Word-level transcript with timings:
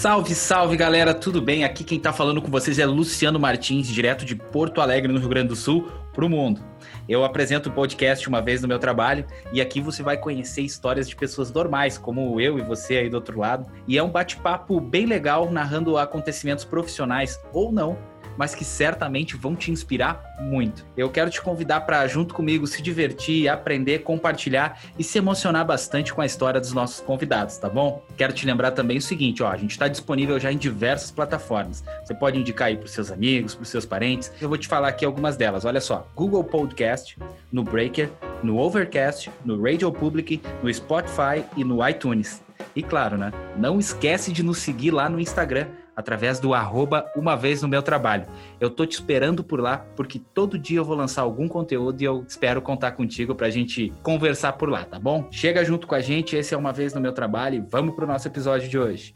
Salve, 0.00 0.34
salve 0.34 0.78
galera, 0.78 1.12
tudo 1.12 1.42
bem? 1.42 1.62
Aqui 1.62 1.84
quem 1.84 2.00
tá 2.00 2.10
falando 2.10 2.40
com 2.40 2.50
vocês 2.50 2.78
é 2.78 2.86
Luciano 2.86 3.38
Martins, 3.38 3.86
direto 3.86 4.24
de 4.24 4.34
Porto 4.34 4.80
Alegre, 4.80 5.12
no 5.12 5.18
Rio 5.18 5.28
Grande 5.28 5.48
do 5.48 5.54
Sul, 5.54 5.92
pro 6.14 6.26
mundo. 6.26 6.62
Eu 7.06 7.22
apresento 7.22 7.68
o 7.68 7.72
podcast 7.72 8.26
uma 8.26 8.40
vez 8.40 8.62
no 8.62 8.68
meu 8.68 8.78
trabalho 8.78 9.26
e 9.52 9.60
aqui 9.60 9.78
você 9.78 10.02
vai 10.02 10.16
conhecer 10.16 10.62
histórias 10.62 11.06
de 11.06 11.14
pessoas 11.14 11.52
normais, 11.52 11.98
como 11.98 12.40
eu 12.40 12.58
e 12.58 12.62
você 12.62 12.96
aí 12.96 13.10
do 13.10 13.16
outro 13.16 13.38
lado. 13.38 13.70
E 13.86 13.98
é 13.98 14.02
um 14.02 14.08
bate-papo 14.08 14.80
bem 14.80 15.04
legal, 15.04 15.52
narrando 15.52 15.98
acontecimentos 15.98 16.64
profissionais 16.64 17.38
ou 17.52 17.70
não 17.70 17.98
mas 18.36 18.54
que 18.54 18.64
certamente 18.64 19.36
vão 19.36 19.54
te 19.54 19.70
inspirar 19.70 20.22
muito. 20.40 20.84
Eu 20.96 21.10
quero 21.10 21.30
te 21.30 21.40
convidar 21.40 21.80
para, 21.80 22.06
junto 22.06 22.34
comigo, 22.34 22.66
se 22.66 22.82
divertir, 22.82 23.48
aprender, 23.48 24.00
compartilhar 24.00 24.80
e 24.98 25.04
se 25.04 25.18
emocionar 25.18 25.64
bastante 25.64 26.12
com 26.12 26.20
a 26.20 26.26
história 26.26 26.60
dos 26.60 26.72
nossos 26.72 27.00
convidados, 27.00 27.58
tá 27.58 27.68
bom? 27.68 28.04
Quero 28.16 28.32
te 28.32 28.46
lembrar 28.46 28.70
também 28.72 28.98
o 28.98 29.02
seguinte, 29.02 29.42
ó, 29.42 29.50
a 29.50 29.56
gente 29.56 29.72
está 29.72 29.88
disponível 29.88 30.38
já 30.38 30.50
em 30.50 30.56
diversas 30.56 31.10
plataformas. 31.10 31.84
Você 32.04 32.14
pode 32.14 32.38
indicar 32.38 32.68
aí 32.68 32.76
para 32.76 32.86
os 32.86 32.92
seus 32.92 33.10
amigos, 33.10 33.54
para 33.54 33.62
os 33.62 33.68
seus 33.68 33.84
parentes. 33.84 34.32
Eu 34.40 34.48
vou 34.48 34.58
te 34.58 34.68
falar 34.68 34.88
aqui 34.88 35.04
algumas 35.04 35.36
delas. 35.36 35.64
Olha 35.64 35.80
só, 35.80 36.06
Google 36.14 36.44
Podcast, 36.44 37.18
no 37.52 37.62
Breaker, 37.62 38.10
no 38.42 38.58
Overcast, 38.58 39.30
no 39.44 39.62
Radio 39.62 39.92
Public, 39.92 40.40
no 40.62 40.72
Spotify 40.72 41.44
e 41.56 41.64
no 41.64 41.86
iTunes. 41.86 42.42
E 42.74 42.82
claro, 42.82 43.16
né? 43.16 43.32
Não 43.56 43.78
esquece 43.78 44.32
de 44.32 44.42
nos 44.42 44.58
seguir 44.58 44.90
lá 44.90 45.08
no 45.08 45.20
Instagram 45.20 45.66
através 46.00 46.40
do 46.40 46.52
arroba 46.52 47.06
uma 47.14 47.36
vez 47.36 47.62
no 47.62 47.68
meu 47.68 47.82
trabalho. 47.82 48.26
Eu 48.58 48.70
tô 48.70 48.84
te 48.84 48.92
esperando 48.92 49.44
por 49.44 49.60
lá, 49.60 49.78
porque 49.94 50.18
todo 50.18 50.58
dia 50.58 50.78
eu 50.78 50.84
vou 50.84 50.96
lançar 50.96 51.22
algum 51.22 51.46
conteúdo 51.46 52.00
e 52.02 52.04
eu 52.04 52.24
espero 52.26 52.60
contar 52.60 52.92
contigo 52.92 53.34
pra 53.34 53.50
gente 53.50 53.92
conversar 54.02 54.54
por 54.54 54.68
lá, 54.68 54.84
tá 54.84 54.98
bom? 54.98 55.28
Chega 55.30 55.64
junto 55.64 55.86
com 55.86 55.94
a 55.94 56.00
gente, 56.00 56.36
esse 56.36 56.54
é 56.54 56.56
Uma 56.56 56.72
Vez 56.72 56.94
no 56.94 57.00
Meu 57.00 57.12
Trabalho 57.12 57.56
e 57.56 57.60
vamos 57.60 57.94
pro 57.94 58.06
nosso 58.06 58.26
episódio 58.26 58.68
de 58.68 58.78
hoje. 58.78 59.14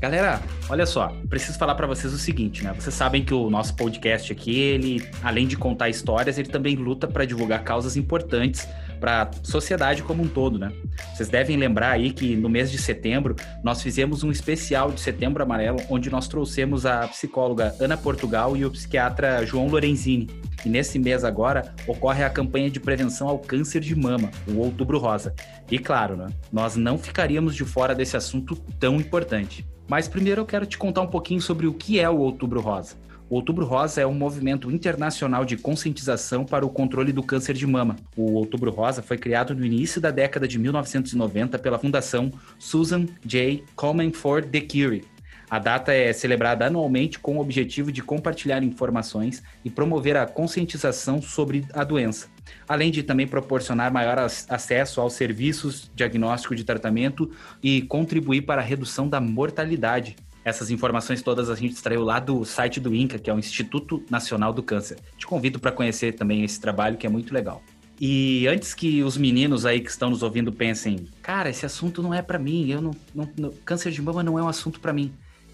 Galera, 0.00 0.40
olha 0.70 0.86
só, 0.86 1.14
preciso 1.28 1.58
falar 1.58 1.74
para 1.74 1.86
vocês 1.86 2.12
o 2.12 2.18
seguinte, 2.18 2.64
né? 2.64 2.72
Vocês 2.72 2.94
sabem 2.94 3.22
que 3.22 3.34
o 3.34 3.50
nosso 3.50 3.76
podcast 3.76 4.32
aqui, 4.32 4.58
ele, 4.58 5.06
além 5.22 5.46
de 5.46 5.58
contar 5.58 5.90
histórias, 5.90 6.38
ele 6.38 6.48
também 6.48 6.74
luta 6.74 7.06
para 7.06 7.26
divulgar 7.26 7.62
causas 7.62 7.98
importantes 7.98 8.66
para 9.00 9.22
a 9.22 9.30
sociedade 9.42 10.02
como 10.02 10.22
um 10.22 10.28
todo, 10.28 10.58
né? 10.58 10.70
Vocês 11.14 11.28
devem 11.28 11.56
lembrar 11.56 11.92
aí 11.92 12.12
que 12.12 12.36
no 12.36 12.48
mês 12.48 12.70
de 12.70 12.78
setembro 12.78 13.34
nós 13.64 13.82
fizemos 13.82 14.22
um 14.22 14.30
especial 14.30 14.92
de 14.92 15.00
Setembro 15.00 15.42
Amarelo, 15.42 15.78
onde 15.88 16.10
nós 16.10 16.28
trouxemos 16.28 16.84
a 16.84 17.08
psicóloga 17.08 17.74
Ana 17.80 17.96
Portugal 17.96 18.56
e 18.56 18.64
o 18.64 18.70
psiquiatra 18.70 19.44
João 19.44 19.68
Lorenzini. 19.68 20.28
E 20.64 20.68
nesse 20.68 20.98
mês 20.98 21.24
agora 21.24 21.74
ocorre 21.86 22.22
a 22.22 22.30
campanha 22.30 22.70
de 22.70 22.78
prevenção 22.78 23.28
ao 23.28 23.38
câncer 23.38 23.80
de 23.80 23.96
mama, 23.96 24.30
o 24.46 24.58
Outubro 24.58 24.98
Rosa. 24.98 25.34
E 25.70 25.78
claro, 25.78 26.16
né, 26.16 26.26
nós 26.52 26.76
não 26.76 26.98
ficaríamos 26.98 27.54
de 27.54 27.64
fora 27.64 27.94
desse 27.94 28.16
assunto 28.16 28.54
tão 28.78 28.96
importante. 28.96 29.66
Mas 29.88 30.06
primeiro 30.06 30.42
eu 30.42 30.46
quero 30.46 30.66
te 30.66 30.76
contar 30.78 31.00
um 31.00 31.06
pouquinho 31.06 31.40
sobre 31.40 31.66
o 31.66 31.72
que 31.72 31.98
é 31.98 32.08
o 32.08 32.18
Outubro 32.18 32.60
Rosa. 32.60 32.96
O 33.30 33.36
Outubro 33.36 33.64
Rosa 33.64 34.00
é 34.00 34.06
um 34.06 34.12
movimento 34.12 34.72
internacional 34.72 35.44
de 35.44 35.56
conscientização 35.56 36.44
para 36.44 36.66
o 36.66 36.68
controle 36.68 37.12
do 37.12 37.22
câncer 37.22 37.54
de 37.54 37.64
mama. 37.64 37.94
O 38.16 38.32
Outubro 38.32 38.72
Rosa 38.72 39.02
foi 39.02 39.16
criado 39.16 39.54
no 39.54 39.64
início 39.64 40.00
da 40.00 40.10
década 40.10 40.48
de 40.48 40.58
1990 40.58 41.56
pela 41.60 41.78
Fundação 41.78 42.32
Susan 42.58 43.06
J. 43.24 43.62
Komen 43.76 44.12
for 44.12 44.44
the 44.44 44.60
Cure. 44.60 45.04
A 45.48 45.60
data 45.60 45.92
é 45.92 46.12
celebrada 46.12 46.66
anualmente 46.66 47.20
com 47.20 47.36
o 47.36 47.40
objetivo 47.40 47.92
de 47.92 48.02
compartilhar 48.02 48.64
informações 48.64 49.44
e 49.64 49.70
promover 49.70 50.16
a 50.16 50.26
conscientização 50.26 51.22
sobre 51.22 51.64
a 51.72 51.84
doença, 51.84 52.26
além 52.68 52.90
de 52.90 53.04
também 53.04 53.28
proporcionar 53.28 53.92
maior 53.92 54.18
acesso 54.18 55.00
aos 55.00 55.12
serviços 55.12 55.88
diagnóstico 55.94 56.56
de 56.56 56.64
tratamento 56.64 57.30
e 57.62 57.82
contribuir 57.82 58.42
para 58.42 58.60
a 58.60 58.64
redução 58.64 59.08
da 59.08 59.20
mortalidade 59.20 60.16
essas 60.50 60.70
informações 60.70 61.22
todas 61.22 61.48
a 61.48 61.54
gente 61.54 61.72
extraiu 61.72 62.04
lá 62.04 62.20
do 62.20 62.44
site 62.44 62.78
do 62.78 62.94
INCA, 62.94 63.18
que 63.18 63.30
é 63.30 63.34
o 63.34 63.38
Instituto 63.38 64.04
Nacional 64.10 64.52
do 64.52 64.62
Câncer. 64.62 64.98
Te 65.16 65.26
convido 65.26 65.58
para 65.58 65.72
conhecer 65.72 66.12
também 66.12 66.44
esse 66.44 66.60
trabalho, 66.60 66.96
que 66.98 67.06
é 67.06 67.10
muito 67.10 67.32
legal. 67.32 67.62
E 68.00 68.46
antes 68.48 68.74
que 68.74 69.02
os 69.02 69.16
meninos 69.16 69.66
aí 69.66 69.80
que 69.80 69.90
estão 69.90 70.08
nos 70.08 70.22
ouvindo 70.22 70.50
pensem, 70.50 71.06
cara, 71.20 71.50
esse 71.50 71.66
assunto 71.66 72.02
não 72.02 72.14
é 72.14 72.22
para 72.22 72.38
mim, 72.38 72.70
eu 72.70 72.80
não, 72.80 72.92
não, 73.14 73.28
não, 73.36 73.50
câncer 73.64 73.92
de 73.92 74.00
mama 74.00 74.22
não 74.22 74.38
é 74.38 74.42
um 74.42 74.48
assunto 74.48 74.80
para 74.80 74.92
mim. 74.92 75.12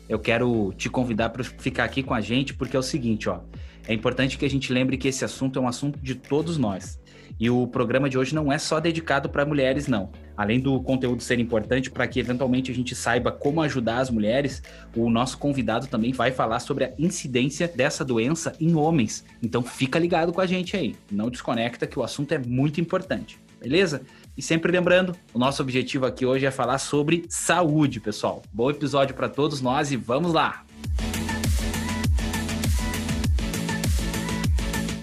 Eu 0.08 0.18
quero 0.18 0.72
te 0.76 0.88
convidar 0.88 1.30
para 1.30 1.42
ficar 1.42 1.84
aqui 1.84 2.02
com 2.02 2.14
a 2.14 2.20
gente, 2.20 2.54
porque 2.54 2.76
é 2.76 2.78
o 2.78 2.82
seguinte, 2.82 3.28
ó, 3.28 3.40
é 3.88 3.92
importante 3.92 4.38
que 4.38 4.44
a 4.44 4.50
gente 4.50 4.72
lembre 4.72 4.96
que 4.96 5.08
esse 5.08 5.24
assunto 5.24 5.58
é 5.58 5.62
um 5.62 5.68
assunto 5.68 5.98
de 5.98 6.14
todos 6.14 6.56
nós. 6.56 7.00
E 7.38 7.50
o 7.50 7.66
programa 7.66 8.08
de 8.08 8.16
hoje 8.16 8.34
não 8.34 8.50
é 8.50 8.56
só 8.56 8.80
dedicado 8.80 9.28
para 9.28 9.44
mulheres, 9.44 9.86
não. 9.86 10.10
Além 10.34 10.58
do 10.58 10.80
conteúdo 10.80 11.22
ser 11.22 11.38
importante 11.38 11.91
para 11.91 12.06
que 12.06 12.19
eventualmente 12.19 12.70
a 12.70 12.74
gente 12.74 12.94
saiba 12.94 13.30
como 13.30 13.60
ajudar 13.60 13.98
as 13.98 14.08
mulheres, 14.08 14.62
o 14.97 15.10
nosso 15.10 15.36
convidado 15.36 15.86
também 15.86 16.12
vai 16.12 16.32
falar 16.32 16.60
sobre 16.60 16.84
a 16.84 16.92
incidência 16.98 17.69
dessa 17.69 18.02
doença 18.02 18.54
em 18.58 18.75
homens. 18.75 19.22
Então 19.42 19.62
fica 19.62 19.98
ligado 19.98 20.32
com 20.32 20.41
a 20.41 20.46
gente 20.46 20.76
aí. 20.76 20.96
Não 21.12 21.28
desconecta 21.28 21.86
que 21.86 21.98
o 21.98 22.02
assunto 22.02 22.32
é 22.32 22.38
muito 22.38 22.80
importante. 22.80 23.38
Beleza? 23.60 24.00
E 24.34 24.41
sempre 24.41 24.72
lembrando, 24.72 25.14
o 25.34 25.38
nosso 25.38 25.60
objetivo 25.60 26.06
aqui 26.06 26.25
hoje 26.25 26.46
é 26.46 26.50
falar 26.50 26.78
sobre 26.78 27.26
saúde, 27.28 28.00
pessoal. 28.00 28.41
Bom 28.50 28.70
episódio 28.70 29.14
para 29.14 29.28
todos 29.28 29.60
nós 29.60 29.92
e 29.92 29.96
vamos 29.96 30.32
lá. 30.32 30.64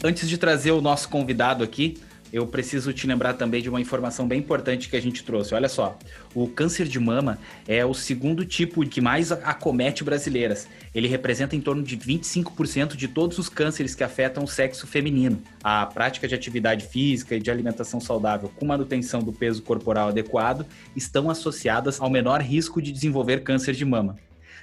Antes 0.04 0.28
de 0.28 0.38
trazer 0.38 0.72
o 0.72 0.82
nosso 0.82 1.08
convidado 1.10 1.64
aqui, 1.64 1.98
eu 2.34 2.48
preciso 2.48 2.92
te 2.92 3.06
lembrar 3.06 3.36
também 3.36 3.62
de 3.62 3.70
uma 3.70 3.80
informação 3.80 4.28
bem 4.28 4.40
importante 4.40 4.90
que 4.90 4.96
a 4.98 5.02
gente 5.02 5.24
trouxe. 5.24 5.54
Olha 5.54 5.70
só, 5.70 6.00
o 6.34 6.48
câncer 6.48 6.88
de 6.88 7.00
mama 7.00 7.38
é 7.68 7.86
o 7.86 7.94
segundo 7.94 8.44
tipo 8.44 8.84
que 8.90 9.00
mais 9.00 9.32
acomete 9.32 10.04
brasileiras. 10.04 10.68
Ele 10.96 11.08
representa 11.08 11.56
em 11.56 11.62
torno 11.62 11.84
de 11.84 11.96
25% 11.96 12.96
de 12.96 13.08
todos 13.08 13.38
os 13.38 13.50
cânceres 13.50 13.94
que 13.94 14.04
afetam 14.04 14.46
o 14.46 14.48
sexo 14.48 14.88
feminino. 14.88 15.40
A 15.64 15.86
prática 15.86 16.28
de 16.28 16.34
atividade 16.34 16.88
física 16.88 17.36
e 17.36 17.40
de 17.40 17.52
alimentação 17.52 18.00
saudável 18.00 18.52
com 18.56 18.66
manutenção 18.66 19.22
do 19.22 19.32
peso 19.32 19.62
corporal 19.62 20.08
adequado 20.08 20.66
estão 20.96 21.30
associadas 21.30 22.02
ao 22.02 22.10
menor 22.10 22.42
risco 22.42 22.82
de 22.82 22.92
desenvolver 22.92 23.44
câncer 23.44 23.76
de 23.76 23.86
mama. 23.86 24.18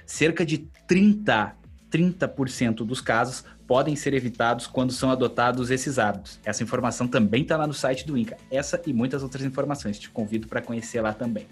Cerca 0.05 0.45
de 0.45 0.57
30 0.85 1.55
30% 1.91 2.85
dos 2.85 3.01
casos 3.01 3.43
podem 3.71 3.95
ser 3.95 4.13
evitados 4.13 4.67
quando 4.67 4.91
são 4.91 5.09
adotados 5.09 5.71
esses 5.71 5.97
hábitos. 5.97 6.41
Essa 6.43 6.61
informação 6.61 7.07
também 7.07 7.43
está 7.43 7.55
lá 7.55 7.65
no 7.65 7.73
site 7.73 8.05
do 8.05 8.17
INCA. 8.17 8.35
Essa 8.51 8.81
e 8.85 8.91
muitas 8.91 9.23
outras 9.23 9.45
informações. 9.45 9.97
Te 9.97 10.09
convido 10.09 10.45
para 10.45 10.61
conhecer 10.61 10.99
lá 10.99 11.13
também. 11.13 11.47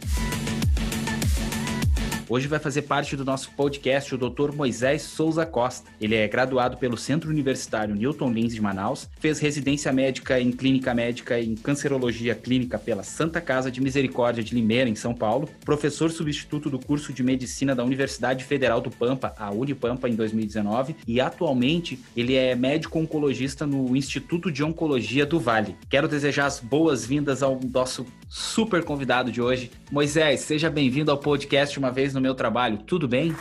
Hoje 2.31 2.47
vai 2.47 2.59
fazer 2.59 2.84
parte 2.84 3.16
do 3.16 3.25
nosso 3.25 3.50
podcast 3.53 4.13
o 4.13 4.17
Dr. 4.17 4.53
Moisés 4.53 5.01
Souza 5.01 5.47
Costa. 5.47 5.90
Ele 6.00 6.13
é 6.13 6.28
graduado 6.28 6.78
pelo 6.78 6.95
Centro 6.95 7.28
Universitário 7.28 7.95
Newton 7.95 8.31
Lins 8.31 8.53
de 8.53 8.62
Manaus, 8.62 9.09
fez 9.19 9.40
residência 9.40 9.91
médica 9.91 10.40
em 10.40 10.51
clínica 10.51 10.94
médica 10.94 11.40
em 11.40 11.56
cancerologia 11.56 12.35
clínica 12.35 12.78
pela 12.78 13.01
Santa 13.01 13.41
Casa 13.41 13.72
de 13.72 13.81
Misericórdia 13.81 14.44
de 14.44 14.53
Limeira, 14.53 14.88
em 14.88 14.94
São 14.94 15.16
Paulo, 15.16 15.50
professor 15.66 16.12
substituto 16.12 16.69
do 16.69 16.78
curso 16.78 17.12
de 17.12 17.23
medicina 17.23 17.73
da 17.73 17.84
Universidade 17.84 18.44
Federal 18.44 18.79
do 18.79 18.91
Pampa, 18.91 19.34
a 19.35 19.50
Unipampa, 19.50 20.07
em 20.07 20.13
2019, 20.13 20.97
e 21.07 21.19
atualmente 21.19 22.00
ele 22.16 22.35
é 22.35 22.53
médico 22.53 23.00
oncologista 23.00 23.66
no 23.66 23.97
Instituto 23.97 24.51
de 24.51 24.63
Oncologia 24.63 25.25
do 25.25 25.40
Vale. 25.40 25.75
Quero 25.90 26.07
desejar 26.07 26.46
as 26.46 26.59
boas-vindas 26.59 27.41
ao 27.41 27.59
nosso 27.73 28.06
super 28.29 28.84
convidado 28.84 29.31
de 29.31 29.41
hoje. 29.41 29.72
Moisés, 29.91 30.41
seja 30.41 30.69
bem-vindo 30.69 31.09
ao 31.09 31.17
podcast 31.17 31.79
uma 31.79 31.91
vez 31.91 32.13
no 32.13 32.19
meu 32.22 32.35
trabalho. 32.35 32.78
Tudo 32.80 33.07
bem? 33.07 33.35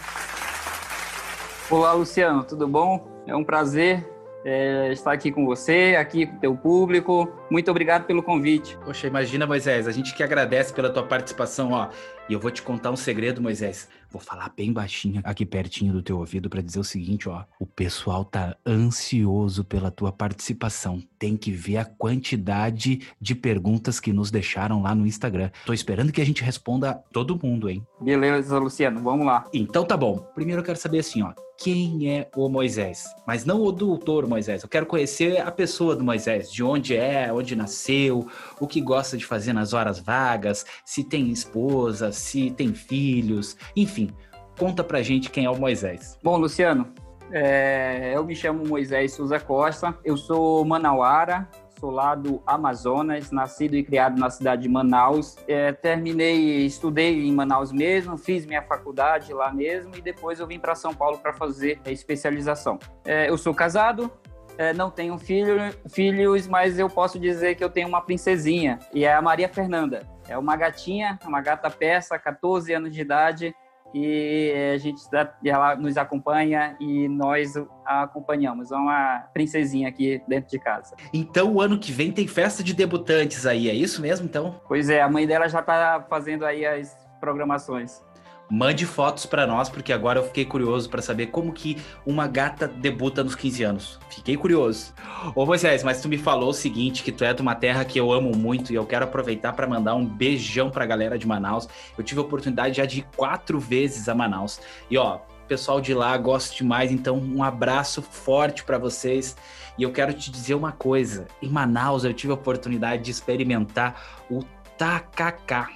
Olá, 1.71 1.93
Luciano, 1.93 2.45
tudo 2.45 2.67
bom? 2.67 3.23
É 3.27 3.37
um 3.37 3.45
prazer 3.45 4.07
é, 4.45 4.91
estar 4.93 5.13
aqui 5.13 5.31
com 5.31 5.45
você, 5.45 5.97
aqui 5.99 6.27
com 6.27 6.37
o 6.37 6.41
teu 6.41 6.57
público. 6.57 7.31
Muito 7.51 7.71
obrigado 7.71 8.05
pelo 8.05 8.23
convite. 8.23 8.79
Poxa, 8.85 9.07
imagina, 9.07 9.47
Moisés, 9.47 9.87
a 9.87 9.93
gente 9.93 10.15
que 10.15 10.23
agradece 10.23 10.73
pela 10.73 10.91
tua 10.91 11.03
participação, 11.03 11.73
ó. 11.73 11.89
E 12.29 12.33
eu 12.33 12.41
vou 12.41 12.51
te 12.51 12.63
contar 12.63 12.91
um 12.91 12.97
segredo, 12.97 13.43
Moisés. 13.43 13.89
Vou 14.11 14.21
falar 14.21 14.51
bem 14.57 14.73
baixinho 14.73 15.21
aqui 15.23 15.45
pertinho 15.45 15.93
do 15.93 16.03
teu 16.03 16.19
ouvido 16.19 16.49
para 16.49 16.63
dizer 16.63 16.81
o 16.81 16.85
seguinte, 16.85 17.29
ó. 17.29 17.45
O 17.61 17.67
pessoal 17.67 18.25
tá 18.25 18.57
ansioso 18.67 19.65
pela 19.65 19.91
tua 19.91 20.11
participação. 20.11 21.03
Tem 21.19 21.37
que 21.37 21.51
ver 21.51 21.77
a 21.77 21.85
quantidade 21.85 23.03
de 23.21 23.35
perguntas 23.35 24.01
que 24.01 24.13
nos 24.13 24.31
deixaram 24.31 24.81
lá 24.81 24.95
no 24.95 25.07
Instagram. 25.07 25.51
Tô 25.67 25.75
esperando 25.75 26.11
que 26.11 26.23
a 26.23 26.27
gente 26.27 26.43
responda 26.43 26.95
todo 27.13 27.39
mundo, 27.43 27.69
hein? 27.69 27.87
Beleza, 28.01 28.59
Luciano, 28.59 29.01
vamos 29.03 29.27
lá. 29.27 29.45
Então 29.53 29.85
tá 29.85 29.97
bom. 29.97 30.19
Primeiro 30.35 30.63
eu 30.63 30.65
quero 30.65 30.79
saber 30.79 31.01
assim, 31.01 31.23
ó. 31.23 31.33
Quem 31.61 32.09
é 32.09 32.31
o 32.37 32.49
Moisés? 32.49 33.05
Mas 33.27 33.45
não 33.45 33.61
o 33.65 33.73
doutor 33.73 34.29
Moisés. 34.29 34.63
Eu 34.63 34.69
quero 34.69 34.87
conhecer 34.87 35.41
a 35.41 35.51
pessoa 35.51 35.97
do 35.97 36.05
Moisés. 36.05 36.53
De 36.53 36.63
onde 36.63 36.95
é, 36.95 37.33
onde 37.33 37.57
nasceu, 37.57 38.29
o 38.61 38.67
que 38.69 38.81
gosta 38.81 39.17
de 39.17 39.27
fazer 39.27 39.53
nas 39.53 39.73
horas 39.73 39.99
vagas, 39.99 40.65
se 40.85 41.03
tem 41.03 41.33
esposa, 41.33 42.13
se 42.13 42.53
tem 42.53 42.73
filhos, 42.73 43.57
enfim 43.75 43.98
enfim, 43.99 44.11
conta 44.59 44.85
pra 44.85 45.03
gente 45.03 45.31
quem 45.31 45.45
é 45.45 45.51
o 45.51 45.57
Moisés. 45.57 46.19
Bom, 46.23 46.37
Luciano, 46.37 46.93
é, 47.33 48.13
eu 48.15 48.25
me 48.25 48.35
chamo 48.35 48.67
Moisés 48.67 49.13
Souza 49.13 49.41
Costa, 49.41 49.97
eu 50.05 50.17
sou 50.17 50.65
manauara, 50.65 51.49
sou 51.81 51.91
lá 51.91 52.15
do 52.15 52.43
Amazonas, 52.47 53.31
nascido 53.31 53.75
e 53.75 53.85
criado 53.85 54.19
na 54.19 54.31
cidade 54.31 54.63
de 54.63 54.69
Manaus. 54.69 55.37
É, 55.47 55.73
terminei, 55.73 56.65
estudei 56.65 57.27
em 57.27 57.33
Manaus 57.33 57.73
mesmo, 57.73 58.17
fiz 58.17 58.47
minha 58.47 58.63
faculdade 58.63 59.33
lá 59.33 59.53
mesmo 59.53 59.95
e 59.97 60.01
depois 60.01 60.41
eu 60.41 60.47
vim 60.47 60.59
para 60.59 60.75
São 60.75 60.95
Paulo 60.95 61.19
para 61.19 61.33
fazer 61.33 61.81
a 61.85 61.91
especialização. 61.91 62.79
É, 63.05 63.29
eu 63.29 63.39
sou 63.39 63.55
casado, 63.55 64.11
é, 64.57 64.73
não 64.73 64.91
tenho 64.91 65.17
filho, 65.19 65.73
filhos, 65.89 66.49
mas 66.49 66.81
eu 66.81 66.91
posso 66.91 67.19
dizer 67.19 67.55
que 67.55 67.63
eu 67.63 67.71
tenho 67.71 67.87
uma 67.87 68.01
princesinha 68.01 68.81
e 68.93 69.05
é 69.05 69.13
a 69.13 69.23
Maria 69.23 69.49
Fernanda. 69.49 70.03
É 70.29 70.37
uma 70.37 70.57
gatinha, 70.57 71.17
uma 71.25 71.41
gata 71.41 71.71
peça, 71.71 72.19
14 72.19 72.73
anos 72.73 72.93
de 72.93 73.01
idade 73.01 73.55
e 73.95 74.73
a 74.75 74.79
gente 74.79 75.01
ela 75.45 75.77
nos 75.77 75.97
acompanha 75.97 76.77
e 76.81 77.09
nós 77.09 77.55
a 77.85 78.03
acompanhamos. 78.03 78.71
É 78.71 78.77
uma 78.77 79.25
princesinha 79.33 79.89
aqui 79.89 80.23
dentro 80.29 80.51
de 80.51 80.59
casa. 80.59 80.95
Então, 81.13 81.55
o 81.55 81.61
ano 81.61 81.79
que 81.79 81.93
vem 81.93 82.13
tem 82.13 82.27
festa 82.27 82.63
de 82.63 82.75
debutantes 82.75 83.47
aí, 83.47 83.69
é 83.69 83.75
isso 83.75 84.01
mesmo, 84.03 84.27
então? 84.27 84.61
Pois 84.69 84.91
é, 84.91 85.01
a 85.01 85.09
mãe 85.09 85.27
dela 85.27 85.49
já 85.49 85.61
está 85.61 86.05
fazendo 86.09 86.45
aí 86.45 86.65
as 86.67 86.97
programações. 87.21 88.03
Mande 88.51 88.87
fotos 88.87 89.27
para 89.27 89.47
nós, 89.47 89.69
porque 89.69 89.93
agora 89.93 90.21
eu 90.21 90.25
fiquei 90.25 90.45
curioso 90.45 90.89
para 90.89 91.03
saber 91.03 91.27
como 91.27 91.53
que 91.53 91.77
uma 92.07 92.27
gata 92.27 92.67
debuta 92.67 93.23
nos 93.23 93.35
15 93.35 93.63
anos. 93.63 93.99
Fiquei 94.09 94.39
curioso. 94.39 94.95
Ô 95.35 95.45
Moisés, 95.45 95.85
mas 95.85 96.01
tu 96.01 96.09
me 96.09 96.17
falou 96.17 96.49
o 96.49 96.55
seguinte, 96.55 97.03
que 97.03 97.13
tu 97.13 97.25
é 97.25 97.35
de 97.35 97.43
uma 97.43 97.55
terra 97.55 97.85
que 97.85 98.01
eu 98.01 98.11
amo 98.11 98.35
muito 98.35 98.73
e 98.73 98.75
eu 98.75 98.87
quero 98.87 99.05
aproveitar 99.05 99.53
para 99.53 99.67
mandar 99.67 99.95
um 99.95 100.07
beijão 100.07 100.71
para 100.71 100.85
a 100.85 100.87
galera 100.87 101.19
de 101.19 101.27
Manaus. 101.27 101.69
Eu 101.97 102.03
tive 102.03 102.21
a 102.21 102.23
oportunidade 102.23 102.79
já 102.79 102.87
de 102.87 103.01
ir 103.01 103.07
quatro 103.15 103.61
vezes 103.61 104.09
a 104.09 104.15
Manaus. 104.15 104.61
E 104.91 104.97
ó, 104.97 105.19
pessoal 105.47 105.81
de 105.81 105.93
lá 105.93 106.17
gosto 106.17 106.57
demais, 106.57 106.91
então 106.91 107.19
um 107.19 107.43
abraço 107.43 108.01
forte 108.01 108.65
para 108.65 108.79
vocês. 108.79 109.37
E 109.77 109.83
eu 109.83 109.93
quero 109.93 110.15
te 110.15 110.31
dizer 110.31 110.55
uma 110.55 110.73
coisa, 110.73 111.27
em 111.43 111.49
Manaus 111.51 112.05
eu 112.05 112.15
tive 112.15 112.33
a 112.33 112.35
oportunidade 112.35 113.03
de 113.03 113.11
experimentar 113.11 114.25
o 114.31 114.43
tacacá 114.79 115.71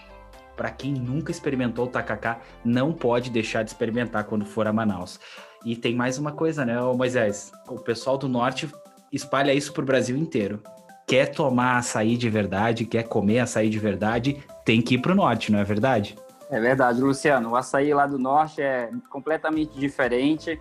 para 0.56 0.70
quem 0.70 0.92
nunca 0.92 1.30
experimentou 1.30 1.86
o 1.86 1.88
tacacá, 1.88 2.40
não 2.64 2.92
pode 2.92 3.30
deixar 3.30 3.62
de 3.62 3.70
experimentar 3.70 4.24
quando 4.24 4.44
for 4.44 4.66
a 4.66 4.72
Manaus. 4.72 5.18
E 5.64 5.76
tem 5.76 5.94
mais 5.94 6.18
uma 6.18 6.32
coisa, 6.32 6.64
né, 6.64 6.80
Moisés? 6.80 7.52
O 7.68 7.78
pessoal 7.78 8.18
do 8.18 8.28
norte 8.28 8.68
espalha 9.12 9.54
isso 9.54 9.72
pro 9.72 9.84
Brasil 9.84 10.16
inteiro. 10.16 10.62
Quer 11.06 11.26
tomar 11.26 11.78
açaí 11.78 12.16
de 12.16 12.30
verdade, 12.30 12.84
quer 12.84 13.04
comer 13.04 13.40
açaí 13.40 13.68
de 13.68 13.78
verdade, 13.78 14.42
tem 14.64 14.80
que 14.80 14.94
ir 14.94 14.98
pro 14.98 15.14
norte, 15.14 15.52
não 15.52 15.58
é 15.58 15.64
verdade? 15.64 16.16
É 16.50 16.60
verdade, 16.60 17.00
Luciano. 17.00 17.50
O 17.50 17.56
açaí 17.56 17.92
lá 17.94 18.06
do 18.06 18.18
norte 18.18 18.60
é 18.60 18.90
completamente 19.08 19.78
diferente. 19.78 20.60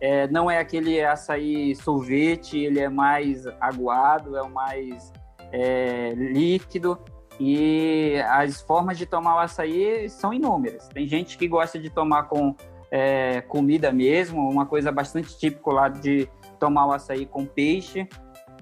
É, 0.00 0.26
não 0.28 0.50
é 0.50 0.58
aquele 0.58 1.02
açaí 1.04 1.74
sorvete, 1.76 2.58
ele 2.58 2.80
é 2.80 2.88
mais 2.88 3.46
aguado, 3.60 4.36
é 4.36 4.42
o 4.42 4.50
mais 4.50 5.12
é, 5.52 6.12
líquido. 6.14 6.98
E 7.44 8.22
as 8.28 8.60
formas 8.60 8.96
de 8.96 9.04
tomar 9.04 9.34
o 9.34 9.38
açaí 9.40 10.08
são 10.08 10.32
inúmeras. 10.32 10.86
Tem 10.86 11.08
gente 11.08 11.36
que 11.36 11.48
gosta 11.48 11.76
de 11.76 11.90
tomar 11.90 12.28
com 12.28 12.54
é, 12.88 13.40
comida 13.40 13.90
mesmo, 13.90 14.48
uma 14.48 14.64
coisa 14.64 14.92
bastante 14.92 15.36
típica 15.36 15.72
lá 15.72 15.88
de 15.88 16.28
tomar 16.60 16.86
o 16.86 16.92
açaí 16.92 17.26
com 17.26 17.44
peixe. 17.44 18.08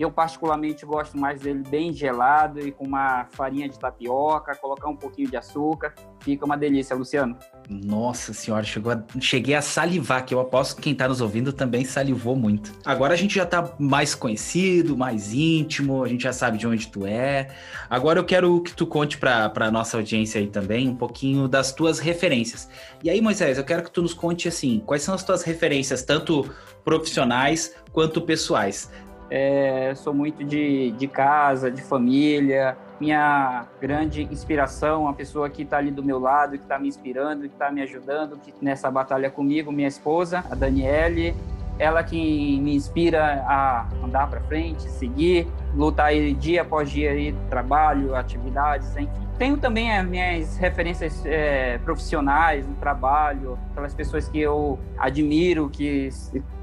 Eu 0.00 0.10
particularmente 0.10 0.86
gosto 0.86 1.18
mais 1.18 1.42
dele 1.42 1.62
bem 1.68 1.92
gelado 1.92 2.58
e 2.58 2.72
com 2.72 2.86
uma 2.86 3.26
farinha 3.32 3.68
de 3.68 3.78
tapioca, 3.78 4.56
colocar 4.56 4.88
um 4.88 4.96
pouquinho 4.96 5.28
de 5.28 5.36
açúcar, 5.36 5.92
fica 6.20 6.42
uma 6.46 6.56
delícia, 6.56 6.96
Luciano. 6.96 7.36
Nossa 7.68 8.32
senhora, 8.32 8.64
chegou 8.64 8.92
a, 8.92 9.04
cheguei 9.20 9.54
a 9.54 9.60
salivar, 9.60 10.24
que 10.24 10.32
eu 10.32 10.40
aposto 10.40 10.76
que 10.76 10.82
quem 10.84 10.94
está 10.94 11.06
nos 11.06 11.20
ouvindo 11.20 11.52
também 11.52 11.84
salivou 11.84 12.34
muito. 12.34 12.72
Agora 12.82 13.12
a 13.12 13.16
gente 13.16 13.34
já 13.34 13.42
está 13.42 13.74
mais 13.78 14.14
conhecido, 14.14 14.96
mais 14.96 15.34
íntimo, 15.34 16.02
a 16.02 16.08
gente 16.08 16.22
já 16.22 16.32
sabe 16.32 16.56
de 16.56 16.66
onde 16.66 16.88
tu 16.88 17.04
é. 17.04 17.48
Agora 17.90 18.18
eu 18.18 18.24
quero 18.24 18.58
que 18.62 18.72
tu 18.72 18.86
conte 18.86 19.18
para 19.18 19.52
a 19.54 19.70
nossa 19.70 19.98
audiência 19.98 20.40
aí 20.40 20.46
também 20.46 20.88
um 20.88 20.96
pouquinho 20.96 21.46
das 21.46 21.74
tuas 21.74 21.98
referências. 21.98 22.70
E 23.04 23.10
aí, 23.10 23.20
Moisés, 23.20 23.58
eu 23.58 23.64
quero 23.64 23.82
que 23.82 23.90
tu 23.90 24.00
nos 24.00 24.14
conte 24.14 24.48
assim, 24.48 24.82
quais 24.86 25.02
são 25.02 25.14
as 25.14 25.22
tuas 25.22 25.42
referências, 25.42 26.02
tanto 26.02 26.50
profissionais 26.82 27.74
quanto 27.92 28.22
pessoais. 28.22 28.90
É, 29.30 29.94
sou 29.94 30.12
muito 30.12 30.42
de, 30.42 30.90
de 30.90 31.06
casa, 31.06 31.70
de 31.70 31.80
família. 31.80 32.76
Minha 33.00 33.66
grande 33.80 34.24
inspiração, 34.24 35.02
uma 35.02 35.14
pessoa 35.14 35.48
que 35.48 35.62
está 35.62 35.78
ali 35.78 35.90
do 35.90 36.02
meu 36.02 36.18
lado, 36.18 36.58
que 36.58 36.64
está 36.64 36.78
me 36.78 36.88
inspirando, 36.88 37.42
que 37.42 37.54
está 37.54 37.70
me 37.70 37.80
ajudando 37.80 38.36
que, 38.36 38.52
nessa 38.60 38.90
batalha 38.90 39.30
comigo, 39.30 39.70
minha 39.70 39.88
esposa, 39.88 40.44
a 40.50 40.54
Daniele. 40.54 41.34
Ela 41.80 42.04
que 42.04 42.60
me 42.60 42.76
inspira 42.76 43.42
a 43.48 43.88
andar 44.04 44.28
para 44.28 44.38
frente, 44.42 44.82
seguir, 44.82 45.48
lutar 45.74 46.12
dia 46.38 46.60
após 46.60 46.90
dia, 46.90 47.10
aí, 47.10 47.34
trabalho, 47.48 48.14
atividades, 48.14 48.94
enfim. 48.98 49.08
Tenho 49.38 49.56
também 49.56 49.90
as 49.90 50.06
minhas 50.06 50.58
referências 50.58 51.24
é, 51.24 51.78
profissionais 51.78 52.66
no 52.68 52.74
trabalho, 52.74 53.58
aquelas 53.70 53.94
pessoas 53.94 54.28
que 54.28 54.38
eu 54.38 54.78
admiro, 54.98 55.70
que 55.70 56.10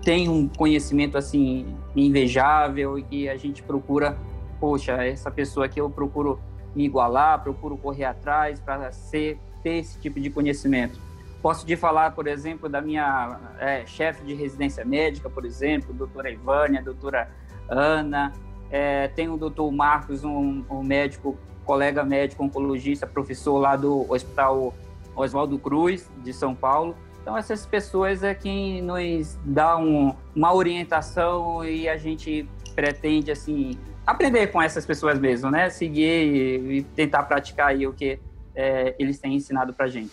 têm 0.04 0.30
um 0.30 0.48
conhecimento 0.48 1.18
assim 1.18 1.75
invejável 1.96 3.00
e 3.00 3.02
que 3.02 3.28
a 3.28 3.36
gente 3.36 3.64
procura, 3.64 4.16
poxa, 4.60 5.04
essa 5.04 5.31
pessoa 5.31 5.66
aqui 5.66 5.81
eu 5.81 5.90
procuro 5.90 6.40
me 6.75 6.86
igualar, 6.86 7.42
procuro 7.42 7.75
correr 7.75 8.06
atrás 8.06 8.60
para 8.60 8.92
ser 8.92 9.40
ter 9.64 9.78
esse 9.78 10.00
tipo 10.00 10.19
de 10.19 10.30
conhecimento. 10.30 11.06
Posso 11.47 11.65
te 11.65 11.77
falar, 11.77 12.11
por 12.11 12.27
exemplo, 12.27 12.67
da 12.67 12.81
minha 12.81 13.39
é, 13.57 13.85
chefe 13.85 14.21
de 14.25 14.33
residência 14.33 14.83
médica, 14.83 15.29
por 15.29 15.45
exemplo, 15.45 15.94
doutora 15.94 16.29
Ivânia, 16.29 16.81
doutora 16.81 17.31
Ana, 17.69 18.33
é, 18.69 19.07
tem 19.07 19.29
o 19.29 19.38
doutor 19.38 19.71
Marcos, 19.71 20.25
um, 20.25 20.65
um 20.69 20.83
médico 20.83 21.38
colega 21.63 22.03
médico 22.03 22.44
oncologista, 22.44 23.07
professor 23.07 23.59
lá 23.59 23.77
do 23.77 24.05
Hospital 24.11 24.73
Oswaldo 25.15 25.57
Cruz, 25.57 26.11
de 26.21 26.33
São 26.33 26.53
Paulo. 26.53 26.97
Então, 27.21 27.38
essas 27.38 27.65
pessoas 27.65 28.23
é 28.23 28.35
quem 28.35 28.81
nos 28.81 29.39
dá 29.45 29.77
um, 29.77 30.13
uma 30.35 30.53
orientação 30.53 31.63
e 31.63 31.88
a 31.88 31.95
gente 31.95 32.45
pretende, 32.75 33.31
assim, 33.31 33.79
aprender 34.05 34.47
com 34.47 34.61
essas 34.61 34.85
pessoas 34.85 35.17
mesmo, 35.17 35.49
né? 35.49 35.69
Seguir 35.69 36.27
e, 36.27 36.77
e 36.79 36.83
tentar 36.83 37.23
praticar 37.23 37.69
aí 37.69 37.88
o 37.88 37.94
que 37.94 38.19
é, 38.53 38.95
eles 38.99 39.17
têm 39.17 39.35
ensinado 39.35 39.73
para 39.73 39.88
gente. 39.88 40.11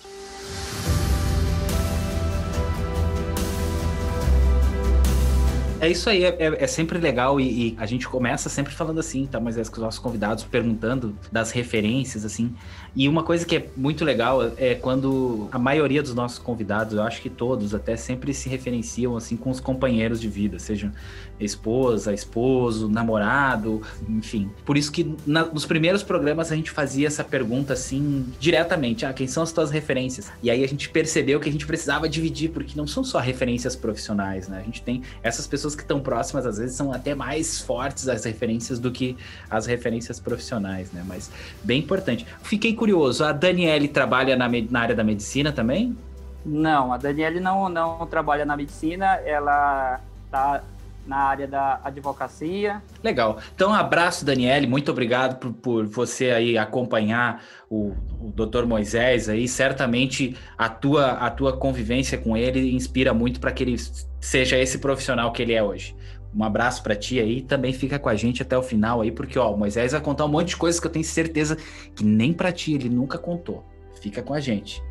É 5.80 5.88
isso 5.88 6.08
aí, 6.08 6.24
é, 6.24 6.28
é, 6.38 6.64
é 6.64 6.66
sempre 6.66 6.98
legal 6.98 7.40
e, 7.40 7.68
e, 7.68 7.76
a 7.78 7.84
gente 7.84 8.08
começa 8.08 8.48
sempre 8.48 8.72
falando 8.72 9.00
assim, 9.00 9.26
tá? 9.26 9.40
Mas 9.40 9.58
é 9.58 9.60
os 9.60 9.70
nossos 9.76 9.98
convidados 9.98 10.44
perguntando 10.44 11.16
das 11.30 11.50
referências, 11.50 12.24
assim. 12.24 12.54
E 12.96 13.08
uma 13.08 13.22
coisa 13.22 13.44
que 13.44 13.56
é 13.56 13.66
muito 13.76 14.04
legal 14.04 14.52
é 14.56 14.74
quando 14.74 15.48
a 15.50 15.58
maioria 15.58 16.02
dos 16.02 16.14
nossos 16.14 16.38
convidados, 16.38 16.94
eu 16.94 17.02
acho 17.02 17.20
que 17.20 17.28
todos 17.28 17.74
até 17.74 17.96
sempre 17.96 18.32
se 18.32 18.48
referenciam 18.48 19.16
assim 19.16 19.36
com 19.36 19.50
os 19.50 19.58
companheiros 19.58 20.20
de 20.20 20.28
vida, 20.28 20.58
sejam 20.60 20.92
esposa, 21.40 22.12
esposo, 22.12 22.88
namorado, 22.88 23.82
enfim. 24.08 24.48
Por 24.64 24.76
isso 24.76 24.92
que 24.92 25.14
na, 25.26 25.44
nos 25.44 25.66
primeiros 25.66 26.02
programas 26.02 26.52
a 26.52 26.56
gente 26.56 26.70
fazia 26.70 27.06
essa 27.06 27.24
pergunta 27.24 27.72
assim 27.72 28.26
diretamente, 28.38 29.04
ah, 29.04 29.12
quem 29.12 29.26
são 29.26 29.42
as 29.42 29.52
tuas 29.52 29.70
referências? 29.70 30.30
E 30.42 30.50
aí 30.50 30.62
a 30.62 30.68
gente 30.68 30.88
percebeu 30.88 31.40
que 31.40 31.48
a 31.48 31.52
gente 31.52 31.66
precisava 31.66 32.08
dividir 32.08 32.50
porque 32.50 32.76
não 32.76 32.86
são 32.86 33.02
só 33.02 33.18
referências 33.18 33.74
profissionais, 33.74 34.48
né? 34.48 34.60
A 34.60 34.62
gente 34.62 34.82
tem 34.82 35.02
essas 35.22 35.46
pessoas 35.46 35.74
que 35.74 35.82
estão 35.82 36.00
próximas, 36.00 36.46
às 36.46 36.58
vezes, 36.58 36.76
são 36.76 36.92
até 36.92 37.14
mais 37.14 37.60
fortes 37.60 38.08
as 38.08 38.24
referências 38.24 38.78
do 38.78 38.92
que 38.92 39.16
as 39.50 39.66
referências 39.66 40.20
profissionais, 40.20 40.92
né? 40.92 41.04
Mas 41.06 41.30
bem 41.62 41.80
importante. 41.80 42.26
Fiquei 42.42 42.74
curioso, 42.84 43.24
a 43.24 43.32
Daniele 43.32 43.88
trabalha 43.88 44.36
na, 44.36 44.46
na 44.70 44.80
área 44.80 44.94
da 44.94 45.02
medicina 45.02 45.50
também? 45.50 45.96
Não, 46.44 46.92
a 46.92 46.98
Daniele 46.98 47.40
não, 47.40 47.70
não 47.70 48.06
trabalha 48.06 48.44
na 48.44 48.54
medicina, 48.54 49.16
ela 49.24 50.00
está 50.26 50.62
na 51.06 51.16
área 51.16 51.48
da 51.48 51.80
advocacia. 51.82 52.82
Legal. 53.02 53.38
Então, 53.54 53.70
um 53.70 53.74
abraço, 53.74 54.22
Daniele. 54.22 54.66
Muito 54.66 54.90
obrigado 54.90 55.38
por, 55.38 55.52
por 55.54 55.86
você 55.86 56.30
aí 56.30 56.58
acompanhar 56.58 57.42
o, 57.70 57.94
o 58.20 58.30
Dr. 58.34 58.66
Moisés 58.66 59.30
aí. 59.30 59.48
Certamente 59.48 60.36
a 60.58 60.68
tua, 60.68 61.12
a 61.12 61.30
tua 61.30 61.56
convivência 61.56 62.18
com 62.18 62.36
ele 62.36 62.74
inspira 62.74 63.14
muito 63.14 63.40
para 63.40 63.50
que 63.50 63.62
ele 63.62 63.76
seja 64.20 64.58
esse 64.58 64.78
profissional 64.78 65.32
que 65.32 65.40
ele 65.40 65.54
é 65.54 65.62
hoje. 65.62 65.96
Um 66.36 66.42
abraço 66.42 66.82
para 66.82 66.96
ti 66.96 67.20
aí, 67.20 67.42
também 67.42 67.72
fica 67.72 67.96
com 67.96 68.08
a 68.08 68.14
gente 68.16 68.42
até 68.42 68.58
o 68.58 68.62
final 68.62 69.00
aí, 69.00 69.12
porque 69.12 69.38
ó, 69.38 69.52
o 69.52 69.56
Moisés 69.56 69.92
vai 69.92 70.00
contar 70.00 70.24
um 70.24 70.28
monte 70.28 70.48
de 70.48 70.56
coisas 70.56 70.80
que 70.80 70.86
eu 70.86 70.90
tenho 70.90 71.04
certeza 71.04 71.56
que 71.94 72.04
nem 72.04 72.32
para 72.32 72.50
ti 72.50 72.74
ele 72.74 72.88
nunca 72.88 73.18
contou. 73.18 73.64
Fica 74.00 74.20
com 74.20 74.34
a 74.34 74.40
gente. 74.40 74.82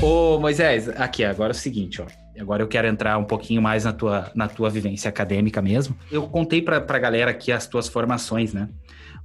Ô 0.00 0.38
Moisés, 0.38 0.88
aqui 0.88 1.24
agora 1.24 1.50
é 1.50 1.54
o 1.54 1.58
seguinte, 1.58 2.00
ó. 2.00 2.06
Agora 2.40 2.62
eu 2.62 2.68
quero 2.68 2.88
entrar 2.88 3.18
um 3.18 3.24
pouquinho 3.24 3.60
mais 3.60 3.84
na 3.84 3.92
tua, 3.92 4.30
na 4.34 4.48
tua 4.48 4.70
vivência 4.70 5.08
acadêmica 5.08 5.60
mesmo. 5.60 5.96
Eu 6.10 6.28
contei 6.28 6.62
para 6.62 6.98
galera 6.98 7.30
aqui 7.30 7.52
as 7.52 7.66
tuas 7.66 7.88
formações, 7.88 8.52
né? 8.52 8.68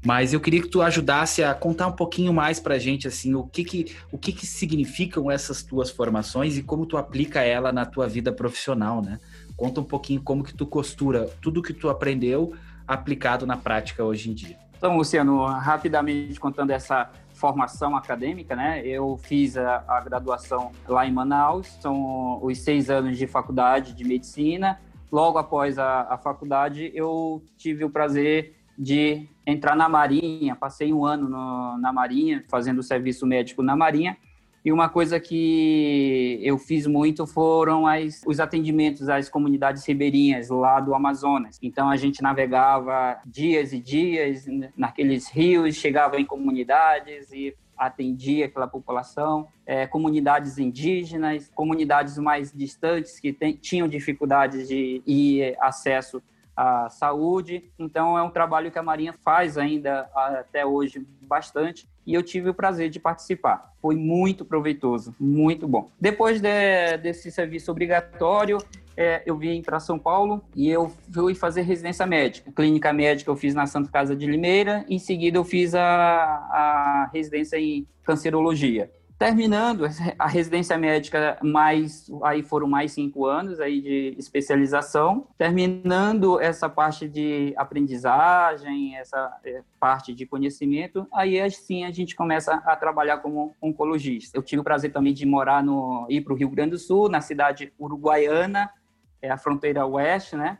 Mas 0.05 0.31
eu 0.31 0.39
queria 0.39 0.61
que 0.61 0.67
tu 0.67 0.81
ajudasse 0.81 1.43
a 1.43 1.53
contar 1.53 1.87
um 1.87 1.91
pouquinho 1.91 2.33
mais 2.33 2.59
pra 2.59 2.77
gente, 2.77 3.07
assim, 3.07 3.33
o 3.33 3.43
que 3.43 3.63
que, 3.63 3.95
o 4.11 4.17
que 4.17 4.31
que 4.31 4.45
significam 4.45 5.29
essas 5.29 5.63
tuas 5.63 5.89
formações 5.89 6.57
e 6.57 6.63
como 6.63 6.85
tu 6.85 6.97
aplica 6.97 7.41
ela 7.41 7.71
na 7.71 7.85
tua 7.85 8.07
vida 8.07 8.31
profissional, 8.31 9.01
né? 9.01 9.19
Conta 9.55 9.81
um 9.81 9.83
pouquinho 9.83 10.21
como 10.21 10.43
que 10.43 10.53
tu 10.53 10.65
costura 10.65 11.29
tudo 11.41 11.63
que 11.63 11.73
tu 11.73 11.89
aprendeu 11.89 12.53
aplicado 12.87 13.45
na 13.45 13.57
prática 13.57 14.03
hoje 14.03 14.29
em 14.29 14.33
dia. 14.33 14.57
Então, 14.77 14.95
Luciano, 14.95 15.43
rapidamente 15.45 16.39
contando 16.39 16.69
essa 16.69 17.09
formação 17.33 17.95
acadêmica, 17.95 18.55
né? 18.55 18.85
Eu 18.85 19.17
fiz 19.17 19.57
a, 19.57 19.83
a, 19.87 19.99
graduação 20.01 20.71
lá 20.87 21.05
em 21.05 21.11
Manaus, 21.11 21.67
são 21.81 22.43
os 22.43 22.59
seis 22.59 22.89
anos 22.89 23.17
de 23.17 23.25
faculdade 23.25 23.93
de 23.93 24.03
medicina. 24.03 24.79
Logo 25.11 25.37
após 25.37 25.79
a, 25.79 26.01
a 26.01 26.17
faculdade, 26.17 26.91
eu 26.93 27.41
tive 27.57 27.83
o 27.83 27.89
prazer 27.89 28.56
de 28.77 29.27
entrar 29.45 29.75
na 29.75 29.89
Marinha. 29.89 30.55
Passei 30.55 30.93
um 30.93 31.05
ano 31.05 31.27
no, 31.27 31.77
na 31.77 31.91
Marinha, 31.91 32.43
fazendo 32.49 32.83
serviço 32.83 33.25
médico 33.25 33.63
na 33.63 33.75
Marinha. 33.75 34.17
E 34.63 34.71
uma 34.71 34.89
coisa 34.89 35.17
que 35.17 36.39
eu 36.43 36.57
fiz 36.57 36.85
muito 36.85 37.25
foram 37.25 37.87
as, 37.87 38.21
os 38.27 38.39
atendimentos 38.39 39.07
às 39.07 39.29
comunidades 39.29 39.85
ribeirinhas 39.85 40.49
lá 40.49 40.81
do 40.81 40.93
Amazonas. 40.93 41.57
Então 41.63 41.89
a 41.89 41.95
gente 41.95 42.21
navegava 42.21 43.17
dias 43.25 43.71
e 43.71 43.79
dias 43.79 44.45
naqueles 44.75 45.29
rios, 45.29 45.75
chegava 45.75 46.19
em 46.19 46.25
comunidades 46.25 47.31
e 47.31 47.55
atendia 47.77 48.47
aquela 48.47 48.67
população, 48.67 49.47
é, 49.65 49.87
comunidades 49.87 50.57
indígenas, 50.57 51.49
comunidades 51.55 52.17
mais 52.17 52.51
distantes 52.51 53.19
que 53.19 53.31
tem, 53.31 53.53
tinham 53.53 53.87
dificuldades 53.87 54.67
de 54.67 55.01
ir 55.05 55.55
acesso 55.61 56.21
à 56.57 56.89
saúde. 56.89 57.69
Então 57.77 58.17
é 58.17 58.23
um 58.23 58.31
trabalho 58.31 58.71
que 58.71 58.79
a 58.79 58.83
Marinha 58.83 59.13
faz 59.13 59.57
ainda 59.57 60.09
até 60.15 60.65
hoje 60.65 61.05
bastante 61.21 61.87
e 62.05 62.13
eu 62.13 62.23
tive 62.23 62.49
o 62.49 62.53
prazer 62.53 62.89
de 62.89 62.99
participar. 62.99 63.73
Foi 63.79 63.95
muito 63.95 64.43
proveitoso, 64.43 65.15
muito 65.19 65.67
bom. 65.67 65.91
Depois 66.01 66.41
de, 66.41 66.97
desse 66.97 67.31
serviço 67.31 67.69
obrigatório, 67.69 68.57
é, 68.95 69.21
eu 69.25 69.37
vim 69.37 69.61
para 69.61 69.79
São 69.79 69.99
Paulo 69.99 70.43
e 70.55 70.67
eu 70.67 70.91
fui 71.13 71.35
fazer 71.35 71.61
residência 71.61 72.07
médica. 72.07 72.51
Clínica 72.51 72.91
médica 72.91 73.29
eu 73.29 73.35
fiz 73.35 73.53
na 73.53 73.67
Santa 73.67 73.91
Casa 73.91 74.15
de 74.15 74.25
Limeira, 74.25 74.83
em 74.89 74.97
seguida 74.97 75.37
eu 75.37 75.43
fiz 75.43 75.75
a, 75.75 75.83
a 75.83 77.09
residência 77.13 77.59
em 77.59 77.85
cancerologia 78.03 78.89
terminando 79.17 79.85
a 80.19 80.27
residência 80.27 80.77
médica, 80.77 81.37
mais 81.41 82.09
aí 82.23 82.43
foram 82.43 82.67
mais 82.67 82.91
cinco 82.91 83.25
anos 83.25 83.59
aí 83.59 83.81
de 83.81 84.15
especialização, 84.17 85.27
terminando 85.37 86.39
essa 86.39 86.69
parte 86.69 87.07
de 87.07 87.53
aprendizagem, 87.57 88.95
essa 88.95 89.35
é, 89.43 89.61
parte 89.79 90.13
de 90.13 90.25
conhecimento, 90.25 91.07
aí 91.11 91.49
sim 91.49 91.83
a 91.83 91.91
gente 91.91 92.15
começa 92.15 92.55
a 92.65 92.75
trabalhar 92.75 93.17
como 93.17 93.55
oncologista. 93.61 94.37
Eu 94.37 94.43
tive 94.43 94.61
o 94.61 94.63
prazer 94.63 94.91
também 94.91 95.13
de 95.13 95.25
morar 95.25 95.63
no 95.63 96.05
ir 96.09 96.21
para 96.21 96.33
o 96.33 96.35
Rio 96.35 96.49
Grande 96.49 96.71
do 96.71 96.77
Sul, 96.77 97.09
na 97.09 97.21
cidade 97.21 97.73
uruguaiana, 97.79 98.69
é 99.21 99.31
a 99.31 99.37
fronteira 99.37 99.85
oeste, 99.85 100.35
né? 100.35 100.59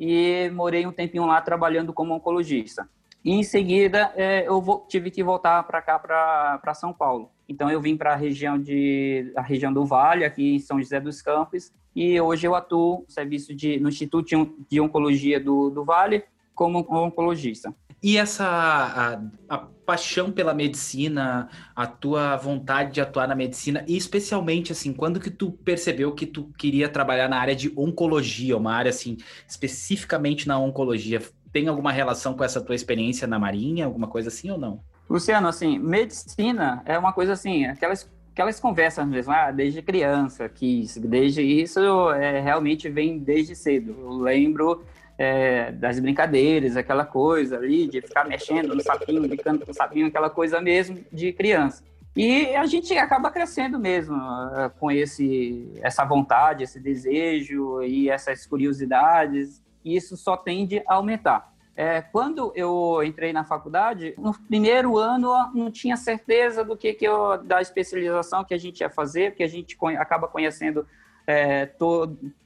E 0.00 0.50
morei 0.54 0.86
um 0.86 0.92
tempinho 0.92 1.26
lá 1.26 1.40
trabalhando 1.42 1.92
como 1.92 2.14
oncologista. 2.14 2.88
E 3.24 3.32
em 3.32 3.42
seguida, 3.42 4.12
é, 4.16 4.46
eu 4.46 4.60
vou, 4.60 4.86
tive 4.88 5.10
que 5.10 5.22
voltar 5.22 5.62
para 5.64 5.82
cá, 5.82 5.98
para 5.98 6.74
São 6.74 6.92
Paulo. 6.92 7.30
Então, 7.48 7.70
eu 7.70 7.80
vim 7.80 7.96
para 7.96 8.12
a 8.12 8.16
região, 8.16 8.58
de, 8.60 9.32
a 9.36 9.42
região 9.42 9.72
do 9.72 9.84
Vale, 9.84 10.24
aqui 10.24 10.56
em 10.56 10.58
São 10.58 10.80
José 10.80 11.00
dos 11.00 11.20
Campos, 11.20 11.72
e 11.94 12.20
hoje 12.20 12.46
eu 12.46 12.54
atuo 12.54 13.04
no 13.06 13.10
serviço 13.10 13.54
de, 13.54 13.80
no 13.80 13.88
Instituto 13.88 14.28
de 14.68 14.80
Oncologia 14.80 15.40
do, 15.40 15.70
do 15.70 15.84
Vale 15.84 16.24
como 16.54 16.86
oncologista. 16.90 17.74
E 18.02 18.16
essa 18.16 18.44
a, 18.46 19.20
a, 19.48 19.58
paixão 19.58 20.30
pela 20.30 20.52
medicina, 20.54 21.48
a 21.74 21.86
tua 21.86 22.36
vontade 22.36 22.92
de 22.92 23.00
atuar 23.00 23.26
na 23.26 23.34
medicina, 23.34 23.84
e 23.88 23.96
especialmente 23.96 24.70
assim, 24.70 24.92
quando 24.92 25.18
que 25.18 25.30
tu 25.30 25.50
percebeu 25.50 26.12
que 26.12 26.26
tu 26.26 26.52
queria 26.58 26.88
trabalhar 26.88 27.28
na 27.28 27.40
área 27.40 27.56
de 27.56 27.72
oncologia, 27.76 28.56
uma 28.56 28.74
área 28.74 28.90
assim, 28.90 29.16
especificamente 29.48 30.46
na 30.46 30.58
oncologia? 30.58 31.22
Tem 31.52 31.68
alguma 31.68 31.92
relação 31.92 32.34
com 32.34 32.44
essa 32.44 32.60
tua 32.60 32.74
experiência 32.74 33.26
na 33.26 33.38
Marinha, 33.38 33.86
alguma 33.86 34.06
coisa 34.06 34.28
assim 34.28 34.50
ou 34.50 34.58
não? 34.58 34.80
Luciano, 35.08 35.48
assim, 35.48 35.78
medicina 35.78 36.82
é 36.84 36.98
uma 36.98 37.12
coisa 37.12 37.32
assim, 37.32 37.66
aquelas 37.66 38.08
aquelas 38.38 38.60
conversas 38.60 39.04
mesmo, 39.04 39.32
ah, 39.32 39.50
desde 39.50 39.82
criança, 39.82 40.48
quis, 40.48 40.96
desde 40.96 41.42
isso 41.42 41.80
é, 42.12 42.38
realmente 42.38 42.88
vem 42.88 43.18
desde 43.18 43.56
cedo. 43.56 43.96
Eu 43.98 44.12
lembro 44.12 44.84
é, 45.18 45.72
das 45.72 45.98
brincadeiras, 45.98 46.76
aquela 46.76 47.04
coisa 47.04 47.56
ali 47.56 47.88
de 47.88 48.00
ficar 48.00 48.24
mexendo 48.24 48.76
no 48.76 48.80
sapinho, 48.80 49.22
brincando 49.22 49.64
com 49.64 49.72
o 49.72 49.74
sapinho, 49.74 50.06
aquela 50.06 50.30
coisa 50.30 50.60
mesmo 50.60 51.00
de 51.12 51.32
criança. 51.32 51.82
E 52.16 52.54
a 52.54 52.64
gente 52.66 52.96
acaba 52.96 53.28
crescendo 53.30 53.78
mesmo 53.78 54.16
uh, 54.16 54.70
com 54.78 54.88
esse, 54.90 55.72
essa 55.82 56.04
vontade, 56.04 56.62
esse 56.62 56.78
desejo 56.78 57.82
e 57.82 58.08
essas 58.08 58.46
curiosidades 58.46 59.60
e 59.88 59.96
isso 59.96 60.16
só 60.16 60.36
tende 60.36 60.82
a 60.86 60.94
aumentar. 60.94 61.52
É, 61.74 62.02
quando 62.02 62.52
eu 62.56 63.00
entrei 63.04 63.32
na 63.32 63.44
faculdade, 63.44 64.12
no 64.18 64.36
primeiro 64.48 64.98
ano 64.98 65.32
não 65.54 65.70
tinha 65.70 65.96
certeza 65.96 66.64
do 66.64 66.76
que, 66.76 66.92
que 66.92 67.04
eu, 67.04 67.42
da 67.44 67.60
especialização 67.60 68.44
que 68.44 68.52
a 68.52 68.58
gente 68.58 68.80
ia 68.80 68.90
fazer, 68.90 69.30
porque 69.30 69.44
a 69.44 69.48
gente 69.48 69.76
acaba 69.96 70.26
conhecendo 70.26 70.84
é, 71.24 71.70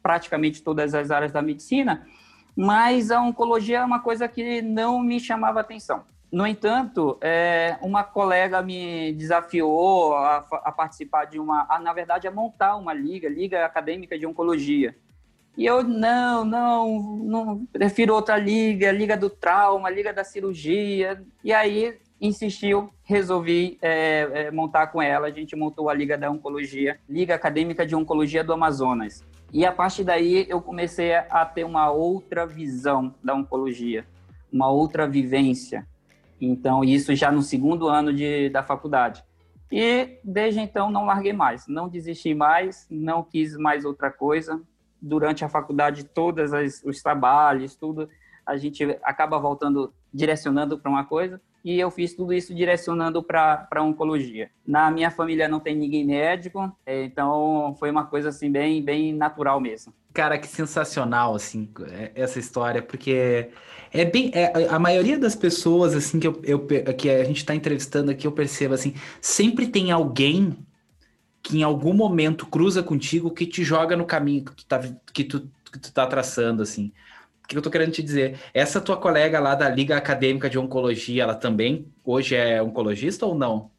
praticamente 0.02 0.62
todas 0.62 0.94
as 0.94 1.10
áreas 1.10 1.32
da 1.32 1.40
medicina, 1.40 2.06
mas 2.54 3.10
a 3.10 3.22
oncologia 3.22 3.78
é 3.78 3.84
uma 3.84 4.00
coisa 4.00 4.28
que 4.28 4.60
não 4.60 5.00
me 5.00 5.18
chamava 5.18 5.60
atenção. 5.60 6.04
No 6.30 6.46
entanto, 6.46 7.18
é, 7.20 7.78
uma 7.82 8.04
colega 8.04 8.60
me 8.62 9.12
desafiou 9.12 10.14
a, 10.14 10.38
a 10.64 10.72
participar 10.72 11.26
de 11.26 11.38
uma, 11.38 11.66
a, 11.68 11.78
na 11.78 11.92
verdade, 11.92 12.26
a 12.26 12.30
montar 12.30 12.76
uma 12.76 12.92
liga, 12.92 13.28
Liga 13.28 13.64
Acadêmica 13.64 14.18
de 14.18 14.26
Oncologia. 14.26 14.96
E 15.56 15.66
eu, 15.66 15.82
não, 15.82 16.44
não, 16.44 16.98
não, 17.18 17.66
prefiro 17.66 18.14
outra 18.14 18.38
liga, 18.38 18.90
liga 18.90 19.16
do 19.16 19.28
trauma, 19.28 19.90
liga 19.90 20.12
da 20.12 20.24
cirurgia. 20.24 21.22
E 21.44 21.52
aí, 21.52 21.98
insistiu, 22.20 22.88
resolvi 23.02 23.76
é, 23.82 24.28
é, 24.32 24.50
montar 24.50 24.86
com 24.86 25.02
ela. 25.02 25.26
A 25.26 25.30
gente 25.30 25.54
montou 25.56 25.90
a 25.90 25.94
Liga 25.94 26.16
da 26.16 26.30
Oncologia, 26.30 26.98
Liga 27.08 27.34
Acadêmica 27.34 27.84
de 27.84 27.96
Oncologia 27.96 28.44
do 28.44 28.52
Amazonas. 28.52 29.24
E 29.52 29.66
a 29.66 29.72
partir 29.72 30.04
daí, 30.04 30.46
eu 30.48 30.62
comecei 30.62 31.14
a 31.14 31.44
ter 31.44 31.64
uma 31.64 31.90
outra 31.90 32.46
visão 32.46 33.14
da 33.22 33.34
oncologia, 33.34 34.06
uma 34.50 34.70
outra 34.70 35.06
vivência. 35.06 35.86
Então, 36.40 36.82
isso 36.82 37.14
já 37.14 37.30
no 37.30 37.42
segundo 37.42 37.86
ano 37.86 38.14
de, 38.14 38.48
da 38.48 38.62
faculdade. 38.62 39.22
E 39.70 40.18
desde 40.24 40.60
então 40.60 40.90
não 40.90 41.04
larguei 41.04 41.32
mais, 41.32 41.66
não 41.66 41.88
desisti 41.88 42.34
mais, 42.34 42.86
não 42.90 43.22
quis 43.22 43.56
mais 43.56 43.84
outra 43.84 44.10
coisa, 44.10 44.60
durante 45.02 45.44
a 45.44 45.48
faculdade 45.48 46.04
todos 46.04 46.52
os 46.84 47.02
trabalhos, 47.02 47.74
tudo, 47.74 48.08
a 48.46 48.56
gente 48.56 48.84
acaba 49.02 49.38
voltando, 49.38 49.92
direcionando 50.14 50.78
para 50.78 50.90
uma 50.90 51.04
coisa, 51.04 51.40
e 51.64 51.78
eu 51.78 51.90
fiz 51.90 52.14
tudo 52.14 52.32
isso 52.32 52.54
direcionando 52.54 53.22
para 53.22 53.68
oncologia. 53.80 54.50
Na 54.66 54.90
minha 54.90 55.10
família 55.10 55.48
não 55.48 55.60
tem 55.60 55.76
ninguém 55.76 56.04
médico, 56.04 56.72
é, 56.84 57.04
então 57.04 57.74
foi 57.78 57.90
uma 57.90 58.04
coisa 58.04 58.30
assim 58.30 58.50
bem, 58.50 58.82
bem 58.82 59.12
natural 59.12 59.60
mesmo. 59.60 59.92
Cara, 60.12 60.38
que 60.38 60.46
sensacional 60.46 61.34
assim 61.34 61.68
é, 61.90 62.10
essa 62.14 62.38
história, 62.38 62.82
porque 62.82 63.50
é 63.92 64.04
bem 64.04 64.30
é, 64.34 64.68
a 64.68 64.78
maioria 64.78 65.18
das 65.18 65.34
pessoas 65.36 65.94
assim 65.94 66.18
que 66.18 66.26
eu, 66.26 66.40
eu 66.42 66.66
que 66.96 67.08
a 67.08 67.24
gente 67.24 67.38
está 67.38 67.54
entrevistando 67.54 68.10
aqui 68.10 68.26
eu 68.26 68.32
percebo 68.32 68.74
assim 68.74 68.94
sempre 69.20 69.66
tem 69.66 69.90
alguém 69.90 70.56
que 71.42 71.58
em 71.58 71.62
algum 71.62 71.92
momento 71.92 72.46
cruza 72.46 72.82
contigo 72.82 73.30
que 73.30 73.46
te 73.46 73.64
joga 73.64 73.96
no 73.96 74.04
caminho 74.04 74.44
que 74.44 74.54
tu 74.54 74.66
tá, 74.66 74.80
que 75.12 75.24
tu, 75.24 75.50
que 75.72 75.78
tu 75.78 75.92
tá 75.92 76.06
traçando, 76.06 76.62
assim. 76.62 76.92
O 77.44 77.48
que 77.48 77.58
eu 77.58 77.62
tô 77.62 77.70
querendo 77.70 77.92
te 77.92 78.02
dizer? 78.02 78.38
Essa 78.54 78.80
tua 78.80 78.96
colega 78.96 79.40
lá 79.40 79.54
da 79.54 79.68
Liga 79.68 79.96
Acadêmica 79.96 80.48
de 80.48 80.58
Oncologia, 80.58 81.24
ela 81.24 81.34
também 81.34 81.86
hoje 82.04 82.36
é 82.36 82.62
oncologista 82.62 83.26
ou 83.26 83.34
não? 83.34 83.70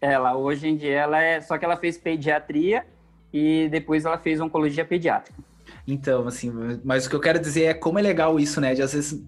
Ela, 0.00 0.36
hoje 0.36 0.68
em 0.68 0.76
dia, 0.76 1.00
ela 1.00 1.20
é. 1.20 1.40
Só 1.40 1.58
que 1.58 1.64
ela 1.64 1.76
fez 1.76 1.98
pediatria 1.98 2.86
e 3.32 3.68
depois 3.70 4.04
ela 4.04 4.16
fez 4.16 4.40
oncologia 4.40 4.84
pediátrica. 4.84 5.38
Então, 5.86 6.26
assim, 6.26 6.50
mas 6.84 7.06
o 7.06 7.10
que 7.10 7.16
eu 7.16 7.20
quero 7.20 7.38
dizer 7.38 7.64
é 7.64 7.74
como 7.74 7.98
é 7.98 8.02
legal 8.02 8.38
isso, 8.38 8.60
né? 8.60 8.74
De 8.74 8.82
às 8.82 8.92
vezes. 8.92 9.22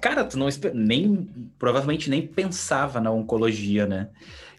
Cara, 0.00 0.24
tu 0.24 0.38
não 0.38 0.48
nem 0.74 1.28
provavelmente 1.58 2.08
nem 2.10 2.26
pensava 2.26 3.00
na 3.00 3.10
oncologia, 3.10 3.86
né? 3.86 4.08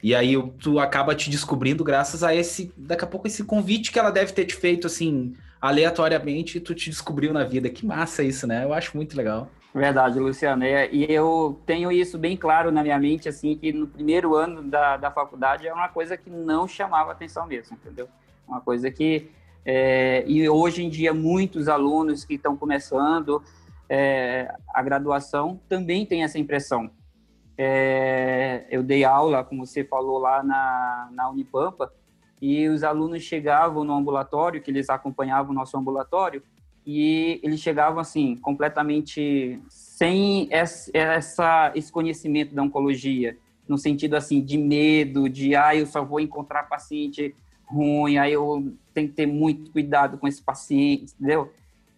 E 0.02 0.16
aí 0.16 0.36
tu 0.60 0.80
acaba 0.80 1.14
te 1.14 1.30
descobrindo 1.30 1.84
graças 1.84 2.24
a 2.24 2.34
esse, 2.34 2.72
daqui 2.78 3.04
a 3.04 3.08
pouco, 3.08 3.28
esse 3.28 3.44
convite 3.44 3.92
que 3.92 4.00
ela 4.00 4.12
deve 4.12 4.32
ter 4.32 4.46
te 4.46 4.56
feito, 4.56 4.88
assim, 4.88 5.36
aleatoriamente, 5.62 6.58
e 6.58 6.62
tu 6.62 6.74
te 6.74 6.90
descobriu 6.90 7.34
na 7.34 7.44
vida. 7.44 7.70
Que 7.70 7.86
massa 7.86 8.24
isso, 8.24 8.48
né? 8.48 8.64
Eu 8.64 8.74
acho 8.74 8.96
muito 8.96 9.16
legal. 9.18 9.50
Verdade, 9.74 10.20
Luciano. 10.20 10.64
E 10.66 11.06
eu 11.12 11.60
tenho 11.66 11.92
isso 11.92 12.18
bem 12.18 12.36
claro 12.36 12.72
na 12.72 12.82
minha 12.82 12.98
mente, 12.98 13.28
assim, 13.30 13.56
que 13.56 13.72
no 13.72 13.88
primeiro 13.88 14.36
ano 14.36 14.64
da, 14.64 14.98
da 14.98 15.12
faculdade 15.12 15.68
é 15.68 15.74
uma 15.74 15.90
coisa 15.90 16.18
que 16.18 16.30
não 16.30 16.68
chamava 16.68 17.12
atenção 17.12 17.46
mesmo, 17.46 17.78
entendeu? 17.80 18.08
Uma 18.48 18.62
coisa 18.62 18.90
que... 18.90 19.30
É, 19.66 20.24
e 20.26 20.48
hoje 20.50 20.84
em 20.84 20.90
dia, 20.90 21.14
muitos 21.14 21.68
alunos 21.68 22.24
que 22.24 22.36
estão 22.36 22.56
começando 22.56 23.44
é, 23.90 24.54
a 24.74 24.82
graduação 24.82 25.60
também 25.68 26.06
têm 26.06 26.24
essa 26.24 26.38
impressão 26.38 26.90
é, 27.62 28.66
eu 28.72 28.82
dei 28.82 29.04
aula, 29.04 29.44
como 29.44 29.66
você 29.66 29.84
falou, 29.84 30.18
lá 30.18 30.42
na, 30.42 31.10
na 31.12 31.30
Unipampa, 31.30 31.92
e 32.42 32.70
os 32.70 32.86
alunos 32.86 33.22
chegavam 33.22 33.84
no 33.84 33.94
ambulatório, 33.94 34.62
que 34.62 34.72
eles 34.72 34.90
acompanhavam 34.90 35.52
o 35.52 35.54
nosso 35.54 35.78
ambulatório, 35.78 36.42
e 36.88 37.38
eles 37.44 37.60
chegavam 37.60 38.00
assim, 38.00 38.38
completamente 38.38 39.62
sem 39.68 40.48
essa, 40.50 41.74
esse 41.76 41.92
conhecimento 41.92 42.56
da 42.56 42.64
oncologia, 42.64 43.38
no 43.68 43.78
sentido 43.78 44.16
assim 44.16 44.42
de 44.42 44.58
medo, 44.58 45.28
de 45.28 45.54
ah, 45.54 45.76
eu 45.76 45.86
só 45.86 46.02
vou 46.02 46.22
encontrar 46.22 46.64
paciente 46.64 47.36
ruim, 47.66 48.18
aí 48.18 48.32
eu 48.32 48.72
tenho 48.94 49.10
que 49.10 49.16
ter 49.16 49.26
muito 49.26 49.70
cuidado 49.70 50.18
com 50.18 50.30
esse 50.30 50.42
paciente, 50.42 51.14
entendeu? 51.20 51.52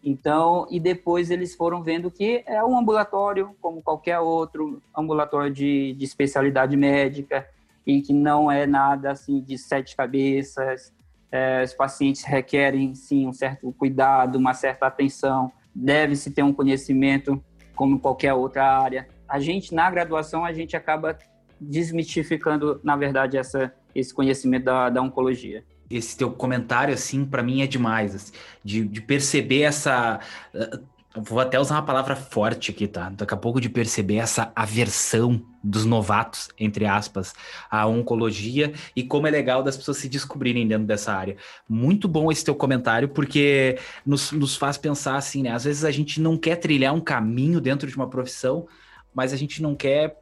Então, 0.04 0.68
e 0.72 0.80
depois 0.80 1.30
eles 1.30 1.56
foram 1.56 1.84
vendo 1.84 2.10
que 2.10 2.44
é 2.48 2.64
um 2.64 2.78
ambulatório, 2.78 3.56
como 3.62 3.82
qualquer 3.82 4.20
outro 4.20 4.82
ambulatório 4.98 5.54
de, 5.54 5.94
de 5.94 6.04
especialidade 6.04 6.76
médica, 6.76 7.48
e 7.86 8.02
que 8.02 8.14
não 8.14 8.52
é 8.52 8.66
nada 8.66 9.12
assim 9.12 9.42
de 9.42 9.58
sete 9.58 9.96
cabeças. 9.96 10.94
É, 11.32 11.64
os 11.64 11.74
pacientes 11.74 12.24
requerem, 12.24 12.96
sim, 12.96 13.28
um 13.28 13.34
certo 13.34 13.72
cuidado, 13.74 14.38
uma 14.38 14.54
certa 14.54 14.88
atenção, 14.88 15.52
deve-se 15.74 16.32
ter 16.32 16.44
um 16.44 16.54
conhecimento 16.54 17.42
como 17.76 18.00
qualquer 18.00 18.34
outra 18.34 18.66
área. 18.66 19.08
A 19.28 19.40
gente, 19.40 19.74
na 19.74 19.90
graduação, 19.90 20.44
a 20.44 20.52
gente 20.52 20.76
acaba 20.76 21.18
desmistificando, 21.60 22.82
na 22.84 22.96
verdade, 22.96 23.38
essa, 23.38 23.74
esse 23.94 24.14
conhecimento 24.14 24.66
da, 24.66 24.90
da 24.90 25.02
oncologia 25.02 25.64
esse 25.96 26.18
teu 26.18 26.32
comentário, 26.32 26.94
assim, 26.94 27.26
para 27.26 27.44
mim 27.44 27.62
é 27.62 27.68
demais, 27.68 28.16
assim, 28.16 28.34
de, 28.64 28.86
de 28.88 29.02
perceber 29.02 29.62
essa. 29.62 30.20
Uh, 30.54 30.92
vou 31.16 31.40
até 31.40 31.60
usar 31.60 31.76
uma 31.76 31.86
palavra 31.86 32.16
forte 32.16 32.72
aqui, 32.72 32.88
tá? 32.88 33.10
Daqui 33.10 33.34
a 33.34 33.38
pouco 33.38 33.60
de 33.60 33.70
perceber 33.70 34.16
essa 34.16 34.52
aversão 34.56 35.42
dos 35.62 35.86
novatos, 35.86 36.50
entre 36.58 36.86
aspas, 36.86 37.34
à 37.70 37.86
oncologia 37.86 38.74
e 38.96 39.04
como 39.04 39.28
é 39.28 39.32
legal 39.32 39.62
das 39.62 39.76
pessoas 39.76 39.98
se 39.98 40.08
descobrirem 40.08 40.68
dentro 40.68 40.88
dessa 40.88 41.14
área. 41.14 41.36
Muito 41.68 42.08
bom 42.08 42.32
esse 42.32 42.46
teu 42.46 42.56
comentário, 42.56 43.10
porque 43.10 43.78
nos, 44.06 44.32
nos 44.32 44.56
faz 44.56 44.78
pensar 44.78 45.18
assim, 45.18 45.44
né? 45.44 45.52
Às 45.52 45.66
vezes 45.66 45.84
a 45.84 45.92
gente 45.92 46.22
não 46.22 46.38
quer 46.38 46.56
trilhar 46.56 46.94
um 46.94 47.02
caminho 47.02 47.60
dentro 47.60 47.90
de 47.90 47.96
uma 47.96 48.10
profissão, 48.10 48.68
mas 49.14 49.34
a 49.34 49.38
gente 49.38 49.62
não 49.62 49.76
quer 49.76 50.18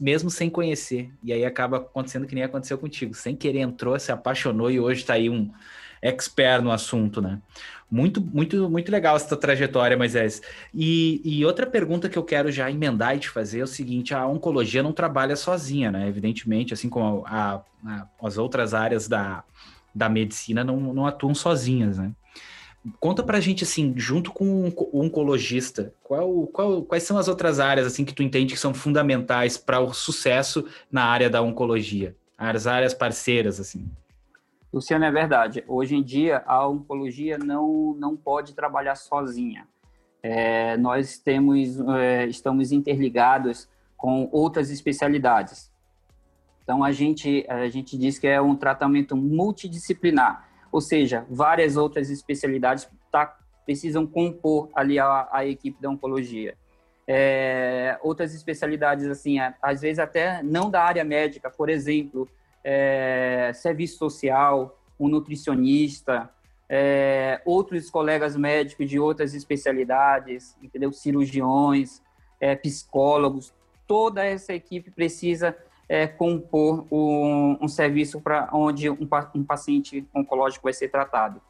mesmo 0.00 0.30
sem 0.30 0.50
conhecer. 0.50 1.10
E 1.22 1.32
aí 1.32 1.44
acaba 1.44 1.78
acontecendo 1.78 2.26
que 2.26 2.34
nem 2.34 2.44
aconteceu 2.44 2.78
contigo. 2.78 3.14
Sem 3.14 3.34
querer 3.34 3.60
entrou, 3.60 3.98
se 3.98 4.12
apaixonou 4.12 4.70
e 4.70 4.78
hoje 4.80 5.00
está 5.00 5.14
aí 5.14 5.28
um 5.28 5.50
expert 6.02 6.62
no 6.62 6.70
assunto, 6.70 7.20
né? 7.20 7.40
Muito, 7.90 8.20
muito, 8.20 8.68
muito 8.68 8.90
legal 8.90 9.16
essa 9.16 9.36
trajetória, 9.36 9.96
Moisés. 9.96 10.42
E, 10.74 11.20
e 11.24 11.44
outra 11.44 11.66
pergunta 11.66 12.08
que 12.08 12.18
eu 12.18 12.24
quero 12.24 12.50
já 12.50 12.70
emendar 12.70 13.16
e 13.16 13.20
te 13.20 13.28
fazer 13.30 13.60
é 13.60 13.64
o 13.64 13.68
seguinte: 13.68 14.14
a 14.14 14.26
oncologia 14.26 14.82
não 14.82 14.92
trabalha 14.92 15.36
sozinha, 15.36 15.90
né? 15.90 16.08
Evidentemente, 16.08 16.74
assim 16.74 16.88
como 16.88 17.24
a, 17.26 17.62
a, 17.86 18.06
as 18.22 18.36
outras 18.36 18.74
áreas 18.74 19.08
da, 19.08 19.44
da 19.94 20.08
medicina 20.08 20.64
não, 20.64 20.78
não 20.92 21.06
atuam 21.06 21.34
sozinhas, 21.34 21.98
né? 21.98 22.12
Conta 23.00 23.22
pra 23.22 23.40
gente, 23.40 23.64
assim, 23.64 23.94
junto 23.96 24.30
com 24.30 24.68
o 24.68 25.00
oncologista, 25.00 25.94
qual, 26.02 26.46
qual, 26.48 26.82
quais 26.82 27.02
são 27.02 27.16
as 27.16 27.28
outras 27.28 27.58
áreas, 27.58 27.86
assim, 27.86 28.04
que 28.04 28.12
tu 28.12 28.22
entende 28.22 28.52
que 28.52 28.60
são 28.60 28.74
fundamentais 28.74 29.56
para 29.56 29.80
o 29.80 29.94
sucesso 29.94 30.66
na 30.92 31.04
área 31.04 31.30
da 31.30 31.40
oncologia? 31.40 32.14
As 32.36 32.66
áreas 32.66 32.92
parceiras, 32.92 33.58
assim. 33.58 33.88
Luciano, 34.70 35.04
é 35.04 35.10
verdade. 35.10 35.64
Hoje 35.66 35.96
em 35.96 36.02
dia, 36.02 36.42
a 36.46 36.68
oncologia 36.68 37.38
não, 37.38 37.94
não 37.98 38.14
pode 38.14 38.54
trabalhar 38.54 38.96
sozinha. 38.96 39.66
É, 40.22 40.76
nós 40.76 41.16
temos, 41.16 41.80
é, 41.80 42.26
estamos 42.26 42.70
interligados 42.70 43.66
com 43.96 44.28
outras 44.30 44.70
especialidades. 44.70 45.72
Então, 46.62 46.84
a 46.84 46.92
gente, 46.92 47.46
a 47.48 47.68
gente 47.68 47.96
diz 47.96 48.18
que 48.18 48.26
é 48.26 48.40
um 48.40 48.56
tratamento 48.56 49.16
multidisciplinar 49.16 50.48
ou 50.74 50.80
seja, 50.80 51.24
várias 51.30 51.76
outras 51.76 52.10
especialidades 52.10 52.88
tá, 53.12 53.38
precisam 53.64 54.04
compor 54.04 54.68
ali 54.74 54.98
a, 54.98 55.28
a 55.30 55.46
equipe 55.46 55.80
da 55.80 55.88
oncologia. 55.88 56.56
É, 57.06 57.96
outras 58.02 58.34
especialidades, 58.34 59.06
assim, 59.06 59.36
às 59.62 59.82
vezes 59.82 60.00
até 60.00 60.42
não 60.42 60.68
da 60.68 60.82
área 60.82 61.04
médica, 61.04 61.48
por 61.48 61.68
exemplo, 61.70 62.28
é, 62.64 63.52
serviço 63.54 63.98
social, 63.98 64.76
um 64.98 65.06
nutricionista, 65.06 66.28
é, 66.68 67.40
outros 67.44 67.88
colegas 67.88 68.36
médicos 68.36 68.90
de 68.90 68.98
outras 68.98 69.32
especialidades, 69.32 70.56
entendeu? 70.60 70.90
Cirurgiões, 70.92 72.02
é, 72.40 72.56
psicólogos, 72.56 73.54
toda 73.86 74.24
essa 74.24 74.52
equipe 74.52 74.90
precisa 74.90 75.56
é, 75.88 76.06
compor 76.06 76.86
um, 76.90 77.58
um 77.60 77.68
serviço 77.68 78.20
para 78.20 78.48
onde 78.52 78.88
um, 78.90 79.08
um, 79.34 79.44
paciente 79.44 80.06
oncológico 80.14 80.64
vai 80.64 80.72
ser 80.72 80.88
tratado. 80.88 81.40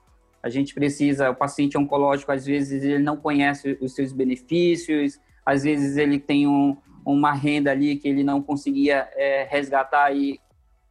A 0.43 0.49
gente 0.49 0.75
precisa, 0.75 1.31
o 1.31 1.35
paciente 1.35 1.79
oncológico, 1.79 2.31
às 2.31 2.45
vezes, 2.45 2.83
ele 2.83 3.03
não 3.03 3.17
conhece 3.17 3.79
os 3.81 3.95
seus 3.95 4.13
benefícios, 4.13 5.19
às 5.45 5.63
vezes 5.63 5.97
ele 5.97 6.19
tem 6.19 6.47
um, 6.47 6.77
uma 7.05 7.33
renda 7.33 7.71
ali 7.71 7.97
que 7.97 8.09
ele 8.09 8.23
não 8.23 8.43
conseguia 8.43 9.09
é, 9.15 9.47
resgatar 9.49 10.15
e 10.15 10.41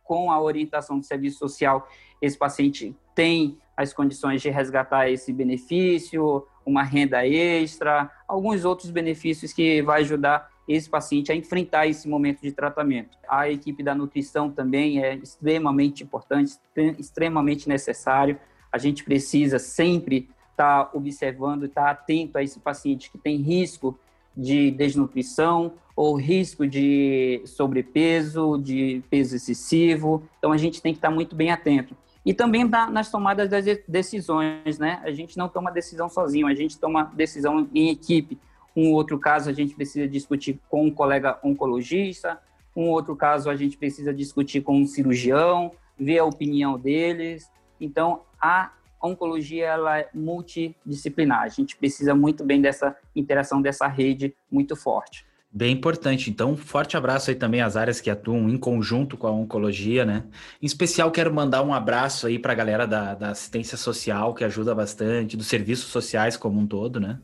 com 0.03 0.32
a 0.32 0.41
orientação 0.41 0.99
do 0.99 1.06
serviço 1.06 1.39
social, 1.39 1.88
esse 2.21 2.38
paciente 2.38 2.95
tem 3.15 3.58
as 3.75 3.93
condições 3.93 4.41
de 4.41 4.49
resgatar 4.49 5.10
esse 5.10 5.32
benefício, 5.34 6.45
uma 6.65 6.84
renda 6.84 7.25
extra, 7.27 8.12
alguns 8.27 8.65
outros 8.65 8.91
benefícios 8.91 9.51
que 9.51 9.82
vai 9.82 10.01
ajudar 10.01 10.49
esse 10.67 10.89
paciente 10.89 11.32
a 11.32 11.36
enfrentar 11.36 11.88
esse 11.88 12.08
momento 12.08 12.41
de 12.41 12.52
tratamento. 12.52 13.17
A 13.28 13.49
equipe 13.49 13.84
da 13.84 13.93
nutrição 13.93 14.49
também 14.49 15.04
é 15.04 15.15
extremamente 15.15 16.04
importante, 16.04 16.58
extremamente 16.97 17.67
necessário. 17.67 18.39
A 18.71 18.78
gente 18.78 19.04
precisa 19.04 19.60
sempre 19.60 20.30
estar 20.52 20.86
tá 20.86 20.91
observando, 20.93 21.65
estar 21.65 21.84
tá 21.86 21.91
atento 21.91 22.38
a 22.38 22.43
esse 22.43 22.60
paciente 22.60 23.12
que 23.12 23.17
tem 23.17 23.38
risco 23.38 23.97
de 24.36 24.71
desnutrição 24.71 25.73
ou 25.95 26.15
risco 26.15 26.65
de 26.65 27.41
sobrepeso, 27.45 28.58
de 28.58 29.04
peso 29.10 29.36
excessivo. 29.36 30.23
Então 30.39 30.52
a 30.52 30.58
gente 30.58 30.82
tem 30.82 30.93
que 30.93 30.97
estar 30.97 31.10
tá 31.10 31.13
muito 31.13 31.36
bem 31.36 31.52
atento. 31.52 31.95
E 32.26 32.34
também 32.34 32.63
nas 32.63 33.12
tomadas 33.12 33.49
das 33.49 33.65
decisões, 33.86 34.80
né? 34.80 35.02
A 35.04 35.12
gente 35.12 35.38
não 35.38 35.49
toma 35.49 35.69
decisão 35.69 36.08
sozinho, 36.08 36.47
a 36.47 36.56
gente 36.56 36.80
toma 36.80 37.12
decisão 37.13 37.67
em 37.73 37.89
equipe 37.89 38.39
um 38.76 38.92
outro 38.92 39.20
caso 39.20 39.50
a 39.50 39.54
gente 39.54 39.76
precisa 39.76 40.08
discutir 40.08 40.60
com 40.70 40.86
um 40.86 40.92
colega 40.92 41.40
oncologista, 41.44 42.40
um 42.76 42.90
outro 42.90 43.16
caso 43.16 43.50
a 43.50 43.56
gente 43.56 43.78
precisa 43.78 44.14
discutir 44.14 44.62
com 44.62 44.78
um 44.78 44.86
cirurgião, 44.86 45.72
ver 45.98 46.20
a 46.20 46.26
opinião 46.26 46.78
deles. 46.78 47.50
Então, 47.80 48.22
a 48.42 48.72
oncologia 49.02 49.66
ela 49.68 50.00
é 50.00 50.10
multidisciplinar. 50.14 51.42
A 51.42 51.50
gente 51.50 51.76
precisa 51.76 52.16
muito 52.16 52.44
bem 52.44 52.62
dessa 52.62 52.96
interação 53.16 53.62
dessa 53.62 53.88
rede 53.88 54.34
muito 54.50 54.76
forte. 54.76 55.26
Bem 55.56 55.72
importante. 55.72 56.32
Então, 56.32 56.58
forte 56.58 56.98
abraço 56.98 57.30
aí 57.30 57.36
também 57.36 57.62
às 57.62 57.78
áreas 57.78 58.02
que 58.02 58.10
atuam 58.10 58.50
em 58.50 58.58
conjunto 58.58 59.16
com 59.16 59.28
a 59.28 59.32
oncologia, 59.32 60.04
né? 60.04 60.24
Em 60.60 60.66
especial, 60.66 61.12
quero 61.12 61.32
mandar 61.32 61.62
um 61.62 61.72
abraço 61.72 62.26
aí 62.26 62.40
para 62.40 62.54
a 62.54 62.56
galera 62.56 62.88
da, 62.88 63.14
da 63.14 63.30
assistência 63.30 63.78
social, 63.78 64.34
que 64.34 64.44
ajuda 64.44 64.74
bastante, 64.74 65.38
dos 65.38 65.46
serviços 65.46 65.92
sociais 65.92 66.36
como 66.36 66.60
um 66.60 66.66
todo, 66.66 67.00
né? 67.00 67.20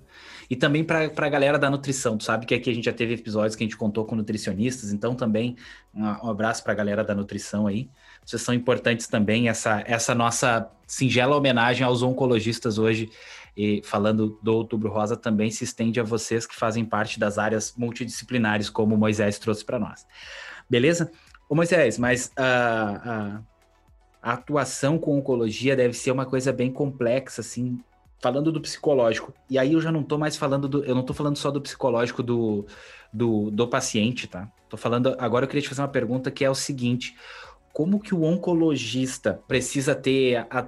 E 0.50 0.56
também 0.56 0.84
para 0.84 1.06
a 1.16 1.30
galera 1.30 1.60
da 1.60 1.70
nutrição. 1.70 2.18
Tu 2.18 2.24
sabe 2.24 2.46
que 2.46 2.56
aqui 2.56 2.72
a 2.72 2.74
gente 2.74 2.86
já 2.86 2.94
teve 2.94 3.14
episódios 3.14 3.56
que 3.56 3.64
a 3.64 3.68
gente 3.68 3.78
contou 3.78 4.04
com 4.06 4.16
nutricionistas, 4.16 4.92
então 4.92 5.14
também 5.14 5.56
um, 5.94 6.06
abraço 6.06 6.64
para 6.64 6.74
a 6.74 6.76
galera 6.76 7.04
da 7.04 7.14
nutrição 7.14 7.68
aí. 7.68 7.90
Vocês 8.26 8.42
são 8.42 8.54
importantes 8.54 9.08
também, 9.08 9.48
essa, 9.48 9.84
essa 9.86 10.16
nossa 10.16 10.70
singela 10.88 11.36
homenagem 11.36 11.86
aos 11.86 12.02
oncologistas 12.02 12.80
hoje, 12.80 13.10
e 13.56 13.82
falando 13.84 14.40
do 14.42 14.54
Outubro 14.54 14.90
Rosa, 14.90 15.16
também 15.16 15.52
se 15.52 15.64
estende 15.64 16.00
a 16.00 16.04
vocês 16.04 16.48
que 16.48 16.56
fazem 16.56 16.86
parte 16.86 17.20
das 17.20 17.38
áreas 17.38 17.74
multidisciplinares, 17.78 18.70
como 18.70 18.96
o 18.96 18.98
Moisés 18.98 19.38
trouxe 19.38 19.64
para 19.64 19.78
nós. 19.78 20.08
Beleza? 20.70 21.12
Ô 21.48 21.56
Moisés, 21.56 21.98
mas 21.98 22.32
a, 22.38 23.42
a, 24.24 24.30
a 24.32 24.34
atuação 24.34 24.98
com 24.98 25.18
oncologia 25.18 25.76
deve 25.76 25.94
ser 25.94 26.12
uma 26.12 26.26
coisa 26.26 26.54
bem 26.54 26.72
complexa, 26.72 27.42
assim, 27.42 27.80
falando 28.20 28.52
do 28.52 28.62
psicológico. 28.62 29.34
E 29.50 29.58
aí 29.58 29.74
eu 29.74 29.82
já 29.82 29.92
não 29.92 30.04
tô 30.04 30.18
mais 30.18 30.36
falando 30.36 30.68
do. 30.68 30.84
Eu 30.84 30.96
não 30.96 31.04
tô 31.04 31.14
falando 31.14 31.38
só 31.38 31.50
do 31.50 31.62
psicológico 31.62 32.22
do, 32.22 32.66
do, 33.12 33.50
do 33.50 33.68
paciente, 33.68 34.28
tá? 34.28 34.48
Tô 34.68 34.78
falando. 34.78 35.16
Agora 35.18 35.46
eu 35.46 35.48
queria 35.48 35.62
te 35.62 35.70
fazer 35.70 35.82
uma 35.82 35.88
pergunta 35.88 36.30
que 36.30 36.46
é 36.46 36.50
o 36.50 36.56
seguinte: 36.56 37.16
como 37.74 38.00
que 38.00 38.14
o 38.14 38.24
oncologista 38.24 39.42
precisa 39.48 39.96
ter 39.96 40.36
a, 40.38 40.48
a, 40.52 40.68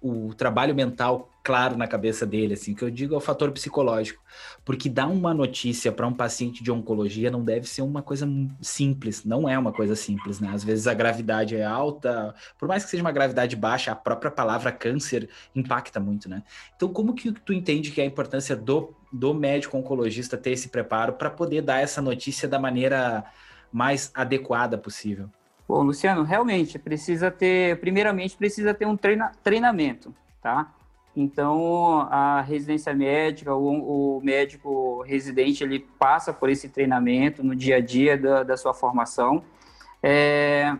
o 0.00 0.34
trabalho 0.34 0.74
mental 0.74 1.30
claro 1.42 1.78
na 1.78 1.88
cabeça 1.88 2.26
dele, 2.26 2.52
assim, 2.52 2.74
que 2.74 2.84
eu 2.84 2.90
digo 2.90 3.14
é 3.14 3.16
o 3.16 3.20
fator 3.20 3.50
psicológico, 3.52 4.22
porque 4.66 4.86
dar 4.86 5.06
uma 5.06 5.32
notícia 5.32 5.90
para 5.90 6.06
um 6.06 6.12
paciente 6.12 6.62
de 6.62 6.70
oncologia 6.70 7.30
não 7.30 7.42
deve 7.42 7.66
ser 7.66 7.80
uma 7.80 8.02
coisa 8.02 8.28
simples, 8.60 9.24
não 9.24 9.48
é 9.48 9.58
uma 9.58 9.72
coisa 9.72 9.96
simples, 9.96 10.40
né? 10.40 10.50
Às 10.52 10.62
vezes 10.62 10.86
a 10.86 10.92
gravidade 10.92 11.56
é 11.56 11.64
alta, 11.64 12.34
por 12.58 12.68
mais 12.68 12.84
que 12.84 12.90
seja 12.90 13.02
uma 13.02 13.12
gravidade 13.12 13.56
baixa, 13.56 13.92
a 13.92 13.96
própria 13.96 14.30
palavra 14.30 14.70
câncer 14.70 15.28
impacta 15.54 15.98
muito, 15.98 16.28
né? 16.28 16.42
Então, 16.76 16.90
como 16.90 17.14
que 17.14 17.32
tu 17.32 17.54
entende 17.54 17.90
que 17.92 18.00
é 18.02 18.04
a 18.04 18.06
importância 18.06 18.54
do, 18.54 18.94
do 19.10 19.32
médico 19.32 19.78
oncologista 19.78 20.36
ter 20.36 20.50
esse 20.50 20.68
preparo 20.68 21.14
para 21.14 21.30
poder 21.30 21.62
dar 21.62 21.80
essa 21.80 22.02
notícia 22.02 22.46
da 22.46 22.58
maneira 22.58 23.24
mais 23.72 24.10
adequada 24.14 24.76
possível? 24.76 25.30
Bom, 25.68 25.82
Luciano, 25.82 26.22
realmente 26.22 26.78
precisa 26.78 27.30
ter, 27.30 27.78
primeiramente 27.78 28.34
precisa 28.38 28.72
ter 28.72 28.86
um 28.86 28.96
treina, 28.96 29.32
treinamento, 29.44 30.14
tá? 30.40 30.72
Então, 31.14 32.08
a 32.10 32.40
residência 32.40 32.94
médica, 32.94 33.54
o, 33.54 34.16
o, 34.16 34.20
médico 34.22 35.02
residente, 35.02 35.62
ele 35.62 35.80
passa 35.98 36.32
por 36.32 36.48
esse 36.48 36.70
treinamento 36.70 37.44
no 37.44 37.54
dia 37.54 37.76
a 37.76 37.80
dia 37.80 38.16
da, 38.16 38.42
da 38.44 38.56
sua 38.56 38.72
formação. 38.72 39.44
É, 40.02 40.74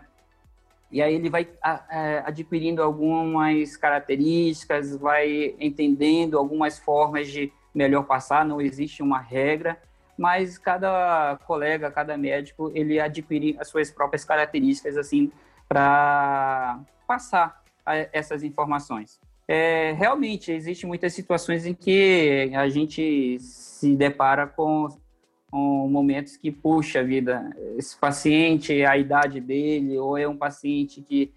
e 0.91 1.03
aí 1.03 1.15
ele 1.15 1.29
vai 1.29 1.47
é, 1.91 2.23
adquirindo 2.25 2.83
algumas 2.83 3.77
características, 3.77 4.97
vai 4.97 5.55
entendendo 5.61 6.39
algumas 6.39 6.79
formas 6.79 7.29
de 7.29 7.53
melhor 7.75 8.05
passar, 8.05 8.43
não 8.43 8.59
existe 8.59 9.03
uma 9.03 9.19
regra, 9.19 9.79
mas 10.19 10.59
cada 10.59 11.39
colega, 11.47 11.91
cada 11.91 12.19
médico, 12.19 12.73
ele 12.75 12.99
adquire 12.99 13.57
as 13.61 13.69
suas 13.69 13.91
próprias 13.91 14.25
características, 14.25 14.97
assim, 14.97 15.31
para 15.69 16.81
passar 17.07 17.63
essas 18.13 18.43
informações. 18.43 19.21
É, 19.47 19.93
realmente, 19.93 20.53
existem 20.53 20.87
muitas 20.87 21.15
situações 21.15 21.65
em 21.65 21.73
que 21.73 22.51
a 22.55 22.69
gente 22.69 23.39
se 23.41 23.95
depara 23.97 24.47
com, 24.47 24.89
com 25.51 25.89
momentos 25.89 26.37
que, 26.37 26.51
puxa 26.51 27.03
vida, 27.03 27.49
esse 27.79 27.97
paciente, 27.97 28.85
a 28.85 28.99
idade 28.99 29.41
dele, 29.41 29.97
ou 29.97 30.19
é 30.19 30.29
um 30.29 30.37
paciente 30.37 31.01
que 31.01 31.33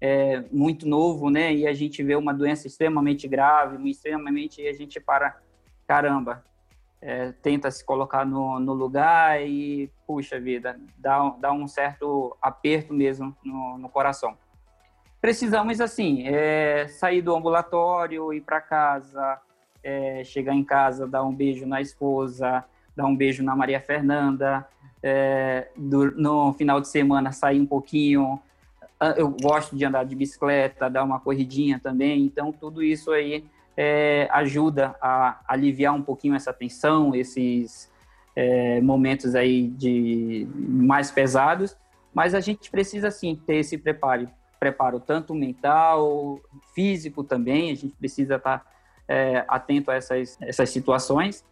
é 0.00 0.44
muito 0.52 0.86
novo, 0.86 1.30
né? 1.30 1.52
E 1.54 1.66
a 1.66 1.72
gente 1.72 2.02
vê 2.02 2.14
uma 2.14 2.34
doença 2.34 2.66
extremamente 2.66 3.26
grave, 3.26 3.90
extremamente, 3.90 4.60
e 4.60 4.68
a 4.68 4.72
gente 4.72 5.00
para, 5.00 5.36
caramba, 5.86 6.44
é, 7.00 7.32
tenta 7.42 7.70
se 7.70 7.84
colocar 7.84 8.24
no, 8.24 8.58
no, 8.58 8.72
lugar 8.72 9.40
e, 9.46 9.90
puxa 10.06 10.40
vida, 10.40 10.78
dá, 10.96 11.28
dá 11.38 11.52
um 11.52 11.68
certo 11.68 12.36
aperto 12.40 12.94
mesmo 12.94 13.36
no, 13.44 13.78
no 13.78 13.88
coração 13.88 14.36
precisamos, 15.26 15.80
assim, 15.80 16.22
é, 16.24 16.86
sair 16.86 17.20
do 17.20 17.34
ambulatório, 17.34 18.32
ir 18.32 18.42
para 18.42 18.60
casa, 18.60 19.40
é, 19.82 20.22
chegar 20.22 20.54
em 20.54 20.62
casa, 20.62 21.04
dar 21.04 21.24
um 21.24 21.34
beijo 21.34 21.66
na 21.66 21.80
esposa, 21.80 22.64
dar 22.94 23.06
um 23.06 23.16
beijo 23.16 23.42
na 23.42 23.56
Maria 23.56 23.80
Fernanda, 23.80 24.64
é, 25.02 25.66
do, 25.76 26.12
no 26.12 26.52
final 26.52 26.80
de 26.80 26.86
semana 26.86 27.32
sair 27.32 27.60
um 27.60 27.66
pouquinho. 27.66 28.40
Ah, 29.00 29.14
eu 29.16 29.28
gosto 29.30 29.76
de 29.76 29.84
andar 29.84 30.04
de 30.04 30.14
bicicleta, 30.14 30.88
dar 30.88 31.02
uma 31.02 31.18
corridinha 31.18 31.80
também, 31.80 32.24
então 32.24 32.52
tudo 32.52 32.80
isso 32.80 33.10
aí 33.10 33.44
é, 33.76 34.28
ajuda 34.30 34.96
a 35.00 35.40
aliviar 35.46 35.94
um 35.94 36.02
pouquinho 36.02 36.34
essa 36.34 36.52
tensão, 36.52 37.14
esses 37.14 37.90
é, 38.34 38.80
momentos 38.80 39.34
aí 39.34 39.68
de 39.68 40.48
mais 40.56 41.10
pesados, 41.10 41.76
mas 42.14 42.34
a 42.34 42.40
gente 42.40 42.70
precisa 42.70 43.10
sim 43.10 43.36
ter 43.46 43.56
esse 43.56 43.76
preparo, 43.76 44.28
preparo 44.58 44.98
tanto 44.98 45.34
mental, 45.34 46.40
físico 46.74 47.22
também, 47.22 47.70
a 47.70 47.74
gente 47.74 47.94
precisa 47.96 48.36
estar 48.36 48.64
é, 49.06 49.44
atento 49.46 49.90
a 49.90 49.94
essas, 49.94 50.38
essas 50.40 50.70
situações. 50.70 51.44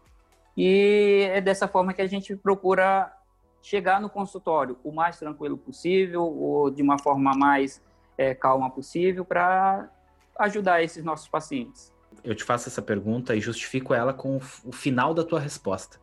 E 0.56 1.28
é 1.32 1.40
dessa 1.40 1.68
forma 1.68 1.92
que 1.92 2.02
a 2.02 2.06
gente 2.06 2.34
procura 2.36 3.12
chegar 3.60 4.00
no 4.00 4.10
consultório 4.10 4.78
o 4.84 4.92
mais 4.92 5.18
tranquilo 5.18 5.56
possível, 5.56 6.22
ou 6.22 6.70
de 6.70 6.82
uma 6.82 6.98
forma 6.98 7.32
mais 7.34 7.82
é, 8.16 8.34
calma 8.34 8.70
possível, 8.70 9.24
para 9.24 9.88
ajudar 10.38 10.82
esses 10.82 11.02
nossos 11.04 11.28
pacientes. 11.28 11.93
Eu 12.24 12.34
te 12.34 12.42
faço 12.42 12.68
essa 12.68 12.80
pergunta 12.80 13.36
e 13.36 13.40
justifico 13.40 13.92
ela 13.92 14.12
com 14.12 14.40
o 14.64 14.72
final 14.72 15.12
da 15.12 15.22
tua 15.22 15.38
resposta. 15.38 15.98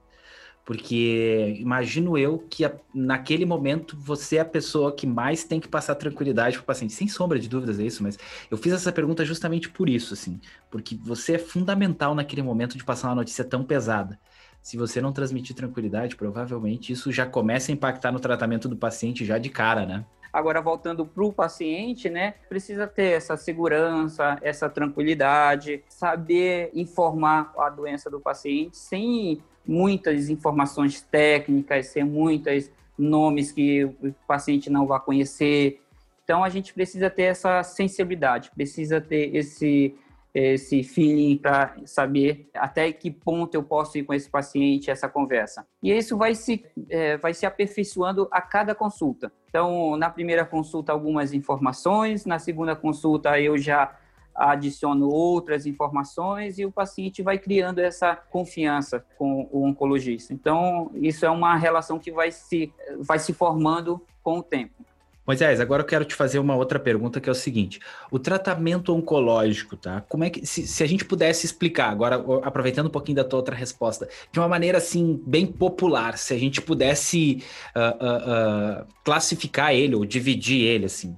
Porque 0.63 1.57
imagino 1.59 2.17
eu 2.17 2.37
que 2.37 2.63
a, 2.63 2.71
naquele 2.93 3.45
momento 3.45 3.97
você 3.99 4.35
é 4.37 4.41
a 4.41 4.45
pessoa 4.45 4.95
que 4.95 5.07
mais 5.07 5.43
tem 5.43 5.59
que 5.59 5.67
passar 5.67 5.95
tranquilidade 5.95 6.57
para 6.57 6.63
o 6.63 6.65
paciente. 6.65 6.93
Sem 6.93 7.07
sombra 7.07 7.39
de 7.39 7.49
dúvidas 7.49 7.79
é 7.79 7.83
isso, 7.83 8.03
mas 8.03 8.17
eu 8.49 8.57
fiz 8.57 8.71
essa 8.71 8.91
pergunta 8.91 9.25
justamente 9.25 9.69
por 9.69 9.89
isso, 9.89 10.13
assim. 10.13 10.39
Porque 10.69 10.95
você 10.95 11.33
é 11.33 11.39
fundamental 11.39 12.13
naquele 12.13 12.43
momento 12.43 12.77
de 12.77 12.83
passar 12.83 13.09
uma 13.09 13.15
notícia 13.15 13.43
tão 13.43 13.63
pesada. 13.63 14.19
Se 14.61 14.77
você 14.77 15.01
não 15.01 15.11
transmitir 15.11 15.55
tranquilidade, 15.55 16.15
provavelmente 16.15 16.93
isso 16.93 17.11
já 17.11 17.25
começa 17.25 17.71
a 17.71 17.73
impactar 17.73 18.11
no 18.11 18.19
tratamento 18.19 18.69
do 18.69 18.77
paciente 18.77 19.25
já 19.25 19.39
de 19.39 19.49
cara, 19.49 19.85
né? 19.87 20.05
Agora, 20.31 20.61
voltando 20.61 21.05
para 21.05 21.23
o 21.23 21.33
paciente, 21.33 22.09
né, 22.09 22.35
precisa 22.47 22.87
ter 22.87 23.17
essa 23.17 23.35
segurança, 23.35 24.37
essa 24.41 24.69
tranquilidade, 24.69 25.83
saber 25.89 26.71
informar 26.73 27.53
a 27.57 27.69
doença 27.69 28.09
do 28.09 28.19
paciente 28.19 28.77
sem 28.77 29.43
muitas 29.65 30.29
informações 30.29 31.01
técnicas, 31.01 31.87
sem 31.87 32.03
muitos 32.03 32.71
nomes 32.97 33.51
que 33.51 33.83
o 33.83 34.13
paciente 34.27 34.69
não 34.69 34.85
vai 34.85 34.99
conhecer. 34.99 35.81
Então, 36.23 36.43
a 36.43 36.49
gente 36.49 36.73
precisa 36.73 37.09
ter 37.09 37.23
essa 37.23 37.61
sensibilidade, 37.63 38.51
precisa 38.51 39.01
ter 39.01 39.35
esse 39.35 39.95
esse 40.33 40.83
feeling 40.83 41.37
para 41.37 41.75
saber 41.85 42.49
até 42.53 42.91
que 42.91 43.11
ponto 43.11 43.55
eu 43.55 43.63
posso 43.63 43.97
ir 43.97 44.03
com 44.03 44.13
esse 44.13 44.29
paciente, 44.29 44.89
essa 44.89 45.09
conversa. 45.09 45.67
E 45.83 45.91
isso 45.91 46.17
vai 46.17 46.35
se, 46.35 46.65
é, 46.89 47.17
vai 47.17 47.33
se 47.33 47.45
aperfeiçoando 47.45 48.27
a 48.31 48.41
cada 48.41 48.73
consulta. 48.73 49.31
Então, 49.49 49.97
na 49.97 50.09
primeira 50.09 50.45
consulta, 50.45 50.91
algumas 50.93 51.33
informações, 51.33 52.25
na 52.25 52.39
segunda 52.39 52.75
consulta, 52.75 53.39
eu 53.39 53.57
já 53.57 53.97
adiciono 54.33 55.09
outras 55.09 55.65
informações 55.65 56.57
e 56.57 56.65
o 56.65 56.71
paciente 56.71 57.21
vai 57.21 57.37
criando 57.37 57.79
essa 57.79 58.15
confiança 58.15 59.05
com 59.17 59.49
o 59.51 59.65
oncologista. 59.65 60.33
Então, 60.33 60.89
isso 60.95 61.25
é 61.25 61.29
uma 61.29 61.55
relação 61.55 61.99
que 61.99 62.11
vai 62.11 62.31
se, 62.31 62.73
vai 62.99 63.19
se 63.19 63.33
formando 63.33 64.01
com 64.23 64.39
o 64.39 64.43
tempo. 64.43 64.85
Moisés, 65.25 65.59
agora 65.59 65.83
eu 65.83 65.85
quero 65.85 66.03
te 66.03 66.15
fazer 66.15 66.39
uma 66.39 66.55
outra 66.55 66.79
pergunta 66.79 67.21
que 67.21 67.29
é 67.29 67.31
o 67.31 67.35
seguinte: 67.35 67.79
o 68.09 68.17
tratamento 68.17 68.93
oncológico, 68.93 69.77
tá? 69.77 70.01
Como 70.01 70.23
é 70.23 70.29
que 70.29 70.45
se, 70.45 70.65
se, 70.65 70.83
a 70.83 70.87
gente 70.87 71.05
pudesse 71.05 71.45
explicar 71.45 71.89
agora, 71.89 72.15
aproveitando 72.43 72.87
um 72.87 72.91
pouquinho 72.91 73.17
da 73.17 73.23
tua 73.23 73.37
outra 73.37 73.55
resposta, 73.55 74.09
de 74.31 74.39
uma 74.39 74.47
maneira 74.47 74.79
assim 74.79 75.21
bem 75.25 75.45
popular, 75.45 76.17
se 76.17 76.33
a 76.33 76.37
gente 76.37 76.61
pudesse 76.61 77.43
uh, 77.75 78.03
uh, 78.03 78.81
uh, 78.81 78.87
classificar 79.03 79.73
ele 79.73 79.95
ou 79.95 80.05
dividir 80.05 80.65
ele 80.65 80.85
assim, 80.85 81.15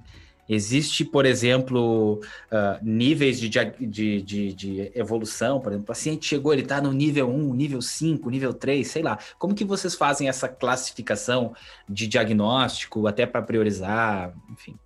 Existe, 0.48 1.04
por 1.04 1.24
exemplo, 1.24 2.20
uh, 2.52 2.78
níveis 2.82 3.40
de, 3.40 3.48
de, 3.48 4.22
de, 4.22 4.52
de, 4.52 4.92
evolução, 4.94 5.60
por 5.60 5.72
exemplo, 5.72 5.84
o 5.84 5.86
paciente 5.86 6.26
chegou, 6.26 6.52
ele 6.52 6.62
está 6.62 6.80
no 6.80 6.92
nível 6.92 7.28
1, 7.28 7.54
nível 7.54 7.80
5, 7.80 8.28
nível 8.28 8.52
3, 8.52 8.86
sei 8.86 9.02
lá. 9.02 9.18
Como 9.38 9.54
que 9.54 9.64
vocês 9.64 9.94
fazem 9.94 10.28
essa 10.28 10.48
classificação 10.48 11.54
de 11.88 12.06
diagnóstico, 12.06 13.06
até 13.06 13.24
para 13.24 13.40
priorizar, 13.40 14.34
enfim? 14.50 14.76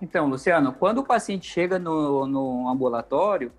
Então, 0.00 0.28
Luciano, 0.28 0.72
quando 0.72 0.98
o 0.98 1.04
paciente 1.04 1.48
chega 1.48 1.78
no, 1.78 2.26
no 2.26 2.68
ambulatório, 2.68 3.52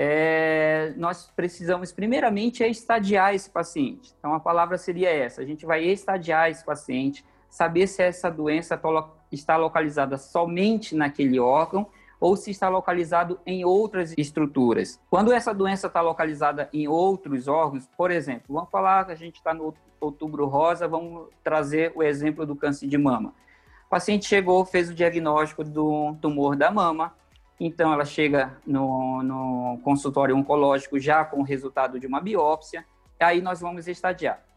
é, 0.00 0.94
nós 0.96 1.28
precisamos 1.34 1.90
primeiramente 1.90 2.62
estadiar 2.62 3.34
esse 3.34 3.50
paciente. 3.50 4.14
Então, 4.16 4.32
a 4.32 4.38
palavra 4.38 4.78
seria 4.78 5.10
essa, 5.10 5.42
a 5.42 5.44
gente 5.44 5.66
vai 5.66 5.82
estadiar 5.84 6.50
esse 6.50 6.64
paciente, 6.64 7.24
saber 7.48 7.86
se 7.86 8.02
essa 8.02 8.30
doença 8.30 8.80
está 9.32 9.56
localizada 9.56 10.16
somente 10.16 10.94
naquele 10.94 11.40
órgão 11.40 11.86
ou 12.20 12.36
se 12.36 12.50
está 12.50 12.68
localizado 12.68 13.38
em 13.46 13.64
outras 13.64 14.12
estruturas. 14.16 15.00
Quando 15.08 15.32
essa 15.32 15.54
doença 15.54 15.86
está 15.86 16.00
localizada 16.00 16.68
em 16.72 16.88
outros 16.88 17.46
órgãos, 17.46 17.88
por 17.96 18.10
exemplo, 18.10 18.54
vamos 18.54 18.70
falar 18.70 19.06
que 19.06 19.12
a 19.12 19.16
gente 19.16 19.36
está 19.36 19.54
no 19.54 19.74
outubro 20.00 20.46
rosa, 20.46 20.88
vamos 20.88 21.28
trazer 21.42 21.92
o 21.94 22.02
exemplo 22.02 22.44
do 22.44 22.56
câncer 22.56 22.88
de 22.88 22.98
mama. 22.98 23.32
O 23.86 23.90
paciente 23.90 24.26
chegou, 24.26 24.64
fez 24.64 24.90
o 24.90 24.94
diagnóstico 24.94 25.64
do 25.64 26.14
tumor 26.20 26.56
da 26.56 26.70
mama, 26.70 27.14
então 27.58 27.92
ela 27.92 28.04
chega 28.04 28.56
no, 28.66 29.22
no 29.22 29.80
consultório 29.82 30.36
oncológico 30.36 30.98
já 30.98 31.24
com 31.24 31.40
o 31.40 31.44
resultado 31.44 31.98
de 31.98 32.06
uma 32.06 32.20
biópsia, 32.20 32.84
aí 33.18 33.40
nós 33.40 33.60
vamos 33.60 33.88
estadiar 33.88 34.47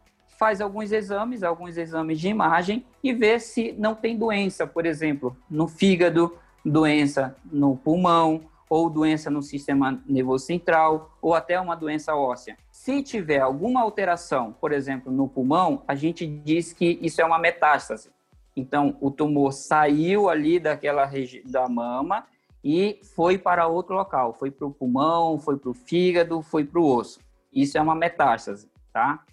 faz 0.42 0.60
alguns 0.60 0.90
exames, 0.90 1.44
alguns 1.44 1.76
exames 1.76 2.18
de 2.18 2.26
imagem 2.26 2.84
e 3.00 3.12
vê 3.12 3.38
se 3.38 3.76
não 3.78 3.94
tem 3.94 4.18
doença, 4.18 4.66
por 4.66 4.84
exemplo, 4.84 5.36
no 5.48 5.68
fígado, 5.68 6.36
doença 6.64 7.36
no 7.44 7.76
pulmão, 7.76 8.40
ou 8.68 8.90
doença 8.90 9.30
no 9.30 9.40
sistema 9.40 10.02
nervoso 10.04 10.44
central, 10.44 11.16
ou 11.22 11.32
até 11.32 11.60
uma 11.60 11.76
doença 11.76 12.16
óssea. 12.16 12.56
Se 12.72 13.04
tiver 13.04 13.38
alguma 13.38 13.82
alteração, 13.82 14.52
por 14.60 14.72
exemplo, 14.72 15.12
no 15.12 15.28
pulmão, 15.28 15.84
a 15.86 15.94
gente 15.94 16.26
diz 16.26 16.72
que 16.72 16.98
isso 17.00 17.20
é 17.20 17.24
uma 17.24 17.38
metástase. 17.38 18.10
Então, 18.56 18.96
o 19.00 19.12
tumor 19.12 19.52
saiu 19.52 20.28
ali 20.28 20.58
daquela 20.58 21.08
da 21.44 21.68
mama 21.68 22.26
e 22.64 22.98
foi 23.14 23.38
para 23.38 23.68
outro 23.68 23.94
local, 23.94 24.34
foi 24.34 24.50
para 24.50 24.66
o 24.66 24.72
pulmão, 24.72 25.38
foi 25.38 25.56
para 25.56 25.70
o 25.70 25.74
fígado, 25.74 26.42
foi 26.42 26.64
para 26.64 26.80
o 26.80 26.96
osso. 26.96 27.20
Isso 27.52 27.78
é 27.78 27.80
uma 27.80 27.94
metástase, 27.94 28.68
tá? 28.92 29.24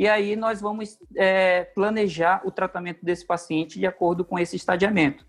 E 0.00 0.08
aí 0.08 0.34
nós 0.34 0.62
vamos 0.62 0.98
é, 1.14 1.64
planejar 1.74 2.40
o 2.46 2.50
tratamento 2.50 3.04
desse 3.04 3.22
paciente 3.26 3.78
de 3.78 3.86
acordo 3.86 4.24
com 4.24 4.38
esse 4.38 4.56
estadiamento. 4.56 5.26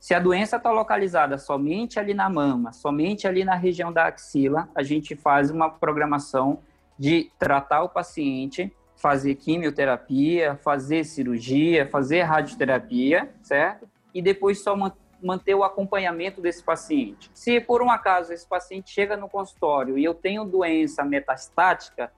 Se 0.00 0.12
a 0.12 0.18
doença 0.18 0.56
está 0.56 0.72
localizada 0.72 1.38
somente 1.38 2.00
ali 2.00 2.12
na 2.12 2.28
mama, 2.28 2.72
somente 2.72 3.28
ali 3.28 3.44
na 3.44 3.54
região 3.54 3.92
da 3.92 4.08
axila, 4.08 4.68
a 4.74 4.82
gente 4.82 5.14
faz 5.14 5.52
uma 5.52 5.70
programação 5.70 6.58
de 6.98 7.30
tratar 7.38 7.84
o 7.84 7.88
paciente 7.88 8.74
fazer 8.96 9.36
quimioterapia, 9.36 10.56
fazer 10.56 11.04
cirurgia, 11.04 11.88
fazer 11.88 12.22
radioterapia, 12.22 13.32
certo? 13.40 13.88
E 14.12 14.20
depois 14.20 14.64
só 14.64 14.76
manter 15.22 15.54
o 15.54 15.62
acompanhamento 15.62 16.40
desse 16.40 16.64
paciente. 16.64 17.30
Se 17.32 17.60
por 17.60 17.80
um 17.80 17.88
acaso 17.88 18.32
esse 18.32 18.48
paciente 18.48 18.90
chega 18.90 19.16
no 19.16 19.28
consultório 19.28 19.96
e 19.96 20.02
eu 20.02 20.12
tenho 20.12 20.44
doença 20.44 21.04
metastática, 21.04 22.10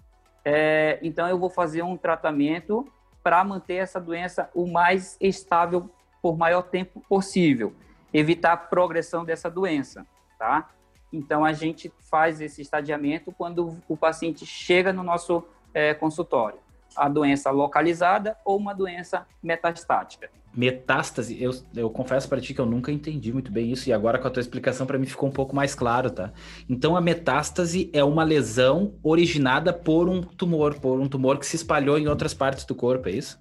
é, 0.44 0.98
então 1.02 1.28
eu 1.28 1.38
vou 1.38 1.48
fazer 1.48 1.82
um 1.82 1.96
tratamento 1.96 2.86
para 3.22 3.42
manter 3.42 3.76
essa 3.76 4.00
doença 4.00 4.50
o 4.54 4.66
mais 4.66 5.16
estável 5.20 5.88
por 6.20 6.36
maior 6.36 6.62
tempo 6.62 7.02
possível, 7.08 7.72
evitar 8.12 8.52
a 8.52 8.56
progressão 8.56 9.24
dessa 9.24 9.50
doença, 9.50 10.06
tá? 10.38 10.70
Então 11.12 11.44
a 11.44 11.52
gente 11.52 11.92
faz 12.10 12.40
esse 12.40 12.60
estadiamento 12.60 13.32
quando 13.32 13.78
o 13.88 13.96
paciente 13.96 14.44
chega 14.44 14.92
no 14.92 15.02
nosso 15.02 15.44
é, 15.72 15.94
consultório 15.94 16.58
a 16.96 17.08
doença 17.08 17.50
localizada 17.50 18.36
ou 18.44 18.56
uma 18.56 18.74
doença 18.74 19.26
metastática. 19.42 20.30
Metástase, 20.56 21.42
eu, 21.42 21.52
eu 21.74 21.90
confesso 21.90 22.28
para 22.28 22.40
ti 22.40 22.54
que 22.54 22.60
eu 22.60 22.66
nunca 22.66 22.92
entendi 22.92 23.32
muito 23.32 23.50
bem 23.50 23.72
isso 23.72 23.88
e 23.88 23.92
agora 23.92 24.18
com 24.18 24.28
a 24.28 24.30
tua 24.30 24.40
explicação 24.40 24.86
para 24.86 24.98
mim 24.98 25.06
ficou 25.06 25.28
um 25.28 25.32
pouco 25.32 25.54
mais 25.54 25.74
claro, 25.74 26.10
tá? 26.10 26.32
Então 26.68 26.96
a 26.96 27.00
metástase 27.00 27.90
é 27.92 28.04
uma 28.04 28.22
lesão 28.22 28.94
originada 29.02 29.72
por 29.72 30.08
um 30.08 30.22
tumor, 30.22 30.76
por 30.76 31.00
um 31.00 31.08
tumor 31.08 31.38
que 31.38 31.46
se 31.46 31.56
espalhou 31.56 31.98
em 31.98 32.06
outras 32.06 32.32
partes 32.32 32.64
do 32.64 32.74
corpo, 32.74 33.08
é 33.08 33.12
isso? 33.12 33.40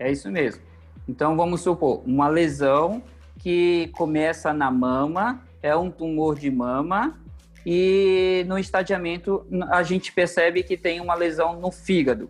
É 0.00 0.10
isso 0.10 0.28
mesmo. 0.30 0.60
Então 1.08 1.36
vamos 1.36 1.60
supor, 1.60 2.02
uma 2.04 2.26
lesão 2.28 3.02
que 3.38 3.88
começa 3.92 4.52
na 4.52 4.68
mama, 4.68 5.44
é 5.62 5.76
um 5.76 5.92
tumor 5.92 6.36
de 6.36 6.50
mama 6.50 7.20
e 7.64 8.44
no 8.48 8.58
estadiamento 8.58 9.46
a 9.70 9.82
gente 9.84 10.12
percebe 10.12 10.64
que 10.64 10.76
tem 10.76 11.00
uma 11.00 11.14
lesão 11.14 11.60
no 11.60 11.70
fígado. 11.70 12.28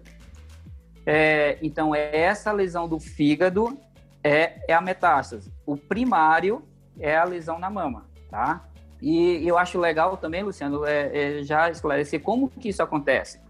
É, 1.11 1.57
então, 1.63 1.95
é 1.95 2.15
essa 2.15 2.53
lesão 2.53 2.87
do 2.87 3.01
fígado 3.01 3.79
é, 4.23 4.61
é 4.69 4.75
a 4.75 4.81
metástase. 4.81 5.53
O 5.67 5.77
primário 5.77 6.63
é 6.99 7.17
a 7.17 7.25
lesão 7.25 7.59
na 7.59 7.71
mama, 7.71 8.07
tá? 8.31 8.65
E 9.01 9.47
eu 9.47 9.57
acho 9.57 9.79
legal 9.79 10.17
também, 10.17 10.43
Luciano, 10.43 10.85
é, 10.85 11.39
é 11.39 11.43
já 11.43 11.71
esclarecer 11.71 12.21
como 12.21 12.49
que 12.49 12.69
isso 12.69 12.83
acontece 12.83 13.41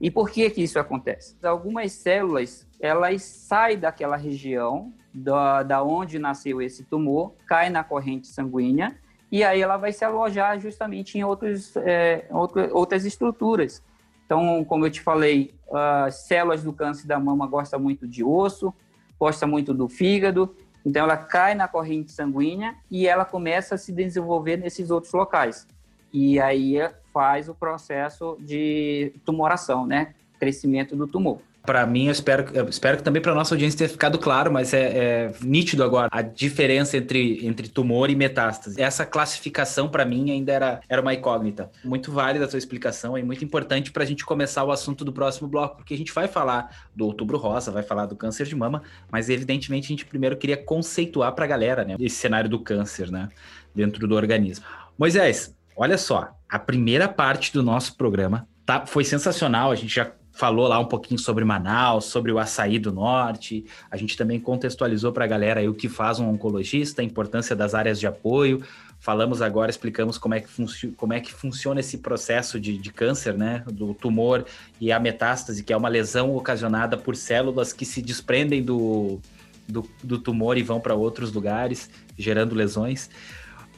e 0.00 0.10
por 0.10 0.30
que 0.30 0.50
que 0.50 0.62
isso 0.62 0.78
acontece. 0.78 1.36
Algumas 1.42 1.92
células, 1.92 2.68
elas 2.80 3.22
saem 3.22 3.78
daquela 3.78 4.16
região 4.16 4.92
da, 5.14 5.62
da 5.62 5.82
onde 5.82 6.18
nasceu 6.18 6.62
esse 6.62 6.84
tumor, 6.84 7.34
cai 7.46 7.70
na 7.70 7.84
corrente 7.84 8.26
sanguínea 8.28 8.96
e 9.30 9.42
aí 9.44 9.60
ela 9.60 9.76
vai 9.76 9.92
se 9.92 10.04
alojar 10.04 10.58
justamente 10.58 11.16
em 11.16 11.24
outros, 11.24 11.76
é, 11.76 12.26
outras 12.72 13.04
estruturas. 13.04 13.82
Então, 14.26 14.64
como 14.64 14.86
eu 14.86 14.90
te 14.90 15.00
falei, 15.00 15.54
as 15.72 16.26
células 16.26 16.62
do 16.62 16.72
câncer 16.72 17.06
da 17.06 17.18
mama 17.18 17.46
gostam 17.46 17.78
muito 17.78 18.06
de 18.06 18.24
osso, 18.24 18.74
gosta 19.22 19.46
muito 19.46 19.72
do 19.72 19.88
fígado, 19.88 20.52
então 20.84 21.04
ela 21.04 21.16
cai 21.16 21.54
na 21.54 21.68
corrente 21.68 22.10
sanguínea 22.10 22.74
e 22.90 23.06
ela 23.06 23.24
começa 23.24 23.76
a 23.76 23.78
se 23.78 23.92
desenvolver 23.92 24.56
nesses 24.56 24.90
outros 24.90 25.12
locais. 25.12 25.64
E 26.12 26.40
aí 26.40 26.74
faz 27.14 27.48
o 27.48 27.54
processo 27.54 28.36
de 28.40 29.12
tumoração, 29.24 29.86
né? 29.86 30.12
Crescimento 30.40 30.96
do 30.96 31.06
tumor 31.06 31.38
para 31.64 31.86
mim, 31.86 32.06
eu 32.06 32.12
espero, 32.12 32.44
eu 32.52 32.68
espero 32.68 32.96
que 32.96 33.04
também 33.04 33.22
para 33.22 33.34
nossa 33.34 33.54
audiência 33.54 33.78
tenha 33.78 33.88
ficado 33.88 34.18
claro, 34.18 34.52
mas 34.52 34.74
é, 34.74 34.80
é, 34.80 35.32
nítido 35.42 35.84
agora 35.84 36.08
a 36.10 36.20
diferença 36.20 36.96
entre, 36.96 37.46
entre 37.46 37.68
tumor 37.68 38.10
e 38.10 38.16
metástase. 38.16 38.80
Essa 38.80 39.06
classificação, 39.06 39.88
para 39.88 40.04
mim, 40.04 40.32
ainda 40.32 40.52
era, 40.52 40.80
era 40.88 41.00
uma 41.00 41.14
incógnita. 41.14 41.70
Muito 41.84 42.10
válida 42.10 42.44
a 42.44 42.48
sua 42.48 42.58
explicação 42.58 43.16
e 43.16 43.22
muito 43.22 43.44
importante 43.44 43.92
para 43.92 44.02
a 44.02 44.06
gente 44.06 44.24
começar 44.24 44.64
o 44.64 44.72
assunto 44.72 45.04
do 45.04 45.12
próximo 45.12 45.46
bloco, 45.46 45.76
porque 45.76 45.94
a 45.94 45.96
gente 45.96 46.12
vai 46.12 46.26
falar 46.26 46.88
do 46.94 47.06
outubro 47.06 47.38
rosa, 47.38 47.70
vai 47.70 47.84
falar 47.84 48.06
do 48.06 48.16
câncer 48.16 48.46
de 48.46 48.56
mama, 48.56 48.82
mas 49.10 49.30
evidentemente 49.30 49.84
a 49.84 49.88
gente 49.88 50.04
primeiro 50.04 50.36
queria 50.36 50.56
conceituar 50.56 51.32
para 51.32 51.44
a 51.44 51.48
galera 51.48 51.84
né, 51.84 51.96
esse 52.00 52.16
cenário 52.16 52.50
do 52.50 52.58
câncer 52.58 53.10
né, 53.10 53.28
dentro 53.72 54.08
do 54.08 54.16
organismo. 54.16 54.64
Moisés, 54.98 55.54
olha 55.76 55.96
só, 55.96 56.36
a 56.48 56.58
primeira 56.58 57.08
parte 57.08 57.52
do 57.52 57.62
nosso 57.62 57.96
programa 57.96 58.48
tá, 58.66 58.84
foi 58.84 59.04
sensacional, 59.04 59.70
a 59.70 59.76
gente 59.76 59.94
já 59.94 60.12
falou 60.42 60.66
lá 60.66 60.76
um 60.76 60.84
pouquinho 60.84 61.20
sobre 61.20 61.44
Manaus, 61.44 62.06
sobre 62.06 62.32
o 62.32 62.38
açaí 62.40 62.76
do 62.76 62.90
norte. 62.90 63.64
A 63.88 63.96
gente 63.96 64.16
também 64.16 64.40
contextualizou 64.40 65.12
para 65.12 65.24
a 65.24 65.28
galera 65.28 65.70
o 65.70 65.72
que 65.72 65.88
faz 65.88 66.18
um 66.18 66.28
oncologista, 66.28 67.00
a 67.00 67.04
importância 67.04 67.54
das 67.54 67.76
áreas 67.76 68.00
de 68.00 68.08
apoio. 68.08 68.60
Falamos 68.98 69.40
agora, 69.40 69.70
explicamos 69.70 70.18
como 70.18 70.34
é 70.34 70.40
que, 70.40 70.48
como 70.96 71.12
é 71.12 71.20
que 71.20 71.32
funciona 71.32 71.78
esse 71.78 71.98
processo 71.98 72.58
de, 72.58 72.76
de 72.76 72.92
câncer, 72.92 73.34
né? 73.34 73.62
Do 73.68 73.94
tumor 73.94 74.44
e 74.80 74.90
a 74.90 74.98
metástase, 74.98 75.62
que 75.62 75.72
é 75.72 75.76
uma 75.76 75.88
lesão 75.88 76.34
ocasionada 76.34 76.96
por 76.96 77.14
células 77.14 77.72
que 77.72 77.84
se 77.84 78.02
desprendem 78.02 78.64
do, 78.64 79.20
do, 79.68 79.88
do 80.02 80.18
tumor 80.18 80.58
e 80.58 80.62
vão 80.64 80.80
para 80.80 80.96
outros 80.96 81.32
lugares, 81.32 81.88
gerando 82.18 82.52
lesões. 82.52 83.08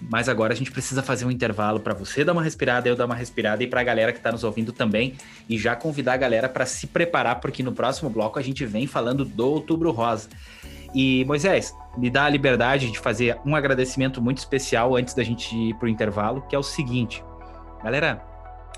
Mas 0.01 0.29
agora 0.29 0.53
a 0.53 0.57
gente 0.57 0.71
precisa 0.71 1.03
fazer 1.03 1.25
um 1.25 1.31
intervalo 1.31 1.81
para 1.81 1.95
você 1.95 2.25
dar 2.25 2.33
uma 2.33 2.43
respirada, 2.43 2.89
eu 2.89 2.97
dar 2.97 3.07
uma 3.07 3.15
respirada 3.15 3.63
e 3.63 3.67
para 3.67 3.81
a 3.81 3.85
galera 3.85 4.13
que 4.13 4.19
está 4.19 4.31
nos 4.31 4.45
ouvindo 4.45 4.73
também. 4.73 5.15
E 5.49 5.57
já 5.57 5.75
convidar 5.75 6.15
a 6.15 6.17
galera 6.17 6.49
para 6.49 6.67
se 6.67 6.87
preparar, 6.87 7.41
porque 7.41 7.63
no 7.63 7.73
próximo 7.73 8.11
bloco 8.11 8.39
a 8.39 8.43
gente 8.43 8.65
vem 8.67 8.87
falando 8.87 9.25
do 9.25 9.49
Outubro 9.49 9.91
Rosa. 9.91 10.29
E 10.95 11.25
Moisés, 11.25 11.75
me 11.97 12.09
dá 12.09 12.25
a 12.25 12.29
liberdade 12.29 12.91
de 12.91 12.99
fazer 12.99 13.39
um 13.45 13.57
agradecimento 13.57 14.23
muito 14.23 14.39
especial 14.39 14.95
antes 14.95 15.15
da 15.15 15.25
gente 15.25 15.57
ir 15.57 15.75
para 15.75 15.87
o 15.87 15.89
intervalo, 15.89 16.43
que 16.43 16.55
é 16.55 16.59
o 16.59 16.63
seguinte. 16.63 17.25
Galera, 17.83 18.23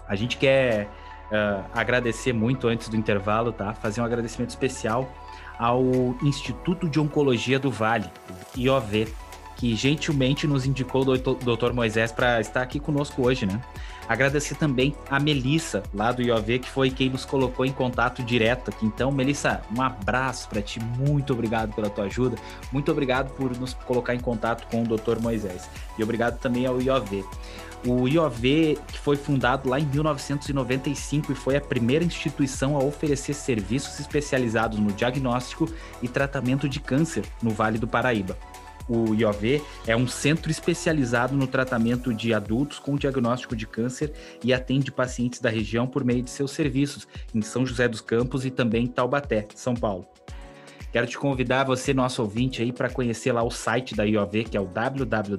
a 0.09 0.15
gente 0.15 0.37
quer 0.39 0.89
uh, 1.31 1.65
agradecer 1.75 2.33
muito 2.33 2.69
antes 2.69 2.89
do 2.89 2.97
intervalo, 2.97 3.53
tá? 3.53 3.75
Fazer 3.75 4.01
um 4.01 4.05
agradecimento 4.05 4.51
especial 4.51 5.13
ao 5.59 5.85
Instituto 6.23 6.89
de 6.89 7.01
Oncologia 7.01 7.59
do 7.59 7.71
Vale, 7.71 8.11
IOV 8.57 9.09
que 9.57 9.75
gentilmente 9.75 10.47
nos 10.47 10.67
indicou 10.67 11.03
o 11.03 11.17
Dr. 11.17 11.73
Moisés 11.73 12.13
para 12.13 12.41
estar 12.41 12.63
aqui 12.63 12.79
conosco 12.79 13.27
hoje, 13.27 13.47
né? 13.47 13.61
Agradecer 14.09 14.55
também 14.55 14.95
a 15.11 15.19
Melissa, 15.19 15.83
lá 15.93 16.13
do 16.13 16.23
IOV, 16.23 16.61
que 16.61 16.71
foi 16.71 16.91
quem 16.91 17.11
nos 17.11 17.25
colocou 17.25 17.67
em 17.67 17.73
contato 17.73 18.23
direto 18.23 18.71
aqui. 18.71 18.87
Então, 18.87 19.11
Melissa, 19.11 19.63
um 19.77 19.83
abraço 19.83 20.49
para 20.49 20.63
ti. 20.63 20.79
Muito 20.79 21.33
obrigado 21.33 21.75
pela 21.75 21.91
tua 21.91 22.05
ajuda. 22.05 22.37
Muito 22.71 22.93
obrigado 22.93 23.35
por 23.35 23.57
nos 23.59 23.75
colocar 23.75 24.15
em 24.15 24.21
contato 24.21 24.69
com 24.69 24.83
o 24.83 24.87
Dr. 24.87 25.21
Moisés. 25.21 25.69
E 25.99 26.05
obrigado 26.05 26.39
também 26.39 26.67
ao 26.67 26.81
IOV. 26.81 27.25
O 27.85 28.07
IOV, 28.09 28.79
que 28.89 28.99
foi 28.99 29.17
fundado 29.17 29.69
lá 29.69 29.79
em 29.79 29.87
1995 29.87 31.33
e 31.33 31.35
foi 31.35 31.57
a 31.57 31.61
primeira 31.61 32.05
instituição 32.05 32.77
a 32.77 32.83
oferecer 32.83 33.35
serviços 33.35 33.99
especializados 33.99 34.79
no 34.79 34.93
diagnóstico 34.93 35.69
e 36.03 36.09
tratamento 36.09 36.69
de 36.69 36.81
câncer 36.81 37.25
no 37.43 37.51
Vale 37.51 37.79
do 37.79 37.89
Paraíba. 37.89 38.37
O 38.89 39.15
IOV 39.15 39.63
é 39.87 39.97
um 39.97 40.07
centro 40.07 40.51
especializado 40.51 41.35
no 41.35 41.47
tratamento 41.47 42.15
de 42.15 42.33
adultos 42.33 42.79
com 42.79 42.97
diagnóstico 42.97 43.57
de 43.57 43.67
câncer 43.67 44.13
e 44.43 44.53
atende 44.53 44.93
pacientes 44.93 45.41
da 45.41 45.51
região 45.51 45.87
por 45.87 46.05
meio 46.05 46.23
de 46.23 46.31
seus 46.31 46.53
serviços 46.53 47.07
em 47.35 47.43
São 47.43 47.67
José 47.67 47.89
dos 47.89 48.01
Campos 48.01 48.47
e 48.47 48.51
também 48.51 48.85
em 48.85 48.89
Taubaté, 48.89 49.47
São 49.55 49.75
Paulo. 49.75 50.07
Quero 50.97 51.07
te 51.07 51.19
convidar, 51.19 51.65
você, 51.65 51.93
nosso 51.93 52.23
ouvinte, 52.23 52.63
aí, 52.63 52.73
para 52.73 52.89
conhecer 52.89 53.31
lá 53.31 53.43
o 53.43 53.51
site 53.51 53.95
da 53.95 54.05
IOV, 54.05 54.45
que 54.45 54.57
é 54.57 54.61
o 54.61 54.65
www.iov.com.br, 54.65 55.37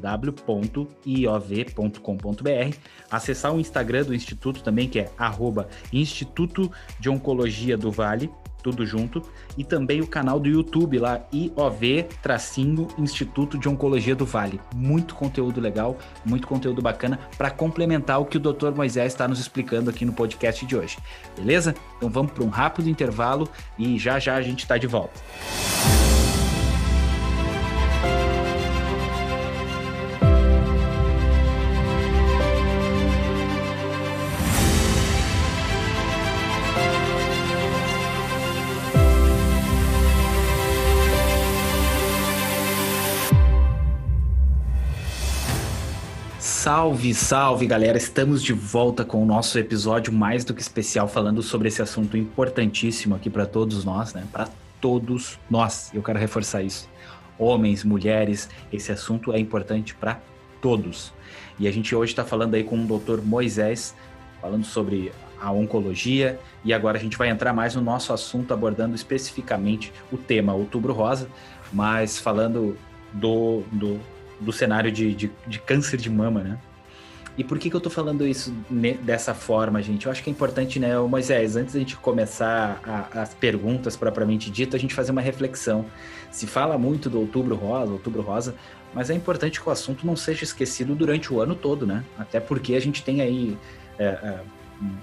acessar 3.10 3.56
o 3.56 3.60
Instagram 3.60 4.04
do 4.04 4.14
Instituto 4.14 4.62
também, 4.62 4.88
que 4.88 5.00
é 5.00 5.10
arroba 5.18 5.68
Instituto 5.92 6.72
de 7.00 7.10
Oncologia 7.10 7.76
do 7.76 7.92
Vale, 7.92 8.30
tudo 8.68 8.86
junto, 8.86 9.22
e 9.58 9.64
também 9.64 10.02
o 10.02 10.08
canal 10.08 10.40
do 10.40 10.50
YouTube 10.50 11.00
lá, 11.00 11.22
IOV 11.32 12.06
tracinho 12.22 12.88
Instituto 12.98 13.58
de 13.58 13.70
Oncologia 13.70 14.16
do 14.16 14.26
Vale. 14.26 14.60
Muito 14.76 15.16
conteúdo 15.16 15.62
legal, 15.62 15.98
muito 16.26 16.48
conteúdo 16.48 16.82
bacana 16.82 17.18
para 17.38 17.50
complementar 17.50 18.20
o 18.20 18.26
que 18.26 18.38
o 18.38 18.40
Dr. 18.40 18.72
Moisés 18.76 19.14
está 19.14 19.28
nos 19.28 19.40
explicando 19.40 19.90
aqui 19.90 20.04
no 20.04 20.12
podcast 20.12 20.66
de 20.66 20.76
hoje. 20.76 20.98
Beleza? 21.38 21.74
Então 21.96 22.10
vamos 22.10 22.34
para 22.34 22.44
um 22.44 22.50
rápido 22.50 22.90
intervalo 22.90 23.50
e 23.80 23.98
já 23.98 24.20
já 24.20 24.36
a 24.36 24.42
gente 24.42 24.60
está 24.60 24.78
de 24.78 24.88
volta. 24.88 25.18
Salve, 46.88 47.14
salve 47.14 47.68
galera! 47.68 47.98
Estamos 47.98 48.42
de 48.42 48.54
volta 48.54 49.04
com 49.04 49.22
o 49.22 49.26
nosso 49.26 49.60
episódio 49.60 50.14
mais 50.14 50.46
do 50.46 50.54
que 50.54 50.62
especial 50.62 51.06
falando 51.06 51.44
sobre 51.44 51.68
esse 51.68 51.82
assunto 51.82 52.16
importantíssimo 52.16 53.14
aqui 53.14 53.30
para 53.30 53.46
todos 53.46 53.84
nós, 53.84 54.14
né? 54.14 54.26
Para 54.32 54.48
todos 54.80 55.38
nós. 55.50 55.92
Eu 55.94 56.02
quero 56.02 56.18
reforçar 56.18 56.64
isso. 56.64 56.90
Homens, 57.38 57.84
mulheres, 57.84 58.50
esse 58.72 58.90
assunto 58.90 59.34
é 59.34 59.40
importante 59.40 59.94
para 59.94 60.22
todos. 60.62 61.14
E 61.60 61.68
a 61.68 61.72
gente 61.72 61.94
hoje 61.94 62.14
está 62.14 62.24
falando 62.24 62.56
aí 62.56 62.64
com 62.64 62.82
o 62.82 62.98
Dr. 62.98 63.20
Moisés, 63.22 63.94
falando 64.42 64.64
sobre 64.64 65.12
a 65.42 65.52
oncologia 65.52 66.40
e 66.64 66.74
agora 66.74 66.98
a 66.98 67.02
gente 67.02 67.18
vai 67.18 67.28
entrar 67.28 67.52
mais 67.52 67.76
no 67.76 67.82
nosso 67.82 68.14
assunto 68.14 68.54
abordando 68.54 68.96
especificamente 68.96 69.92
o 70.10 70.18
tema 70.18 70.54
Outubro 70.54 70.94
Rosa, 70.94 71.28
mas 71.74 72.18
falando 72.18 72.78
do, 73.12 73.64
do, 73.74 74.00
do 74.40 74.54
cenário 74.54 74.90
de, 74.90 75.14
de, 75.14 75.30
de 75.46 75.60
câncer 75.60 75.98
de 75.98 76.10
mama, 76.10 76.42
né? 76.42 76.58
E 77.38 77.44
por 77.44 77.60
que, 77.60 77.70
que 77.70 77.76
eu 77.76 77.80
tô 77.80 77.90
falando 77.90 78.26
isso 78.26 78.52
dessa 79.04 79.34
forma, 79.34 79.82
gente? 79.82 80.08
Eu 80.08 80.12
acho 80.12 80.24
que 80.24 80.30
é 80.30 80.34
importante, 80.34 80.80
né, 80.80 80.98
Moisés, 80.98 81.56
antes 81.56 81.74
da 81.74 81.80
gente 81.80 81.96
começar 81.96 82.82
a, 82.84 83.22
as 83.22 83.34
perguntas 83.36 83.96
propriamente 83.96 84.50
dito, 84.50 84.76
a 84.76 84.80
gente 84.80 84.96
fazer 84.96 85.12
uma 85.12 85.22
reflexão. 85.22 85.86
Se 86.32 86.48
fala 86.48 86.78
muito 86.80 87.12
do 87.12 87.20
Outubro 87.20 87.56
Rosa, 87.56 87.92
Outubro 87.92 88.24
Rosa, 88.24 88.56
mas 88.92 89.12
é 89.12 89.14
importante 89.14 89.62
que 89.62 89.70
o 89.70 89.72
assunto 89.72 90.06
não 90.06 90.16
seja 90.16 90.44
esquecido 90.44 90.96
durante 90.96 91.32
o 91.32 91.40
ano 91.40 91.54
todo, 91.54 91.86
né? 91.86 92.04
Até 92.18 92.40
porque 92.40 92.74
a 92.74 92.80
gente 92.80 93.04
tem 93.04 93.22
aí 93.22 93.56
é, 94.00 94.06
é, 94.06 94.40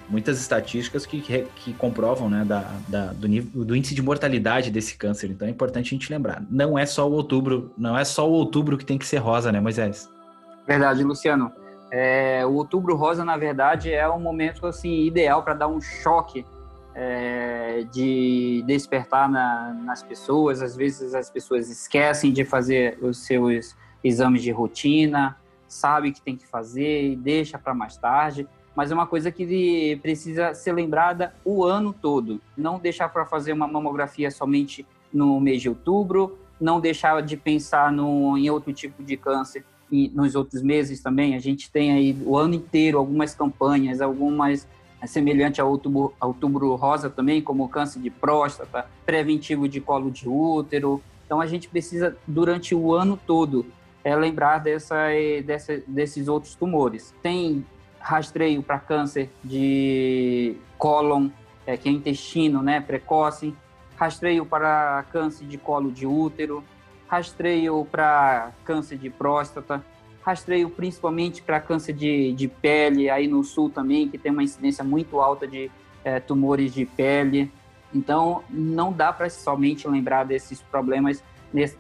muitas 0.09 0.41
estatísticas 0.41 1.07
que, 1.07 1.21
que 1.21 1.73
comprovam 1.75 2.29
né, 2.29 2.45
da, 2.45 2.69
da, 2.89 3.13
do, 3.13 3.29
nível, 3.29 3.65
do 3.65 3.77
índice 3.77 3.95
de 3.95 4.03
mortalidade 4.03 4.73
desse 4.73 4.97
câncer. 4.97 5.31
Então 5.31 5.47
é 5.47 5.51
importante 5.53 5.87
a 5.87 5.91
gente 5.91 6.13
lembrar. 6.13 6.43
Não 6.51 6.77
é 6.77 6.85
só 6.85 7.09
o 7.09 7.13
outubro, 7.13 7.73
não 7.79 7.97
é 7.97 8.05
só 8.05 8.29
o 8.29 8.33
outubro 8.33 8.77
que 8.77 8.85
tem 8.85 8.99
que 8.99 9.07
ser 9.07 9.19
rosa, 9.19 9.53
né, 9.53 9.61
Moisés? 9.61 10.09
Verdade, 10.67 11.05
Luciano. 11.05 11.53
É, 11.97 12.45
o 12.45 12.55
Outubro 12.55 12.97
Rosa, 12.97 13.25
na 13.25 13.37
verdade, 13.37 13.93
é 13.93 14.11
um 14.11 14.19
momento 14.19 14.67
assim 14.67 15.05
ideal 15.05 15.45
para 15.45 15.55
dar 15.55 15.69
um 15.69 15.81
choque 15.81 16.45
é, 16.93 17.87
de 17.93 18.65
despertar 18.67 19.31
na, 19.31 19.73
nas 19.75 20.03
pessoas. 20.03 20.61
Às 20.61 20.75
vezes 20.75 21.15
as 21.15 21.31
pessoas 21.31 21.71
esquecem 21.71 22.33
de 22.33 22.45
fazer 22.45 22.99
os 23.01 23.19
seus 23.19 23.77
exames 24.03 24.43
de 24.43 24.51
rotina, 24.51 25.37
sabe 25.69 26.11
que 26.11 26.21
tem 26.21 26.37
que 26.37 26.45
fazer 26.49 27.13
e 27.13 27.15
deixa 27.15 27.61
para 27.61 27.73
mais 27.73 27.97
tarde. 27.97 28.49
Mas 28.75 28.91
é 28.91 28.95
uma 28.95 29.07
coisa 29.07 29.31
que 29.31 29.97
precisa 30.03 30.53
ser 30.53 30.73
lembrada 30.73 31.33
o 31.45 31.63
ano 31.63 31.93
todo. 31.93 32.41
Não 32.57 32.77
deixar 32.77 33.09
para 33.09 33.25
fazer 33.25 33.53
uma 33.53 33.69
mamografia 33.69 34.33
somente 34.33 34.85
no 35.13 35.39
mês 35.39 35.63
de 35.63 35.69
outubro, 35.69 36.41
não 36.61 36.81
deixar 36.81 37.23
de 37.23 37.37
pensar 37.37 37.93
no, 37.93 38.37
em 38.37 38.51
outro 38.51 38.73
tipo 38.73 39.01
de 39.01 39.17
câncer 39.17 39.65
nos 40.15 40.35
outros 40.35 40.63
meses 40.63 41.01
também. 41.01 41.35
A 41.35 41.39
gente 41.39 41.71
tem 41.71 41.93
aí 41.93 42.17
o 42.25 42.37
ano 42.37 42.55
inteiro 42.55 42.99
algumas 42.99 43.35
campanhas, 43.35 44.01
algumas 44.01 44.67
é, 45.01 45.07
semelhante 45.07 45.61
ao 45.61 45.71
outubro, 45.71 46.15
outubro 46.21 46.75
rosa 46.75 47.09
também, 47.11 47.41
como 47.41 47.69
câncer 47.69 48.01
de 48.01 48.11
próstata, 48.11 48.87
preventivo 49.07 49.69
de 49.69 49.81
colo 49.81 50.11
de 50.11 50.29
útero. 50.29 51.03
Então 51.25 51.41
a 51.41 51.47
gente 51.47 51.69
precisa 51.69 52.17
durante 52.27 52.75
o 52.75 52.95
ano 52.95 53.19
todo 53.27 53.67
é, 54.03 54.15
lembrar 54.15 54.59
dessa, 54.59 55.09
dessa, 55.45 55.83
desses 55.87 56.29
outros 56.29 56.55
tumores. 56.55 57.15
Tem 57.23 57.65
rastreio 57.99 58.63
para 58.63 58.79
câncer 58.79 59.31
de 59.43 60.57
cólon, 60.77 61.29
é, 61.67 61.77
que 61.77 61.89
é 61.89 61.93
intestino, 61.93 62.63
né, 62.63 62.81
precoce, 62.81 63.55
rastreio 63.97 64.45
para 64.45 65.05
câncer 65.11 65.47
de 65.47 65.57
colo 65.57 65.91
de 65.91 66.07
útero, 66.07 66.63
rastreio 67.09 67.87
para 67.91 68.53
câncer 68.65 68.99
de 68.99 69.11
próstata, 69.11 69.85
rastreio 70.23 70.71
principalmente 70.71 71.43
para 71.43 71.61
câncer 71.61 71.93
de, 71.93 72.33
de 72.33 72.49
pele, 72.49 73.11
aí 73.11 73.29
no 73.29 73.45
sul 73.45 73.69
também, 73.69 74.09
que 74.09 74.19
tem 74.19 74.33
uma 74.33 74.43
incidência 74.43 74.83
muito 74.83 75.21
alta 75.21 75.47
de 75.47 75.71
é, 76.03 76.19
tumores 76.19 76.73
de 76.73 76.87
pele. 76.87 77.53
Então, 77.95 78.43
não 78.51 78.93
dá 78.93 79.13
para 79.13 79.29
somente 79.31 79.87
lembrar 79.87 80.25
desses 80.25 80.61
problemas 80.61 81.23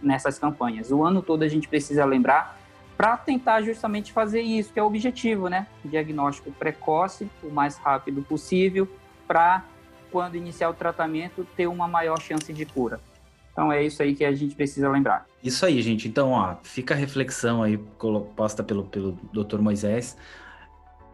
nessas 0.01 0.39
campanhas. 0.39 0.93
O 0.93 1.03
ano 1.03 1.21
todo 1.21 1.43
a 1.43 1.49
gente 1.49 1.67
precisa 1.67 2.05
lembrar 2.05 2.61
para 2.97 3.17
tentar 3.17 3.61
justamente 3.63 4.13
fazer 4.13 4.41
isso, 4.41 4.73
que 4.73 4.79
é 4.79 4.83
o 4.83 4.87
objetivo, 4.87 5.49
né? 5.49 5.67
Diagnóstico 5.85 6.53
precoce, 6.53 7.29
o 7.43 7.51
mais 7.51 7.77
rápido 7.77 8.23
possível, 8.23 8.89
para 9.27 9.65
quando 10.13 10.37
iniciar 10.37 10.71
o 10.71 10.75
tratamento 10.75 11.45
ter 11.57 11.67
uma 11.67 11.89
maior 11.89 12.21
chance 12.21 12.53
de 12.53 12.65
cura. 12.65 13.01
Então 13.55 13.73
é 13.73 13.85
isso 13.85 14.03
aí 14.03 14.17
que 14.17 14.25
a 14.25 14.33
gente 14.33 14.57
precisa 14.57 14.90
lembrar. 14.90 15.27
Isso 15.43 15.64
aí, 15.64 15.81
gente. 15.81 16.09
Então, 16.09 16.33
ó, 16.33 16.57
fica 16.64 16.93
a 16.93 16.97
reflexão 16.97 17.62
aí 17.62 17.79
posta 18.37 18.64
pelo, 18.64 18.85
pelo 18.85 19.12
Dr. 19.33 19.61
Moisés. 19.61 20.17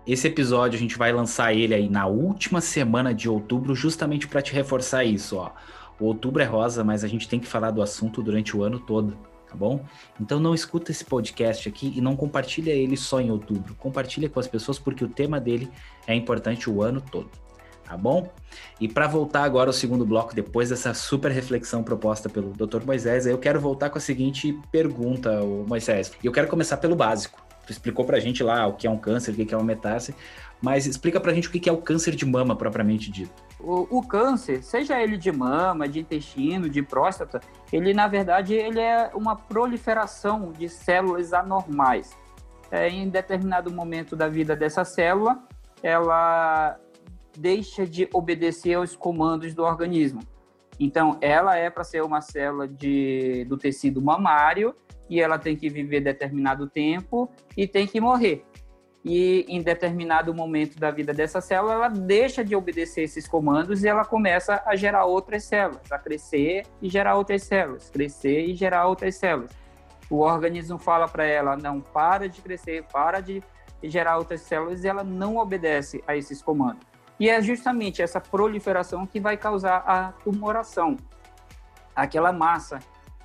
Esse 0.06 0.26
episódio 0.26 0.76
a 0.76 0.80
gente 0.80 0.96
vai 0.96 1.12
lançar 1.12 1.52
ele 1.52 1.74
aí 1.74 1.88
na 1.88 2.06
última 2.06 2.62
semana 2.62 3.12
de 3.12 3.28
outubro, 3.28 3.74
justamente 3.74 4.26
para 4.26 4.40
te 4.40 4.54
reforçar 4.54 5.04
isso, 5.04 5.36
ó. 5.36 5.52
O 6.00 6.06
outubro 6.06 6.42
é 6.42 6.46
rosa, 6.46 6.82
mas 6.82 7.04
a 7.04 7.08
gente 7.08 7.28
tem 7.28 7.38
que 7.38 7.46
falar 7.46 7.70
do 7.70 7.82
assunto 7.82 8.22
durante 8.22 8.56
o 8.56 8.62
ano 8.62 8.78
todo, 8.78 9.14
tá 9.46 9.54
bom? 9.54 9.84
Então 10.18 10.40
não 10.40 10.54
escuta 10.54 10.90
esse 10.90 11.04
podcast 11.04 11.68
aqui 11.68 11.92
e 11.94 12.00
não 12.00 12.16
compartilha 12.16 12.70
ele 12.70 12.96
só 12.96 13.20
em 13.20 13.30
outubro. 13.30 13.74
Compartilha 13.74 14.30
com 14.30 14.40
as 14.40 14.48
pessoas 14.48 14.78
porque 14.78 15.04
o 15.04 15.08
tema 15.08 15.38
dele 15.38 15.70
é 16.06 16.14
importante 16.14 16.70
o 16.70 16.82
ano 16.82 17.02
todo 17.02 17.30
tá 17.90 17.96
bom? 17.96 18.30
E 18.80 18.86
para 18.86 19.08
voltar 19.08 19.42
agora 19.42 19.68
ao 19.68 19.72
segundo 19.72 20.06
bloco, 20.06 20.32
depois 20.32 20.68
dessa 20.68 20.94
super 20.94 21.32
reflexão 21.32 21.82
proposta 21.82 22.28
pelo 22.28 22.52
Dr. 22.52 22.84
Moisés, 22.86 23.26
eu 23.26 23.36
quero 23.36 23.58
voltar 23.58 23.90
com 23.90 23.98
a 23.98 24.00
seguinte 24.00 24.56
pergunta, 24.70 25.40
Moisés. 25.66 26.12
Eu 26.22 26.30
quero 26.30 26.46
começar 26.46 26.76
pelo 26.76 26.94
básico. 26.94 27.42
Tu 27.66 27.72
explicou 27.72 28.04
pra 28.04 28.20
gente 28.20 28.44
lá 28.44 28.64
o 28.68 28.74
que 28.74 28.86
é 28.86 28.90
um 28.90 28.96
câncer, 28.96 29.32
o 29.32 29.34
que 29.34 29.52
é 29.52 29.56
uma 29.56 29.66
metástase, 29.66 30.16
mas 30.62 30.86
explica 30.86 31.18
pra 31.20 31.34
gente 31.34 31.48
o 31.48 31.50
que 31.50 31.68
é 31.68 31.72
o 31.72 31.78
câncer 31.78 32.14
de 32.14 32.24
mama 32.24 32.54
propriamente 32.54 33.10
dito. 33.10 33.32
O, 33.58 33.98
o, 33.98 34.06
câncer, 34.06 34.62
seja 34.62 35.00
ele 35.02 35.16
de 35.16 35.32
mama, 35.32 35.88
de 35.88 35.98
intestino, 35.98 36.68
de 36.68 36.82
próstata, 36.82 37.40
ele 37.72 37.92
na 37.92 38.06
verdade 38.06 38.54
ele 38.54 38.78
é 38.78 39.10
uma 39.14 39.34
proliferação 39.34 40.52
de 40.52 40.68
células 40.68 41.32
anormais. 41.32 42.10
É, 42.70 42.88
em 42.88 43.08
determinado 43.08 43.70
momento 43.72 44.14
da 44.14 44.28
vida 44.28 44.54
dessa 44.54 44.84
célula, 44.84 45.42
ela 45.82 46.78
deixa 47.36 47.86
de 47.86 48.08
obedecer 48.12 48.74
aos 48.74 48.96
comandos 48.96 49.54
do 49.54 49.62
organismo. 49.62 50.20
Então, 50.78 51.18
ela 51.20 51.56
é 51.56 51.68
para 51.68 51.84
ser 51.84 52.02
uma 52.02 52.20
célula 52.20 52.66
de, 52.66 53.44
do 53.44 53.58
tecido 53.58 54.00
mamário 54.00 54.74
e 55.10 55.20
ela 55.20 55.38
tem 55.38 55.56
que 55.56 55.68
viver 55.68 56.00
determinado 56.00 56.66
tempo 56.68 57.28
e 57.56 57.66
tem 57.66 57.86
que 57.86 58.00
morrer. 58.00 58.44
E 59.04 59.46
em 59.48 59.62
determinado 59.62 60.32
momento 60.34 60.78
da 60.78 60.90
vida 60.90 61.12
dessa 61.12 61.40
célula, 61.40 61.74
ela 61.74 61.88
deixa 61.88 62.44
de 62.44 62.54
obedecer 62.54 63.02
esses 63.02 63.26
comandos 63.26 63.82
e 63.82 63.88
ela 63.88 64.04
começa 64.04 64.62
a 64.66 64.76
gerar 64.76 65.06
outras 65.06 65.44
células, 65.44 65.90
a 65.90 65.98
crescer 65.98 66.66
e 66.82 66.88
gerar 66.88 67.16
outras 67.16 67.42
células, 67.42 67.90
crescer 67.90 68.46
e 68.46 68.54
gerar 68.54 68.86
outras 68.86 69.16
células. 69.16 69.50
O 70.10 70.18
organismo 70.18 70.78
fala 70.78 71.08
para 71.08 71.24
ela: 71.24 71.56
não, 71.56 71.80
para 71.80 72.28
de 72.28 72.42
crescer, 72.42 72.84
para 72.92 73.20
de 73.20 73.42
gerar 73.82 74.18
outras 74.18 74.42
células, 74.42 74.84
e 74.84 74.88
ela 74.88 75.02
não 75.02 75.36
obedece 75.36 76.04
a 76.06 76.14
esses 76.14 76.42
comandos. 76.42 76.89
E 77.20 77.28
é 77.28 77.42
justamente 77.42 78.00
essa 78.00 78.18
proliferação 78.18 79.06
que 79.06 79.20
vai 79.20 79.36
causar 79.36 79.84
a 79.86 80.12
tumoração, 80.24 80.96
aquela 81.94 82.32
massa 82.32 82.78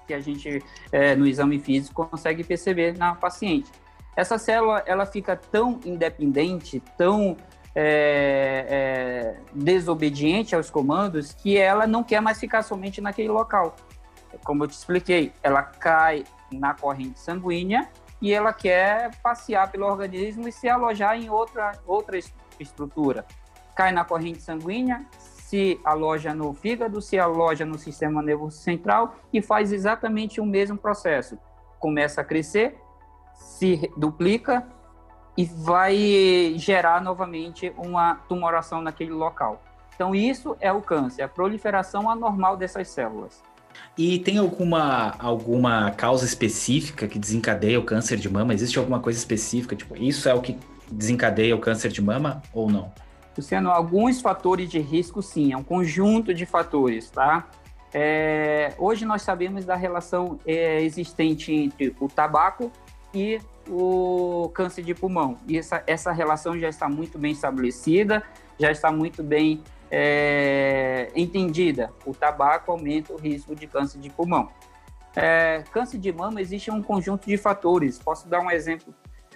que 0.06 0.14
a 0.14 0.20
gente, 0.20 0.62
é, 0.92 1.16
no 1.16 1.26
exame 1.26 1.58
físico, 1.60 2.06
consegue 2.06 2.44
perceber 2.44 2.98
na 2.98 3.16
paciente. 3.16 3.72
Essa 4.14 4.38
célula, 4.38 4.84
ela 4.86 5.06
fica 5.06 5.38
tão 5.38 5.80
independente, 5.86 6.82
tão 6.98 7.38
é, 7.74 8.66
é, 8.70 9.38
desobediente 9.54 10.54
aos 10.54 10.70
comandos, 10.70 11.34
que 11.34 11.58
ela 11.58 11.88
não 11.88 12.04
quer 12.04 12.22
mais 12.22 12.38
ficar 12.38 12.64
somente 12.64 13.00
naquele 13.00 13.30
local. 13.30 13.78
Como 14.44 14.66
eu 14.66 14.68
te 14.68 14.74
expliquei, 14.74 15.32
ela 15.42 15.64
cai 15.64 16.26
na 16.52 16.74
corrente 16.74 17.18
sanguínea 17.18 17.90
e 18.22 18.34
ela 18.34 18.52
quer 18.52 19.16
passear 19.22 19.72
pelo 19.72 19.86
organismo 19.86 20.50
e 20.50 20.52
se 20.52 20.68
alojar 20.68 21.18
em 21.18 21.30
outra, 21.30 21.72
outra 21.88 22.20
estrutura 22.60 23.26
cai 23.76 23.92
na 23.92 24.06
corrente 24.06 24.42
sanguínea, 24.42 25.06
se 25.20 25.80
aloja 25.84 26.34
no 26.34 26.54
fígado, 26.54 27.02
se 27.02 27.20
aloja 27.20 27.66
no 27.66 27.78
sistema 27.78 28.22
nervoso 28.22 28.58
central 28.58 29.16
e 29.32 29.42
faz 29.42 29.72
exatamente 29.72 30.42
o 30.42 30.46
mesmo 30.46 30.78
processo. 30.78 31.38
Começa 31.80 32.22
a 32.22 32.24
crescer, 32.24 32.78
se 33.36 33.92
duplica 33.96 34.66
e 35.38 35.46
vai 35.46 36.56
gerar 36.58 37.02
novamente 37.02 37.72
uma 37.78 38.16
tumoração 38.28 38.82
naquele 38.82 39.12
local. 39.12 39.62
Então, 39.94 40.16
isso 40.16 40.58
é 40.60 40.72
o 40.72 40.82
câncer, 40.82 41.22
a 41.22 41.28
proliferação 41.28 42.10
anormal 42.10 42.58
dessas 42.58 42.88
células. 42.90 43.42
E 43.98 44.20
tem 44.20 44.38
alguma, 44.38 45.16
alguma 45.20 45.92
causa 45.92 46.26
específica 46.26 47.08
que 47.08 47.20
desencadeia 47.20 47.80
o 47.80 47.84
câncer 47.84 48.18
de 48.18 48.30
mama? 48.30 48.54
Existe 48.54 48.80
alguma 48.80 49.00
coisa 49.00 49.20
específica? 49.20 49.76
Tipo, 49.76 49.96
isso 49.96 50.28
é 50.28 50.34
o 50.34 50.42
que 50.42 50.58
desencadeia 50.92 51.56
o 51.56 51.60
câncer 51.60 51.92
de 51.92 52.02
mama 52.02 52.42
ou 52.54 52.70
não? 52.70 52.92
Luciano, 53.38 53.70
alguns 53.70 54.22
fatores 54.22 54.70
de 54.70 54.80
risco, 54.80 55.22
sim, 55.22 55.52
é 55.52 55.58
um 55.58 55.64
conjunto 55.64 56.34
de 56.34 56.46
fatores, 56.46 57.10
tá? 57.10 57.48
É, 57.94 58.74
hoje 58.78 59.06
nós 59.06 59.22
sabemos 59.22 59.66
da 59.66 59.76
relação 59.76 60.40
é, 60.46 60.82
existente 60.82 61.54
entre 61.54 61.96
o 62.00 62.08
tabaco 62.08 62.72
e 63.14 63.40
o 63.70 64.50
câncer 64.54 64.84
de 64.84 64.94
pulmão. 64.94 65.38
E 65.48 65.58
essa, 65.58 65.84
essa 65.88 66.12
relação 66.12 66.60
já 66.60 66.70
está 66.70 66.90
muito 66.90 67.18
bem 67.18 67.32
estabelecida, 67.32 68.24
já 68.60 68.72
está 68.72 68.92
muito 68.92 69.24
bem 69.24 69.64
é, 69.90 71.10
entendida. 71.16 71.94
O 72.06 72.14
tabaco 72.14 72.72
aumenta 72.72 73.14
o 73.14 73.18
risco 73.18 73.56
de 73.56 73.68
câncer 73.68 74.00
de 74.00 74.10
pulmão. 74.10 74.50
É, 75.16 75.64
câncer 75.72 75.98
de 75.98 76.12
mama 76.12 76.42
existe 76.42 76.70
um 76.70 76.82
conjunto 76.82 77.26
de 77.28 77.38
fatores. 77.38 77.98
Posso 77.98 78.28
dar 78.28 78.42
um 78.42 78.52
exemplo? 78.52 78.94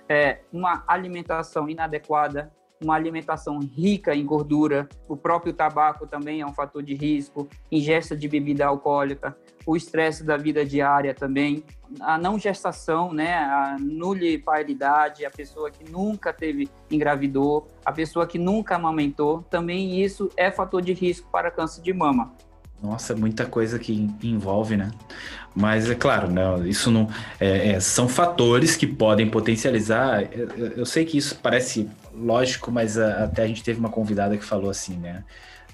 É, 0.07 0.39
uma 0.51 0.83
alimentação 0.87 1.69
inadequada, 1.69 2.51
uma 2.81 2.95
alimentação 2.95 3.59
rica 3.59 4.15
em 4.15 4.25
gordura, 4.25 4.87
o 5.07 5.17
próprio 5.17 5.53
tabaco 5.53 6.07
também 6.07 6.41
é 6.41 6.45
um 6.45 6.53
fator 6.53 6.81
de 6.81 6.95
risco, 6.95 7.47
ingesta 7.71 8.15
de 8.15 8.27
bebida 8.27 8.65
alcoólica, 8.65 9.35
o 9.65 9.75
estresse 9.75 10.23
da 10.23 10.37
vida 10.37 10.65
diária 10.65 11.13
também, 11.13 11.63
a 11.99 12.17
não 12.17 12.39
gestação, 12.39 13.13
né, 13.13 13.33
a 13.35 13.77
nuliparidade, 13.79 15.25
a 15.25 15.29
pessoa 15.29 15.69
que 15.69 15.89
nunca 15.91 16.31
teve 16.31 16.69
engravidou, 16.89 17.67
a 17.83 17.91
pessoa 17.91 18.25
que 18.25 18.37
nunca 18.37 18.75
amamentou, 18.75 19.43
também 19.43 20.01
isso 20.01 20.29
é 20.37 20.49
fator 20.49 20.81
de 20.81 20.93
risco 20.93 21.29
para 21.31 21.51
câncer 21.51 21.81
de 21.81 21.93
mama. 21.93 22.33
Nossa, 22.81 23.13
muita 23.13 23.45
coisa 23.45 23.77
que 23.77 24.09
envolve, 24.23 24.77
né? 24.77 24.91
Mas 25.53 25.89
é 25.89 25.95
claro, 25.95 26.31
não, 26.31 26.65
isso 26.65 26.89
não 26.89 27.09
é, 27.39 27.71
é, 27.71 27.79
são 27.79 28.07
fatores 28.07 28.77
que 28.77 28.87
podem 28.87 29.29
potencializar. 29.29 30.23
Eu, 30.31 30.67
eu, 30.77 30.85
sei 30.85 31.03
que 31.03 31.17
isso 31.17 31.37
parece 31.41 31.89
lógico, 32.19 32.71
mas 32.71 32.97
a, 32.97 33.25
até 33.25 33.43
a 33.43 33.47
gente 33.47 33.63
teve 33.63 33.79
uma 33.79 33.89
convidada 33.89 34.37
que 34.37 34.43
falou 34.43 34.69
assim, 34.69 34.97
né? 34.97 35.23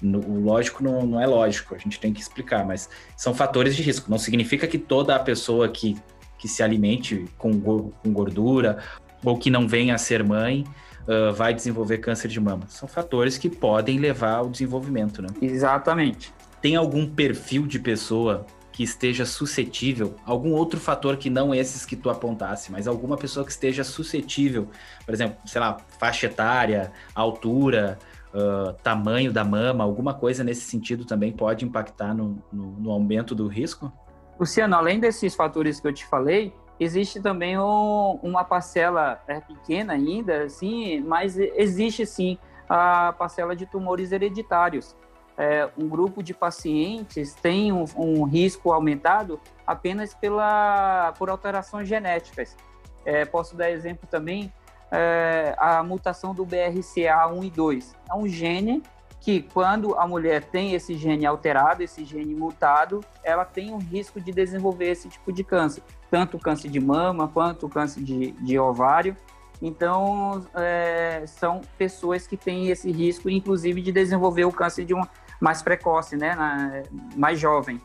No, 0.00 0.20
o 0.20 0.40
lógico 0.40 0.82
não, 0.82 1.06
não 1.06 1.20
é 1.20 1.26
lógico, 1.26 1.74
a 1.74 1.78
gente 1.78 1.98
tem 1.98 2.12
que 2.12 2.20
explicar, 2.20 2.66
mas 2.66 2.88
são 3.16 3.34
fatores 3.34 3.74
de 3.74 3.82
risco. 3.82 4.10
Não 4.10 4.18
significa 4.18 4.66
que 4.66 4.78
toda 4.78 5.16
a 5.16 5.18
pessoa 5.18 5.68
que, 5.68 5.96
que 6.38 6.46
se 6.46 6.62
alimente 6.62 7.24
com, 7.38 7.60
com 7.60 8.12
gordura 8.12 8.78
ou 9.24 9.38
que 9.38 9.50
não 9.50 9.66
venha 9.66 9.94
a 9.94 9.98
ser 9.98 10.22
mãe 10.22 10.64
uh, 11.08 11.32
vai 11.32 11.54
desenvolver 11.54 11.98
câncer 11.98 12.28
de 12.28 12.38
mama. 12.38 12.64
São 12.68 12.86
fatores 12.86 13.38
que 13.38 13.48
podem 13.48 13.98
levar 13.98 14.36
ao 14.36 14.48
desenvolvimento, 14.50 15.22
né? 15.22 15.28
Exatamente. 15.40 16.32
Tem 16.60 16.76
algum 16.76 17.08
perfil 17.08 17.66
de 17.66 17.78
pessoa 17.78 18.44
que 18.76 18.82
esteja 18.82 19.24
suscetível, 19.24 20.16
algum 20.26 20.52
outro 20.52 20.78
fator 20.78 21.16
que 21.16 21.30
não 21.30 21.54
esses 21.54 21.86
que 21.86 21.96
tu 21.96 22.10
apontasse, 22.10 22.70
mas 22.70 22.86
alguma 22.86 23.16
pessoa 23.16 23.42
que 23.42 23.50
esteja 23.50 23.82
suscetível, 23.82 24.68
por 25.06 25.14
exemplo, 25.14 25.38
sei 25.46 25.62
lá, 25.62 25.78
faixa 25.98 26.26
etária, 26.26 26.92
altura, 27.14 27.98
uh, 28.34 28.74
tamanho 28.82 29.32
da 29.32 29.42
mama, 29.42 29.82
alguma 29.82 30.12
coisa 30.12 30.44
nesse 30.44 30.66
sentido 30.66 31.06
também 31.06 31.32
pode 31.32 31.64
impactar 31.64 32.12
no, 32.12 32.36
no, 32.52 32.72
no 32.72 32.90
aumento 32.90 33.34
do 33.34 33.48
risco? 33.48 33.90
Luciano, 34.38 34.76
além 34.76 35.00
desses 35.00 35.34
fatores 35.34 35.80
que 35.80 35.88
eu 35.88 35.92
te 35.94 36.04
falei, 36.04 36.52
existe 36.78 37.18
também 37.18 37.58
um, 37.58 38.20
uma 38.22 38.44
parcela 38.44 39.22
é, 39.26 39.40
pequena 39.40 39.94
ainda, 39.94 40.42
assim, 40.42 41.00
mas 41.00 41.38
existe 41.38 42.04
sim 42.04 42.36
a 42.68 43.14
parcela 43.14 43.56
de 43.56 43.64
tumores 43.64 44.12
hereditários 44.12 44.94
é, 45.38 45.68
um 45.76 45.88
grupo 45.88 46.22
de 46.22 46.32
pacientes 46.32 47.34
tem 47.34 47.72
um, 47.72 47.84
um, 47.96 48.24
risco 48.24 48.72
aumentado 48.72 49.38
apenas 49.66 50.14
pela, 50.14 51.12
por 51.18 51.28
alterações 51.28 51.86
genéticas. 51.86 52.56
É, 53.04 53.24
posso 53.24 53.54
dar 53.54 53.70
exemplo 53.70 54.08
também 54.10 54.52
é, 54.90 55.54
a 55.58 55.82
mutação 55.82 56.34
do 56.34 56.44
BRCA1 56.46 57.44
e 57.44 57.50
2. 57.50 57.94
É 58.10 58.14
um 58.14 58.26
gene 58.26 58.82
que, 59.20 59.42
quando 59.42 59.94
a 59.96 60.06
mulher 60.06 60.44
tem 60.44 60.74
esse 60.74 60.94
gene 60.94 61.26
alterado, 61.26 61.82
esse 61.82 62.04
gene 62.04 62.34
mutado, 62.34 63.04
ela 63.22 63.44
tem 63.44 63.72
um 63.72 63.78
risco 63.78 64.20
de 64.20 64.32
desenvolver 64.32 64.90
esse 64.90 65.08
tipo 65.08 65.32
de 65.32 65.44
câncer, 65.44 65.82
tanto 66.10 66.38
câncer 66.38 66.68
de 66.68 66.80
mama 66.80 67.28
quanto 67.28 67.68
câncer 67.68 68.02
de, 68.02 68.32
de 68.32 68.58
ovário. 68.58 69.16
Então, 69.60 70.46
é, 70.54 71.24
são 71.26 71.60
pessoas 71.76 72.26
que 72.26 72.36
têm 72.36 72.68
esse 72.68 72.90
risco, 72.90 73.28
inclusive, 73.28 73.82
de 73.82 73.90
desenvolver 73.90 74.44
o 74.44 74.52
câncer 74.52 74.84
de 74.84 74.94
uma 74.94 75.08
mais 75.40 75.62
precoce, 75.62 76.16
né, 76.16 76.34
na, 76.34 76.82
mais 77.16 77.38
jovem. 77.38 77.80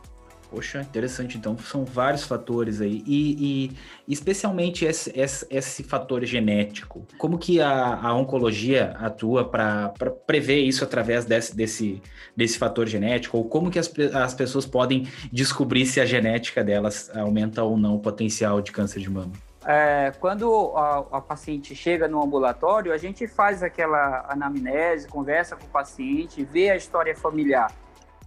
Poxa, 0.51 0.81
interessante. 0.81 1.37
Então, 1.37 1.57
são 1.57 1.85
vários 1.85 2.25
fatores 2.25 2.81
aí. 2.81 3.01
E, 3.07 3.71
e 3.71 4.13
especialmente 4.13 4.83
esse, 4.83 5.09
esse, 5.17 5.47
esse, 5.49 5.81
fator 5.81 6.25
genético. 6.25 7.07
Como 7.17 7.37
que 7.37 7.61
a, 7.61 7.95
a 7.95 8.13
oncologia 8.13 8.93
atua 8.99 9.45
para 9.45 9.93
prever 10.27 10.59
isso 10.59 10.83
através 10.83 11.23
desse, 11.23 11.55
desse, 11.55 12.01
desse 12.35 12.57
fator 12.57 12.85
genético? 12.85 13.37
Ou 13.37 13.45
como 13.45 13.71
que 13.71 13.79
as, 13.79 13.89
as 14.13 14.33
pessoas 14.33 14.65
podem 14.65 15.07
descobrir 15.31 15.85
se 15.85 16.01
a 16.01 16.05
genética 16.05 16.61
delas 16.61 17.09
aumenta 17.15 17.63
ou 17.63 17.77
não 17.77 17.95
o 17.95 17.99
potencial 17.99 18.61
de 18.61 18.73
câncer 18.73 18.99
de 18.99 19.09
mama? 19.09 19.31
É, 19.65 20.11
quando 20.19 20.75
a, 20.75 21.17
a, 21.17 21.21
paciente 21.21 21.75
chega 21.75 22.07
no 22.07 22.21
ambulatório, 22.21 22.91
a 22.91 22.97
gente 22.97 23.27
faz 23.27 23.61
aquela 23.61 24.25
anamnese, 24.27 25.07
conversa 25.07 25.55
com 25.55 25.65
o 25.65 25.69
paciente, 25.69 26.43
vê 26.43 26.71
a 26.71 26.75
história 26.75 27.15
familiar. 27.15 27.71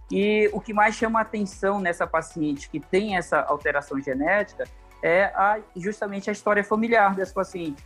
E 0.09 0.49
o 0.53 0.61
que 0.61 0.73
mais 0.73 0.95
chama 0.95 1.19
atenção 1.19 1.79
nessa 1.79 2.07
paciente 2.07 2.69
que 2.69 2.79
tem 2.79 3.17
essa 3.17 3.41
alteração 3.41 3.99
genética 4.01 4.65
é 5.03 5.25
a, 5.35 5.59
justamente 5.75 6.29
a 6.29 6.33
história 6.33 6.63
familiar 6.63 7.13
dessa 7.15 7.33
paciente. 7.33 7.83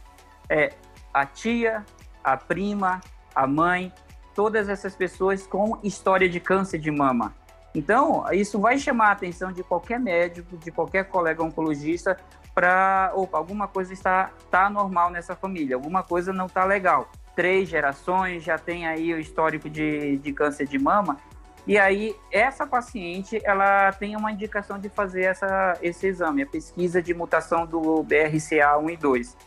É 0.48 0.74
a 1.12 1.26
tia, 1.26 1.84
a 2.24 2.38
prima, 2.38 3.02
a 3.34 3.48
mãe, 3.48 3.92
todas 4.36 4.70
essas 4.70 4.96
pessoas 4.96 5.48
com 5.48 5.80
história 5.84 6.30
de 6.30 6.40
câncer 6.40 6.78
de 6.78 6.92
mama. 6.92 7.34
Então, 7.74 8.26
isso 8.32 8.60
vai 8.60 8.78
chamar 8.78 9.10
a 9.10 9.12
atenção 9.12 9.52
de 9.52 9.64
qualquer 9.64 10.00
médico, 10.00 10.58
de 10.58 10.72
qualquer 10.72 11.06
colega 11.06 11.44
oncologista, 11.44 12.18
para, 12.60 13.14
opa, 13.16 13.38
alguma 13.38 13.70
coisa 13.70 13.94
está 13.94 14.32
tá 14.52 14.70
normal 14.70 15.10
nessa 15.10 15.34
família, 15.34 15.78
alguma 15.78 16.04
coisa 16.04 16.34
não 16.34 16.48
está 16.48 16.66
legal. 16.66 17.10
Três 17.34 17.70
gerações 17.70 18.44
já 18.44 18.58
tem 18.58 18.86
aí 18.86 19.14
o 19.14 19.18
histórico 19.18 19.70
de, 19.70 20.18
de 20.18 20.34
câncer 20.34 20.68
de 20.68 20.78
mama, 20.78 21.18
e 21.66 21.78
aí 21.78 22.14
essa 22.30 22.68
paciente 22.68 23.40
ela 23.46 23.94
tem 23.94 24.14
uma 24.18 24.30
indicação 24.34 24.78
de 24.78 24.90
fazer 24.90 25.24
essa, 25.24 25.78
esse 25.82 26.08
exame, 26.08 26.42
a 26.42 26.46
pesquisa 26.46 27.02
de 27.02 27.14
mutação 27.14 27.66
do 27.66 28.04
BRCA1 28.04 28.92
e 28.92 28.98
2. 28.98 29.38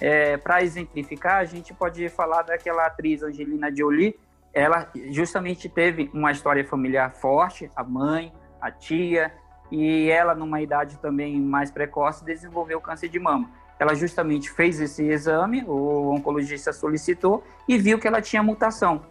É, 0.00 0.36
para 0.36 0.60
exemplificar, 0.60 1.36
a 1.36 1.44
gente 1.44 1.72
pode 1.72 2.08
falar 2.08 2.42
daquela 2.42 2.84
atriz 2.84 3.22
Angelina 3.22 3.72
Jolie, 3.72 4.18
ela 4.52 4.90
justamente 5.10 5.68
teve 5.68 6.10
uma 6.12 6.32
história 6.32 6.66
familiar 6.66 7.12
forte, 7.14 7.70
a 7.76 7.84
mãe, 7.84 8.32
a 8.60 8.72
tia, 8.72 9.32
e 9.70 10.08
ela, 10.10 10.34
numa 10.34 10.60
idade 10.60 10.98
também 10.98 11.40
mais 11.40 11.70
precoce, 11.70 12.24
desenvolveu 12.24 12.80
câncer 12.80 13.08
de 13.08 13.18
mama. 13.18 13.50
Ela 13.78 13.94
justamente 13.94 14.50
fez 14.50 14.80
esse 14.80 15.02
exame, 15.02 15.62
o 15.66 16.10
oncologista 16.10 16.72
solicitou 16.72 17.44
e 17.68 17.76
viu 17.76 17.98
que 17.98 18.08
ela 18.08 18.22
tinha 18.22 18.42
mutação. 18.42 19.02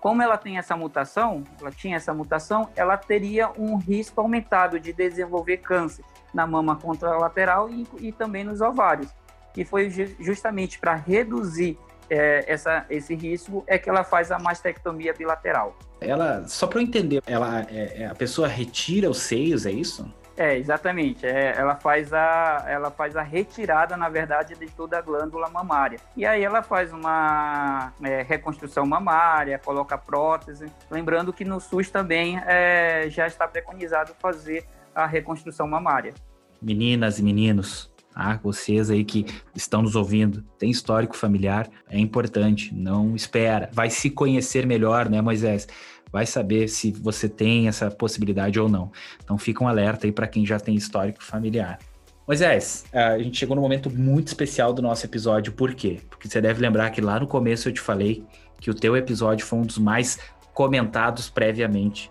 Como 0.00 0.22
ela 0.22 0.36
tem 0.38 0.56
essa 0.56 0.76
mutação, 0.76 1.44
ela 1.60 1.70
tinha 1.70 1.96
essa 1.96 2.12
mutação, 2.14 2.70
ela 2.74 2.96
teria 2.96 3.50
um 3.58 3.76
risco 3.76 4.20
aumentado 4.20 4.80
de 4.80 4.92
desenvolver 4.92 5.58
câncer 5.58 6.04
na 6.32 6.46
mama 6.46 6.74
contralateral 6.74 7.68
e, 7.68 7.86
e 7.98 8.10
também 8.10 8.42
nos 8.42 8.60
ovários. 8.60 9.12
E 9.56 9.64
foi 9.64 9.90
justamente 10.18 10.78
para 10.78 10.94
reduzir 10.94 11.78
é, 12.10 12.44
essa, 12.46 12.84
esse 12.90 13.14
risco 13.14 13.64
é 13.66 13.78
que 13.78 13.88
ela 13.88 14.04
faz 14.04 14.30
a 14.32 14.38
mastectomia 14.38 15.14
bilateral. 15.14 15.78
Ela, 16.00 16.46
só 16.48 16.66
para 16.66 16.80
eu 16.80 16.82
entender, 16.82 17.22
ela, 17.26 17.60
é, 17.70 18.02
é, 18.02 18.06
a 18.06 18.14
pessoa 18.14 18.48
retira 18.48 19.08
os 19.08 19.18
seios, 19.18 19.64
é 19.64 19.70
isso? 19.70 20.12
É, 20.36 20.56
exatamente. 20.56 21.26
É, 21.26 21.54
ela, 21.54 21.76
faz 21.76 22.14
a, 22.14 22.64
ela 22.66 22.90
faz 22.90 23.14
a 23.14 23.22
retirada, 23.22 23.94
na 23.94 24.08
verdade, 24.08 24.54
de 24.54 24.66
toda 24.68 24.96
a 24.96 25.02
glândula 25.02 25.50
mamária. 25.50 26.00
E 26.16 26.24
aí 26.24 26.42
ela 26.42 26.62
faz 26.62 26.94
uma 26.94 27.92
é, 28.02 28.22
reconstrução 28.22 28.86
mamária, 28.86 29.58
coloca 29.58 29.98
prótese. 29.98 30.72
Lembrando 30.90 31.30
que 31.30 31.44
no 31.44 31.60
SUS 31.60 31.90
também 31.90 32.40
é, 32.46 33.06
já 33.10 33.26
está 33.26 33.46
preconizado 33.46 34.14
fazer 34.18 34.66
a 34.94 35.04
reconstrução 35.04 35.68
mamária. 35.68 36.14
Meninas 36.62 37.18
e 37.18 37.22
meninos, 37.22 37.89
ah, 38.14 38.38
vocês 38.42 38.90
aí 38.90 39.04
que 39.04 39.24
estão 39.54 39.82
nos 39.82 39.94
ouvindo, 39.94 40.42
tem 40.58 40.70
histórico 40.70 41.16
familiar, 41.16 41.68
é 41.88 41.98
importante, 41.98 42.74
não 42.74 43.14
espera. 43.14 43.70
Vai 43.72 43.90
se 43.90 44.10
conhecer 44.10 44.66
melhor, 44.66 45.08
né, 45.08 45.20
Moisés? 45.20 45.68
Vai 46.12 46.26
saber 46.26 46.68
se 46.68 46.90
você 46.90 47.28
tem 47.28 47.68
essa 47.68 47.90
possibilidade 47.90 48.58
ou 48.58 48.68
não. 48.68 48.90
Então 49.22 49.38
fica 49.38 49.62
um 49.62 49.68
alerta 49.68 50.06
aí 50.06 50.12
para 50.12 50.26
quem 50.26 50.44
já 50.44 50.58
tem 50.58 50.74
histórico 50.74 51.22
familiar. 51.22 51.78
Moisés, 52.26 52.84
a 52.92 53.18
gente 53.18 53.38
chegou 53.38 53.56
num 53.56 53.62
momento 53.62 53.90
muito 53.90 54.28
especial 54.28 54.72
do 54.72 54.80
nosso 54.80 55.04
episódio, 55.04 55.52
por 55.52 55.74
quê? 55.74 56.00
Porque 56.08 56.28
você 56.28 56.40
deve 56.40 56.60
lembrar 56.60 56.90
que 56.90 57.00
lá 57.00 57.18
no 57.18 57.26
começo 57.26 57.68
eu 57.68 57.72
te 57.72 57.80
falei 57.80 58.24
que 58.60 58.70
o 58.70 58.74
teu 58.74 58.96
episódio 58.96 59.44
foi 59.44 59.58
um 59.58 59.62
dos 59.62 59.78
mais 59.78 60.18
comentados 60.52 61.28
previamente. 61.28 62.10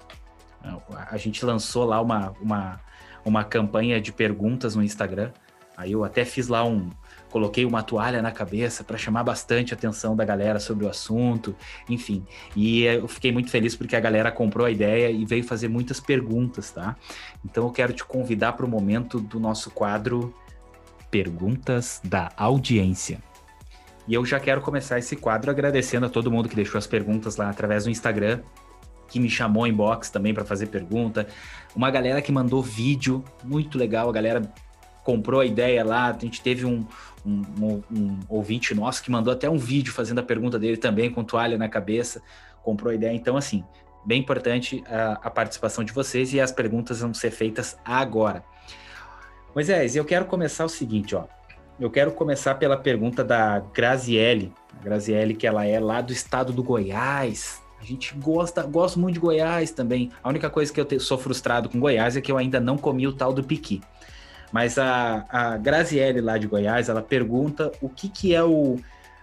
A 1.09 1.15
gente 1.15 1.45
lançou 1.45 1.85
lá 1.85 2.01
uma, 2.01 2.33
uma, 2.41 2.81
uma 3.23 3.43
campanha 3.43 4.01
de 4.01 4.11
perguntas 4.11 4.75
no 4.75 4.83
Instagram 4.83 5.31
Aí 5.79 5.93
eu 5.93 6.03
até 6.03 6.25
fiz 6.25 6.49
lá 6.49 6.65
um. 6.65 6.89
Coloquei 7.31 7.63
uma 7.63 7.81
toalha 7.81 8.21
na 8.21 8.33
cabeça 8.33 8.83
para 8.83 8.97
chamar 8.97 9.23
bastante 9.23 9.73
a 9.73 9.77
atenção 9.77 10.13
da 10.13 10.25
galera 10.25 10.59
sobre 10.59 10.85
o 10.85 10.89
assunto, 10.89 11.55
enfim. 11.87 12.25
E 12.53 12.83
eu 12.83 13.07
fiquei 13.07 13.31
muito 13.31 13.49
feliz 13.49 13.77
porque 13.77 13.95
a 13.95 13.99
galera 13.99 14.29
comprou 14.29 14.67
a 14.67 14.71
ideia 14.71 15.09
e 15.09 15.23
veio 15.23 15.41
fazer 15.41 15.69
muitas 15.69 16.01
perguntas, 16.01 16.69
tá? 16.71 16.97
Então 17.45 17.63
eu 17.63 17.71
quero 17.71 17.93
te 17.93 18.03
convidar 18.03 18.53
para 18.53 18.65
o 18.65 18.69
momento 18.69 19.21
do 19.21 19.39
nosso 19.39 19.71
quadro 19.71 20.35
Perguntas 21.09 22.01
da 22.03 22.29
Audiência. 22.35 23.23
E 24.05 24.13
eu 24.13 24.25
já 24.25 24.37
quero 24.37 24.59
começar 24.59 24.99
esse 24.99 25.15
quadro 25.15 25.49
agradecendo 25.49 26.07
a 26.07 26.09
todo 26.09 26.29
mundo 26.29 26.49
que 26.49 26.55
deixou 26.57 26.77
as 26.77 26.87
perguntas 26.87 27.37
lá 27.37 27.49
através 27.49 27.85
do 27.85 27.89
Instagram, 27.89 28.41
que 29.07 29.17
me 29.17 29.29
chamou 29.29 29.65
em 29.65 29.73
box 29.73 30.09
também 30.09 30.33
para 30.33 30.43
fazer 30.43 30.67
pergunta. 30.67 31.25
Uma 31.73 31.89
galera 31.89 32.21
que 32.21 32.33
mandou 32.33 32.61
vídeo, 32.61 33.23
muito 33.45 33.77
legal, 33.77 34.09
a 34.09 34.11
galera 34.11 34.41
comprou 35.03 35.41
a 35.41 35.45
ideia 35.45 35.83
lá, 35.83 36.09
a 36.09 36.17
gente 36.19 36.41
teve 36.41 36.65
um, 36.65 36.85
um, 37.25 37.41
um, 37.59 37.83
um, 37.91 38.19
ouvinte 38.27 38.73
nosso 38.73 39.03
que 39.03 39.11
mandou 39.11 39.33
até 39.33 39.49
um 39.49 39.57
vídeo 39.57 39.93
fazendo 39.93 40.19
a 40.19 40.23
pergunta 40.23 40.59
dele 40.59 40.77
também, 40.77 41.09
com 41.09 41.23
toalha 41.23 41.57
na 41.57 41.69
cabeça, 41.69 42.21
comprou 42.63 42.91
a 42.91 42.95
ideia. 42.95 43.13
Então, 43.13 43.37
assim, 43.37 43.63
bem 44.05 44.19
importante 44.19 44.83
a, 44.87 45.19
a 45.23 45.29
participação 45.29 45.83
de 45.83 45.93
vocês 45.93 46.33
e 46.33 46.39
as 46.39 46.51
perguntas 46.51 46.99
vão 46.99 47.13
ser 47.13 47.31
feitas 47.31 47.77
agora. 47.83 48.43
Moisés, 49.53 49.95
eu 49.95 50.05
quero 50.05 50.25
começar 50.25 50.65
o 50.65 50.69
seguinte, 50.69 51.15
ó. 51.15 51.25
Eu 51.79 51.89
quero 51.89 52.11
começar 52.11 52.55
pela 52.55 52.75
pergunta 52.75 53.23
da 53.23 53.59
Graziele. 53.73 54.53
A 54.77 54.83
Graziele, 54.83 55.33
que 55.33 55.47
ela 55.47 55.65
é 55.65 55.79
lá 55.79 56.01
do 56.01 56.11
estado 56.11 56.51
do 56.51 56.61
Goiás. 56.61 57.61
A 57.79 57.85
gente 57.85 58.13
gosta, 58.15 58.61
gosto 58.63 58.99
muito 58.99 59.13
de 59.13 59.19
Goiás 59.21 59.71
também. 59.71 60.11
A 60.21 60.27
única 60.27 60.49
coisa 60.49 60.73
que 60.73 60.79
eu 60.79 60.85
te, 60.85 60.99
sou 60.99 61.17
frustrado 61.17 61.69
com 61.69 61.79
Goiás 61.79 62.17
é 62.17 62.21
que 62.21 62.31
eu 62.31 62.37
ainda 62.37 62.59
não 62.59 62.77
comi 62.77 63.07
o 63.07 63.13
tal 63.13 63.31
do 63.31 63.41
piqui. 63.41 63.81
Mas 64.51 64.77
a, 64.77 65.25
a 65.29 65.57
Graziele 65.57 66.21
lá 66.21 66.37
de 66.37 66.47
Goiás, 66.47 66.89
ela 66.89 67.01
pergunta 67.01 67.71
o 67.81 67.89
que, 67.89 68.09
que 68.09 68.33
é 68.33 68.43
o 68.43 68.77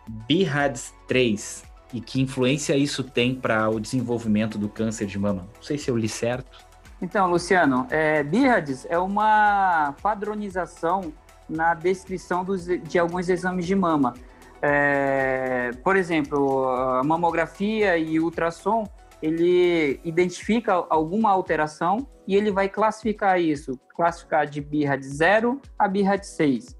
BIRADS 0.06 0.94
3 1.08 1.64
e 1.92 2.00
que 2.00 2.20
influência 2.20 2.76
isso 2.76 3.02
tem 3.02 3.34
para 3.34 3.68
o 3.68 3.80
desenvolvimento 3.80 4.58
do 4.58 4.68
câncer 4.68 5.06
de 5.06 5.18
mama. 5.18 5.46
Não 5.54 5.62
sei 5.62 5.78
se 5.78 5.90
eu 5.90 5.96
li 5.96 6.08
certo. 6.08 6.66
Então, 7.00 7.28
Luciano, 7.28 7.86
é, 7.90 8.22
BIRADS 8.22 8.86
é 8.88 8.98
uma 8.98 9.94
padronização 10.02 11.12
na 11.48 11.74
descrição 11.74 12.44
dos, 12.44 12.66
de 12.66 12.98
alguns 12.98 13.28
exames 13.28 13.66
de 13.66 13.74
mama. 13.74 14.14
É, 14.62 15.70
por 15.84 15.96
exemplo, 15.96 16.68
a 16.68 17.04
mamografia 17.04 17.96
e 17.98 18.18
ultrassom, 18.18 18.88
ele 19.26 20.00
identifica 20.04 20.72
alguma 20.88 21.30
alteração 21.30 22.06
e 22.28 22.36
ele 22.36 22.52
vai 22.52 22.68
classificar 22.68 23.40
isso, 23.40 23.78
classificar 23.94 24.46
de 24.46 24.60
birra 24.60 24.96
de 24.96 25.06
0 25.06 25.60
a 25.76 25.88
birra 25.88 26.16
de 26.16 26.28
6. 26.28 26.76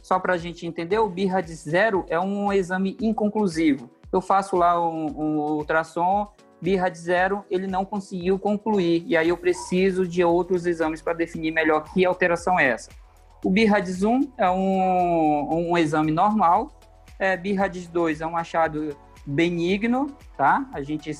Só 0.00 0.18
para 0.18 0.32
a 0.32 0.38
gente 0.38 0.66
entender, 0.66 0.98
o 0.98 1.08
birra 1.08 1.42
de 1.42 1.54
0 1.54 2.06
é 2.08 2.18
um 2.18 2.50
exame 2.50 2.96
inconclusivo. 3.00 3.90
Eu 4.10 4.22
faço 4.22 4.56
lá 4.56 4.80
um, 4.80 5.06
um 5.06 5.38
ultrassom, 5.38 6.28
birra 6.60 6.88
de 6.88 6.98
0, 6.98 7.44
ele 7.50 7.66
não 7.66 7.84
conseguiu 7.84 8.38
concluir, 8.38 9.04
e 9.06 9.16
aí 9.16 9.28
eu 9.28 9.36
preciso 9.36 10.06
de 10.06 10.24
outros 10.24 10.64
exames 10.64 11.02
para 11.02 11.12
definir 11.12 11.52
melhor 11.52 11.84
que 11.92 12.04
alteração 12.06 12.58
é 12.58 12.68
essa. 12.68 12.90
O 13.44 13.50
birra 13.50 13.80
de 13.80 14.06
1 14.06 14.32
é 14.38 14.48
um, 14.48 15.70
um 15.70 15.78
exame 15.78 16.10
normal, 16.10 16.80
é, 17.18 17.36
birra 17.36 17.68
de 17.68 17.86
2 17.86 18.20
é 18.20 18.26
um 18.26 18.36
achado 18.36 18.96
benigno, 19.24 20.10
tá? 20.36 20.66
A 20.72 20.82
gente, 20.82 21.12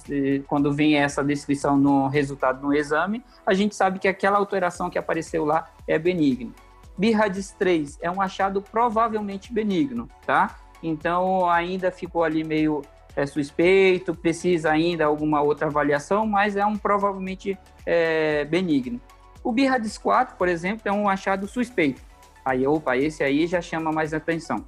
quando 0.47 0.73
vem 0.73 0.97
essa 0.97 1.23
descrição 1.23 1.77
no 1.77 2.09
resultado 2.09 2.63
no 2.63 2.75
exame, 2.75 3.23
a 3.47 3.55
gente 3.55 3.75
sabe 3.75 3.99
que 3.99 4.09
aquela 4.09 4.39
alteração 4.39 4.91
que 4.91 4.99
apareceu 4.99 5.45
lá 5.45 5.71
é 5.87 5.99
benigna. 5.99 6.53
Birradis 6.97 7.53
3 7.53 7.99
é 8.03 8.11
um 8.11 8.21
achado 8.21 8.61
provavelmente 8.61 9.53
benigno, 9.53 10.09
tá? 10.27 10.57
Então 10.83 11.49
ainda 11.49 11.91
ficou 11.91 12.25
ali 12.25 12.45
meio 12.45 12.83
é, 13.15 13.25
suspeito, 13.25 14.15
precisa 14.15 14.71
ainda 14.71 15.05
alguma 15.05 15.41
outra 15.41 15.69
avaliação, 15.69 16.27
mas 16.27 16.57
é 16.57 16.67
um 16.67 16.77
provavelmente 16.77 17.59
é, 17.87 18.45
benigno. 18.45 19.01
O 19.45 19.53
Birradis 19.53 19.97
4, 19.99 20.37
por 20.37 20.49
exemplo, 20.49 20.83
é 20.85 20.93
um 20.93 21.09
achado 21.09 21.47
suspeito. 21.47 22.01
Aí, 22.45 22.67
opa, 22.67 22.97
esse 22.97 23.23
aí 23.23 23.47
já 23.47 23.61
chama 23.61 23.93
mais 23.93 24.13
atenção. 24.13 24.65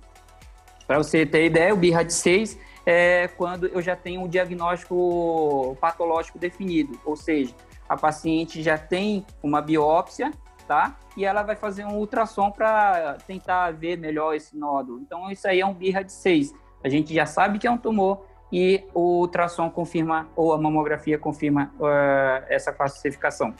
Para 0.86 0.98
você 0.98 1.24
ter 1.24 1.46
ideia, 1.46 1.74
o 1.74 1.76
Birradis 1.76 2.16
6 2.16 2.58
é 2.86 3.28
quando 3.28 3.66
eu 3.66 3.80
já 3.80 3.96
tenho 3.96 4.22
um 4.22 4.28
diagnóstico 4.28 5.76
patológico 5.80 6.38
definido, 6.38 6.98
ou 7.04 7.16
seja, 7.16 7.54
a 7.88 7.96
paciente 7.96 8.62
já 8.62 8.76
tem 8.76 9.24
uma 9.42 9.60
biópsia, 9.60 10.32
tá? 10.66 10.96
E 11.16 11.24
ela 11.24 11.42
vai 11.42 11.56
fazer 11.56 11.84
um 11.84 11.96
ultrassom 11.96 12.50
para 12.50 13.18
tentar 13.26 13.72
ver 13.72 13.96
melhor 13.98 14.34
esse 14.34 14.56
nódulo. 14.56 15.00
Então, 15.00 15.30
isso 15.30 15.46
aí 15.46 15.60
é 15.60 15.66
um 15.66 15.74
birra 15.74 16.02
de 16.02 16.12
6. 16.12 16.54
A 16.82 16.88
gente 16.88 17.14
já 17.14 17.26
sabe 17.26 17.58
que 17.58 17.66
é 17.66 17.70
um 17.70 17.78
tumor 17.78 18.26
e 18.52 18.84
o 18.92 19.20
ultrassom 19.20 19.70
confirma, 19.70 20.28
ou 20.36 20.52
a 20.52 20.58
mamografia 20.58 21.18
confirma 21.18 21.72
uh, 21.78 22.44
essa 22.48 22.72
classificação. 22.72 23.54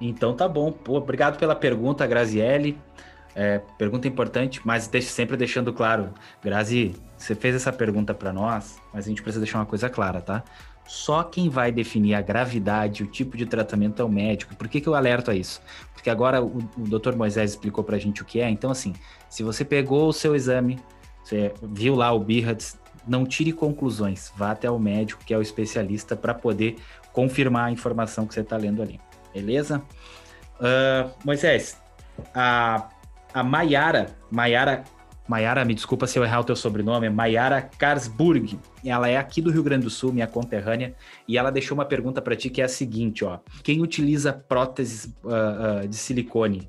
Então, 0.00 0.34
tá 0.34 0.48
bom. 0.48 0.70
Pô, 0.70 0.94
obrigado 0.94 1.38
pela 1.38 1.54
pergunta, 1.54 2.06
Graziele. 2.06 2.78
É, 3.34 3.60
pergunta 3.76 4.08
importante, 4.08 4.60
mas 4.64 4.88
deixe, 4.88 5.08
sempre 5.08 5.36
deixando 5.36 5.72
claro, 5.72 6.12
Grazi, 6.42 6.96
você 7.18 7.34
fez 7.34 7.54
essa 7.54 7.72
pergunta 7.72 8.14
para 8.14 8.32
nós, 8.32 8.80
mas 8.92 9.04
a 9.04 9.08
gente 9.08 9.22
precisa 9.22 9.42
deixar 9.42 9.58
uma 9.58 9.66
coisa 9.66 9.90
clara, 9.90 10.20
tá? 10.20 10.42
Só 10.86 11.22
quem 11.22 11.50
vai 11.50 11.70
definir 11.70 12.14
a 12.14 12.22
gravidade, 12.22 13.02
o 13.02 13.06
tipo 13.06 13.36
de 13.36 13.44
tratamento 13.44 14.00
é 14.00 14.04
o 14.04 14.08
médico. 14.08 14.56
Por 14.56 14.68
que, 14.68 14.80
que 14.80 14.88
eu 14.88 14.94
alerto 14.94 15.30
a 15.30 15.34
isso? 15.34 15.60
Porque 15.92 16.08
agora 16.08 16.42
o, 16.42 16.58
o 16.78 16.98
Dr. 16.98 17.14
Moisés 17.14 17.50
explicou 17.50 17.84
para 17.84 17.96
a 17.96 17.98
gente 17.98 18.22
o 18.22 18.24
que 18.24 18.40
é. 18.40 18.48
Então, 18.48 18.70
assim, 18.70 18.94
se 19.28 19.42
você 19.42 19.64
pegou 19.64 20.08
o 20.08 20.12
seu 20.12 20.34
exame, 20.34 20.78
você 21.22 21.52
viu 21.62 21.94
lá 21.94 22.10
o 22.12 22.20
BIRADS, 22.20 22.78
não 23.06 23.26
tire 23.26 23.52
conclusões. 23.52 24.32
Vá 24.34 24.52
até 24.52 24.70
o 24.70 24.78
médico, 24.78 25.22
que 25.24 25.34
é 25.34 25.36
o 25.36 25.42
especialista, 25.42 26.16
para 26.16 26.32
poder 26.32 26.76
confirmar 27.12 27.66
a 27.66 27.70
informação 27.70 28.26
que 28.26 28.32
você 28.32 28.40
está 28.40 28.56
lendo 28.56 28.80
ali. 28.80 28.98
Beleza? 29.34 29.82
Uh, 30.58 31.10
Moisés, 31.22 31.78
a 32.34 32.88
a 33.32 33.42
Maiara, 33.42 34.16
Maiara, 34.30 34.84
Maiara, 35.28 35.62
me 35.62 35.74
desculpa 35.74 36.06
se 36.06 36.18
eu 36.18 36.24
errar 36.24 36.40
o 36.40 36.44
teu 36.44 36.56
sobrenome, 36.56 37.06
é 37.06 37.60
Karsburg. 37.78 38.58
Ela 38.82 39.08
é 39.08 39.18
aqui 39.18 39.42
do 39.42 39.50
Rio 39.50 39.62
Grande 39.62 39.84
do 39.84 39.90
Sul, 39.90 40.10
minha 40.10 40.26
conterrânea, 40.26 40.94
e 41.28 41.36
ela 41.36 41.52
deixou 41.52 41.76
uma 41.76 41.84
pergunta 41.84 42.22
para 42.22 42.34
ti 42.34 42.48
que 42.48 42.62
é 42.62 42.64
a 42.64 42.68
seguinte, 42.68 43.24
ó: 43.24 43.38
quem 43.62 43.82
utiliza 43.82 44.32
próteses 44.32 45.14
uh, 45.22 45.84
uh, 45.84 45.88
de 45.88 45.96
silicone 45.96 46.68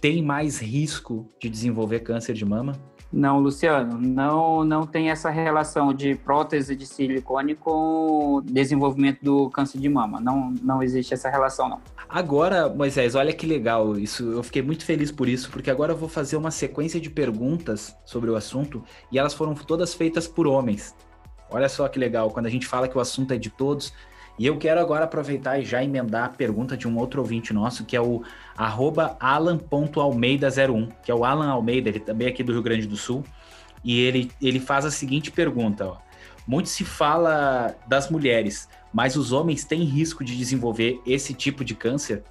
tem 0.00 0.20
mais 0.20 0.60
risco 0.60 1.30
de 1.40 1.48
desenvolver 1.48 2.00
câncer 2.00 2.34
de 2.34 2.44
mama? 2.44 2.72
Não, 3.12 3.38
Luciano, 3.38 3.98
não, 4.00 4.64
não 4.64 4.86
tem 4.86 5.10
essa 5.10 5.28
relação 5.28 5.92
de 5.92 6.14
prótese 6.14 6.74
de 6.74 6.86
silicone 6.86 7.54
com 7.54 8.42
desenvolvimento 8.42 9.22
do 9.22 9.50
câncer 9.50 9.78
de 9.78 9.88
mama. 9.88 10.18
Não, 10.18 10.52
não 10.62 10.82
existe 10.82 11.12
essa 11.12 11.28
relação, 11.28 11.68
não. 11.68 11.80
Agora, 12.12 12.68
Moisés, 12.68 13.14
olha 13.14 13.32
que 13.32 13.46
legal 13.46 13.98
isso. 13.98 14.32
Eu 14.32 14.42
fiquei 14.42 14.60
muito 14.60 14.84
feliz 14.84 15.10
por 15.10 15.26
isso, 15.26 15.50
porque 15.50 15.70
agora 15.70 15.92
eu 15.92 15.96
vou 15.96 16.10
fazer 16.10 16.36
uma 16.36 16.50
sequência 16.50 17.00
de 17.00 17.08
perguntas 17.08 17.96
sobre 18.04 18.28
o 18.28 18.36
assunto 18.36 18.84
e 19.10 19.18
elas 19.18 19.32
foram 19.32 19.54
todas 19.54 19.94
feitas 19.94 20.28
por 20.28 20.46
homens. 20.46 20.94
Olha 21.48 21.70
só 21.70 21.88
que 21.88 21.98
legal, 21.98 22.30
quando 22.30 22.44
a 22.44 22.50
gente 22.50 22.66
fala 22.66 22.86
que 22.86 22.98
o 22.98 23.00
assunto 23.00 23.32
é 23.32 23.38
de 23.38 23.48
todos. 23.48 23.94
E 24.38 24.46
eu 24.46 24.58
quero 24.58 24.78
agora 24.78 25.06
aproveitar 25.06 25.58
e 25.58 25.64
já 25.64 25.82
emendar 25.82 26.24
a 26.24 26.28
pergunta 26.28 26.76
de 26.76 26.86
um 26.86 26.98
outro 26.98 27.22
ouvinte 27.22 27.54
nosso, 27.54 27.82
que 27.82 27.96
é 27.96 28.00
o 28.00 28.22
alan.almeida01, 28.58 30.92
que 31.02 31.10
é 31.10 31.14
o 31.14 31.24
Alan 31.24 31.48
Almeida, 31.48 31.88
ele 31.88 32.00
também 32.00 32.26
é 32.26 32.30
aqui 32.30 32.42
do 32.42 32.52
Rio 32.52 32.62
Grande 32.62 32.86
do 32.86 32.96
Sul. 32.96 33.24
E 33.82 33.98
ele, 34.00 34.30
ele 34.40 34.60
faz 34.60 34.84
a 34.84 34.90
seguinte 34.90 35.30
pergunta: 35.30 35.86
ó. 35.86 35.96
muito 36.46 36.68
se 36.68 36.84
fala 36.84 37.74
das 37.86 38.10
mulheres, 38.10 38.68
mas 38.92 39.16
os 39.16 39.32
homens 39.32 39.64
têm 39.64 39.84
risco 39.84 40.22
de 40.22 40.36
desenvolver 40.36 41.00
esse 41.06 41.32
tipo 41.32 41.64
de 41.64 41.74
câncer? 41.74 42.22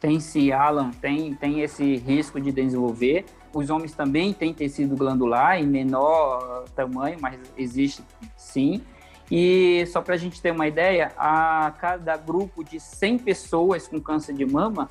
Tem 0.00 0.18
sim, 0.18 0.50
Alan, 0.50 0.90
tem, 0.90 1.34
tem 1.34 1.60
esse 1.60 1.96
risco 1.96 2.40
de 2.40 2.50
desenvolver. 2.50 3.24
Os 3.52 3.70
homens 3.70 3.92
também 3.92 4.32
têm 4.32 4.52
tecido 4.52 4.96
glandular 4.96 5.58
em 5.58 5.66
menor 5.66 6.64
tamanho, 6.74 7.18
mas 7.20 7.38
existe 7.56 8.02
sim. 8.36 8.82
E 9.30 9.84
só 9.86 10.00
para 10.00 10.14
a 10.14 10.18
gente 10.18 10.40
ter 10.40 10.52
uma 10.52 10.66
ideia, 10.66 11.12
a 11.16 11.72
cada 11.80 12.16
grupo 12.16 12.62
de 12.62 12.78
100 12.78 13.18
pessoas 13.18 13.88
com 13.88 14.00
câncer 14.00 14.34
de 14.34 14.46
mama, 14.46 14.88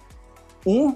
um 0.66 0.96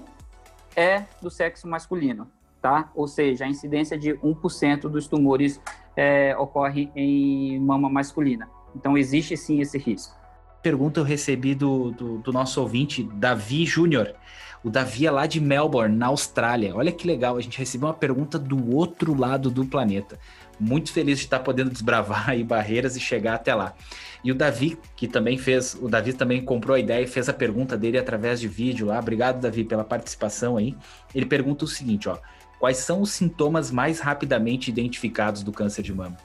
é 0.76 1.04
do 1.22 1.30
sexo 1.30 1.66
masculino, 1.66 2.28
tá? 2.60 2.90
Ou 2.94 3.08
seja, 3.08 3.44
a 3.44 3.48
incidência 3.48 3.98
de 3.98 4.14
1% 4.14 4.82
dos 4.82 5.06
tumores 5.06 5.60
é, 5.96 6.36
ocorre 6.36 6.90
em 6.94 7.58
mama 7.58 7.88
masculina. 7.88 8.48
Então, 8.74 8.96
existe 8.98 9.36
sim 9.36 9.60
esse 9.60 9.78
risco 9.78 10.19
pergunta 10.62 11.00
eu 11.00 11.04
recebi 11.04 11.54
do, 11.54 11.90
do, 11.90 12.18
do 12.18 12.32
nosso 12.32 12.60
ouvinte, 12.60 13.02
Davi 13.14 13.64
Júnior. 13.64 14.14
O 14.62 14.68
Davi 14.68 15.06
é 15.06 15.10
lá 15.10 15.26
de 15.26 15.40
Melbourne, 15.40 15.96
na 15.96 16.06
Austrália. 16.06 16.76
Olha 16.76 16.92
que 16.92 17.06
legal, 17.06 17.36
a 17.36 17.40
gente 17.40 17.58
recebeu 17.58 17.88
uma 17.88 17.94
pergunta 17.94 18.38
do 18.38 18.74
outro 18.74 19.18
lado 19.18 19.50
do 19.50 19.64
planeta. 19.64 20.18
Muito 20.58 20.92
feliz 20.92 21.18
de 21.18 21.24
estar 21.24 21.38
podendo 21.38 21.70
desbravar 21.70 22.28
aí 22.28 22.44
barreiras 22.44 22.94
e 22.94 23.00
chegar 23.00 23.34
até 23.34 23.54
lá. 23.54 23.74
E 24.22 24.30
o 24.30 24.34
Davi, 24.34 24.78
que 24.94 25.08
também 25.08 25.38
fez, 25.38 25.74
o 25.80 25.88
Davi 25.88 26.12
também 26.12 26.44
comprou 26.44 26.76
a 26.76 26.78
ideia 26.78 27.02
e 27.02 27.06
fez 27.06 27.30
a 27.30 27.32
pergunta 27.32 27.76
dele 27.78 27.96
através 27.96 28.38
de 28.38 28.46
vídeo 28.46 28.86
lá. 28.86 28.98
Obrigado, 28.98 29.40
Davi, 29.40 29.64
pela 29.64 29.82
participação 29.82 30.58
aí. 30.58 30.76
Ele 31.14 31.24
pergunta 31.24 31.64
o 31.64 31.68
seguinte, 31.68 32.06
ó: 32.06 32.18
quais 32.58 32.76
são 32.76 33.00
os 33.00 33.12
sintomas 33.12 33.70
mais 33.70 33.98
rapidamente 33.98 34.70
identificados 34.70 35.42
do 35.42 35.52
câncer 35.52 35.82
de 35.82 35.94
mama? 35.94 36.18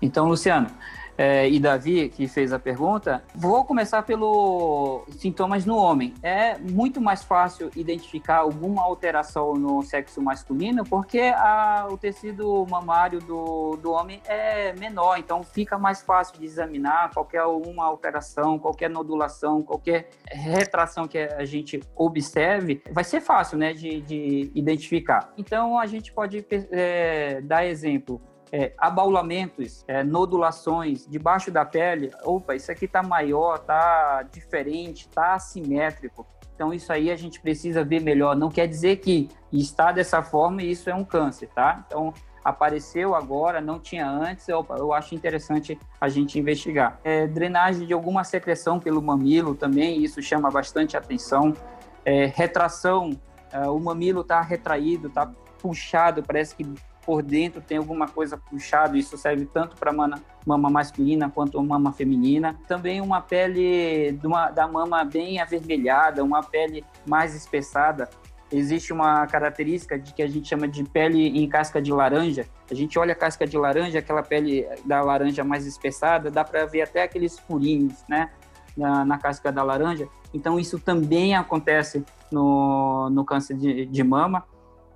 Então, 0.00 0.28
Luciano, 0.28 0.68
é, 1.16 1.48
e 1.48 1.58
Davi, 1.58 2.08
que 2.08 2.28
fez 2.28 2.52
a 2.52 2.58
pergunta, 2.58 3.22
vou 3.34 3.64
começar 3.64 4.02
pelos 4.02 5.02
sintomas 5.18 5.64
no 5.64 5.76
homem. 5.76 6.14
É 6.22 6.58
muito 6.58 7.00
mais 7.00 7.22
fácil 7.22 7.70
identificar 7.74 8.38
alguma 8.38 8.82
alteração 8.82 9.54
no 9.54 9.82
sexo 9.82 10.20
masculino 10.20 10.84
porque 10.84 11.20
a, 11.20 11.88
o 11.90 11.96
tecido 11.96 12.66
mamário 12.68 13.20
do, 13.20 13.76
do 13.76 13.92
homem 13.92 14.20
é 14.26 14.72
menor, 14.74 15.18
então 15.18 15.42
fica 15.42 15.78
mais 15.78 16.02
fácil 16.02 16.38
de 16.38 16.44
examinar 16.44 17.10
qualquer 17.12 17.44
uma 17.44 17.84
alteração, 17.84 18.58
qualquer 18.58 18.90
nodulação, 18.90 19.62
qualquer 19.62 20.10
retração 20.28 21.06
que 21.08 21.18
a 21.18 21.44
gente 21.44 21.80
observe, 21.94 22.82
vai 22.90 23.04
ser 23.04 23.20
fácil 23.20 23.58
né, 23.58 23.72
de, 23.72 24.00
de 24.02 24.50
identificar. 24.54 25.32
Então 25.36 25.78
a 25.78 25.86
gente 25.86 26.12
pode 26.12 26.44
é, 26.50 27.40
dar 27.42 27.64
exemplo 27.64 28.20
é, 28.52 28.72
abaulamentos, 28.78 29.84
é, 29.88 30.02
nodulações 30.02 31.06
debaixo 31.06 31.50
da 31.50 31.64
pele, 31.64 32.10
opa, 32.24 32.54
isso 32.54 32.70
aqui 32.70 32.84
está 32.84 33.02
maior, 33.02 33.56
está 33.56 34.22
diferente, 34.22 35.06
está 35.08 35.34
assimétrico. 35.34 36.26
Então 36.54 36.72
isso 36.72 36.92
aí 36.92 37.10
a 37.10 37.16
gente 37.16 37.40
precisa 37.40 37.84
ver 37.84 38.00
melhor. 38.00 38.34
Não 38.34 38.48
quer 38.48 38.66
dizer 38.66 38.96
que 38.96 39.28
está 39.52 39.92
dessa 39.92 40.22
forma 40.22 40.62
e 40.62 40.70
isso 40.70 40.88
é 40.88 40.94
um 40.94 41.04
câncer, 41.04 41.48
tá? 41.54 41.84
Então 41.86 42.14
apareceu 42.42 43.14
agora, 43.14 43.60
não 43.60 43.80
tinha 43.80 44.08
antes, 44.08 44.48
opa, 44.48 44.76
eu 44.78 44.92
acho 44.92 45.14
interessante 45.14 45.76
a 46.00 46.08
gente 46.08 46.38
investigar. 46.38 47.00
É, 47.02 47.26
drenagem 47.26 47.86
de 47.86 47.92
alguma 47.92 48.22
secreção 48.22 48.78
pelo 48.78 49.02
mamilo 49.02 49.54
também, 49.54 50.02
isso 50.02 50.22
chama 50.22 50.48
bastante 50.48 50.96
atenção. 50.96 51.52
É, 52.04 52.26
retração, 52.26 53.10
é, 53.52 53.68
o 53.68 53.80
mamilo 53.80 54.20
está 54.20 54.40
retraído, 54.40 55.08
está 55.08 55.26
puxado, 55.60 56.22
parece 56.22 56.54
que 56.54 56.64
por 57.06 57.22
dentro 57.22 57.60
tem 57.60 57.78
alguma 57.78 58.08
coisa 58.08 58.36
puxada, 58.36 58.98
isso 58.98 59.16
serve 59.16 59.46
tanto 59.46 59.76
para 59.76 59.92
mama 59.92 60.68
masculina 60.68 61.30
quanto 61.30 61.62
mama 61.62 61.92
feminina. 61.92 62.58
Também 62.66 63.00
uma 63.00 63.20
pele 63.20 64.18
uma, 64.24 64.50
da 64.50 64.66
mama 64.66 65.04
bem 65.04 65.40
avermelhada, 65.40 66.24
uma 66.24 66.42
pele 66.42 66.84
mais 67.06 67.32
espessada. 67.34 68.10
Existe 68.50 68.92
uma 68.92 69.24
característica 69.26 69.96
de 69.98 70.12
que 70.12 70.22
a 70.22 70.26
gente 70.26 70.48
chama 70.48 70.66
de 70.66 70.82
pele 70.82 71.28
em 71.38 71.48
casca 71.48 71.80
de 71.80 71.92
laranja. 71.92 72.46
A 72.68 72.74
gente 72.74 72.98
olha 72.98 73.12
a 73.12 73.16
casca 73.16 73.46
de 73.46 73.56
laranja, 73.56 74.00
aquela 74.00 74.22
pele 74.22 74.66
da 74.84 75.00
laranja 75.00 75.44
mais 75.44 75.64
espessada, 75.64 76.30
dá 76.30 76.44
para 76.44 76.66
ver 76.66 76.82
até 76.82 77.04
aqueles 77.04 77.38
furinhos, 77.38 78.04
né? 78.08 78.30
Na, 78.76 79.04
na, 79.04 79.16
casca 79.16 79.50
da 79.50 79.62
laranja. 79.62 80.06
Então, 80.34 80.60
isso 80.60 80.78
também 80.78 81.34
acontece 81.34 82.04
no, 82.30 83.08
no 83.08 83.24
câncer 83.24 83.56
de, 83.56 83.86
de 83.86 84.04
mama 84.04 84.44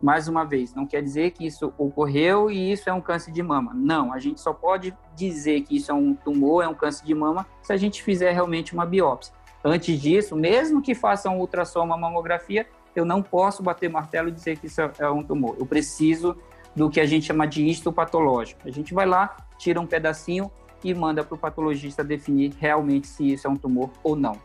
mais 0.00 0.28
uma 0.28 0.44
vez, 0.44 0.74
não 0.74 0.86
quer 0.86 1.02
dizer 1.02 1.32
que 1.32 1.46
isso 1.46 1.72
ocorreu 1.76 2.50
e 2.50 2.72
isso 2.72 2.88
é 2.88 2.92
um 2.92 3.00
câncer 3.00 3.32
de 3.32 3.42
mama. 3.42 3.72
Não, 3.74 4.12
a 4.12 4.18
gente 4.18 4.40
só 4.40 4.52
pode 4.52 4.96
dizer 5.14 5.62
que 5.62 5.76
isso 5.76 5.90
é 5.90 5.94
um 5.94 6.14
tumor, 6.14 6.64
é 6.64 6.68
um 6.68 6.74
câncer 6.74 7.04
de 7.04 7.14
mama, 7.14 7.46
se 7.62 7.72
a 7.72 7.76
gente 7.76 8.02
fizer 8.02 8.32
realmente 8.32 8.72
uma 8.72 8.86
biópsia. 8.86 9.34
Antes 9.62 10.00
disso, 10.00 10.34
mesmo 10.34 10.80
que 10.80 10.94
faça 10.94 11.28
um 11.28 11.38
ultrassom, 11.38 11.84
uma 11.84 11.98
mamografia, 11.98 12.66
eu 12.96 13.04
não 13.04 13.22
posso 13.22 13.62
bater 13.62 13.90
martelo 13.90 14.28
e 14.28 14.32
dizer 14.32 14.58
que 14.58 14.66
isso 14.66 14.80
é 14.80 15.10
um 15.10 15.22
tumor. 15.22 15.56
Eu 15.58 15.66
preciso 15.66 16.36
do 16.74 16.88
que 16.88 17.00
a 17.00 17.06
gente 17.06 17.26
chama 17.26 17.46
de 17.46 17.66
histopatológico. 17.66 18.60
A 18.64 18.70
gente 18.70 18.94
vai 18.94 19.06
lá, 19.06 19.36
tira 19.58 19.80
um 19.80 19.86
pedacinho 19.86 20.50
e 20.82 20.94
manda 20.94 21.22
para 21.22 21.34
o 21.34 21.38
patologista 21.38 22.02
definir 22.02 22.54
realmente 22.58 23.06
se 23.06 23.32
isso 23.32 23.46
é 23.46 23.50
um 23.50 23.56
tumor 23.56 23.90
ou 24.02 24.16
não. 24.16 24.38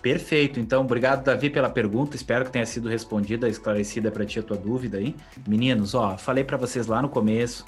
Perfeito. 0.00 0.60
Então, 0.60 0.82
obrigado, 0.82 1.24
Davi, 1.24 1.50
pela 1.50 1.68
pergunta. 1.68 2.16
Espero 2.16 2.44
que 2.44 2.52
tenha 2.52 2.66
sido 2.66 2.88
respondida, 2.88 3.48
esclarecida 3.48 4.10
para 4.10 4.24
ti 4.24 4.38
a 4.38 4.42
tua 4.42 4.56
dúvida 4.56 4.98
aí. 4.98 5.14
Meninos, 5.46 5.94
ó, 5.94 6.16
falei 6.16 6.44
para 6.44 6.56
vocês 6.56 6.86
lá 6.86 7.02
no 7.02 7.08
começo 7.08 7.64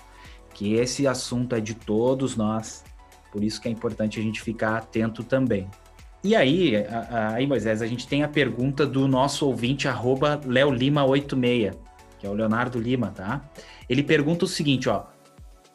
que 0.54 0.74
esse 0.74 1.06
assunto 1.06 1.54
é 1.54 1.60
de 1.60 1.74
todos 1.74 2.36
nós, 2.36 2.84
por 3.32 3.42
isso 3.42 3.60
que 3.60 3.68
é 3.68 3.70
importante 3.70 4.18
a 4.18 4.22
gente 4.22 4.40
ficar 4.42 4.76
atento 4.76 5.22
também. 5.22 5.68
E 6.22 6.36
aí, 6.36 6.74
aí 7.32 7.46
Moisés, 7.46 7.80
a 7.80 7.86
gente 7.86 8.06
tem 8.06 8.22
a 8.22 8.28
pergunta 8.28 8.86
do 8.86 9.08
nosso 9.08 9.46
ouvinte, 9.46 9.88
arroba 9.88 10.38
leolima86, 10.44 11.74
que 12.18 12.26
é 12.26 12.30
o 12.30 12.34
Leonardo 12.34 12.78
Lima, 12.78 13.10
tá? 13.10 13.40
Ele 13.88 14.02
pergunta 14.02 14.44
o 14.44 14.48
seguinte, 14.48 14.88
ó, 14.88 15.04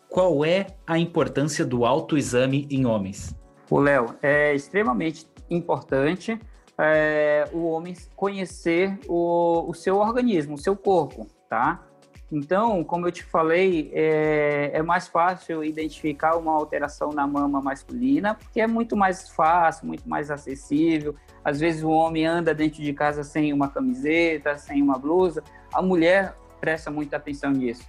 qual 0.07 0.45
é 0.45 0.67
a 0.85 0.99
importância 0.99 1.65
do 1.65 1.83
autoexame 1.83 2.67
em 2.69 2.85
homens? 2.85 3.35
O 3.69 3.79
Léo, 3.79 4.15
é 4.21 4.53
extremamente 4.53 5.25
importante 5.49 6.39
é, 6.77 7.47
o 7.53 7.65
homem 7.67 7.95
conhecer 8.15 8.97
o, 9.07 9.69
o 9.69 9.73
seu 9.73 9.97
organismo, 9.97 10.55
o 10.55 10.57
seu 10.57 10.75
corpo, 10.75 11.27
tá? 11.49 11.83
Então, 12.31 12.83
como 12.83 13.07
eu 13.07 13.11
te 13.11 13.23
falei, 13.23 13.91
é, 13.93 14.71
é, 14.73 14.81
mais 14.81 15.07
fácil 15.07 15.63
identificar 15.63 16.35
uma 16.35 16.51
alteração 16.51 17.11
na 17.11 17.25
mama 17.27 17.61
masculina, 17.61 18.33
porque 18.33 18.59
é 18.59 18.67
muito 18.67 18.97
mais 18.97 19.29
fácil, 19.29 19.87
muito 19.87 20.09
mais 20.09 20.31
acessível. 20.31 21.15
Às 21.43 21.59
vezes 21.59 21.83
o 21.83 21.89
homem 21.89 22.25
anda 22.25 22.53
dentro 22.53 22.81
de 22.81 22.91
casa 22.93 23.23
sem 23.23 23.53
uma 23.53 23.69
camiseta, 23.69 24.57
sem 24.57 24.81
uma 24.81 24.97
blusa. 24.97 25.43
A 25.71 25.81
mulher 25.81 26.35
presta 26.59 26.89
muita 26.89 27.17
atenção 27.17 27.51
nisso, 27.51 27.87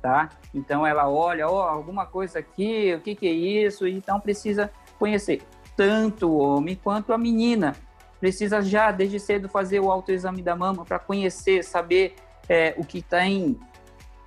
tá? 0.00 0.30
Então 0.54 0.86
ela 0.86 1.08
olha, 1.08 1.46
ó, 1.46 1.66
oh, 1.66 1.68
alguma 1.68 2.06
coisa 2.06 2.38
aqui, 2.38 2.94
o 2.94 3.00
que, 3.00 3.14
que 3.14 3.26
é 3.28 3.32
isso? 3.32 3.86
Então 3.86 4.18
precisa 4.18 4.72
conhecer 4.98 5.42
tanto 5.76 6.28
o 6.28 6.38
homem 6.38 6.78
quanto 6.82 7.12
a 7.12 7.18
menina. 7.18 7.74
Precisa 8.20 8.62
já, 8.62 8.90
desde 8.90 9.20
cedo, 9.20 9.48
fazer 9.48 9.80
o 9.80 9.90
autoexame 9.90 10.42
da 10.42 10.56
mama 10.56 10.84
para 10.84 10.98
conhecer, 10.98 11.62
saber 11.62 12.14
é, 12.48 12.74
o 12.76 12.84
que 12.84 13.02
tem 13.02 13.58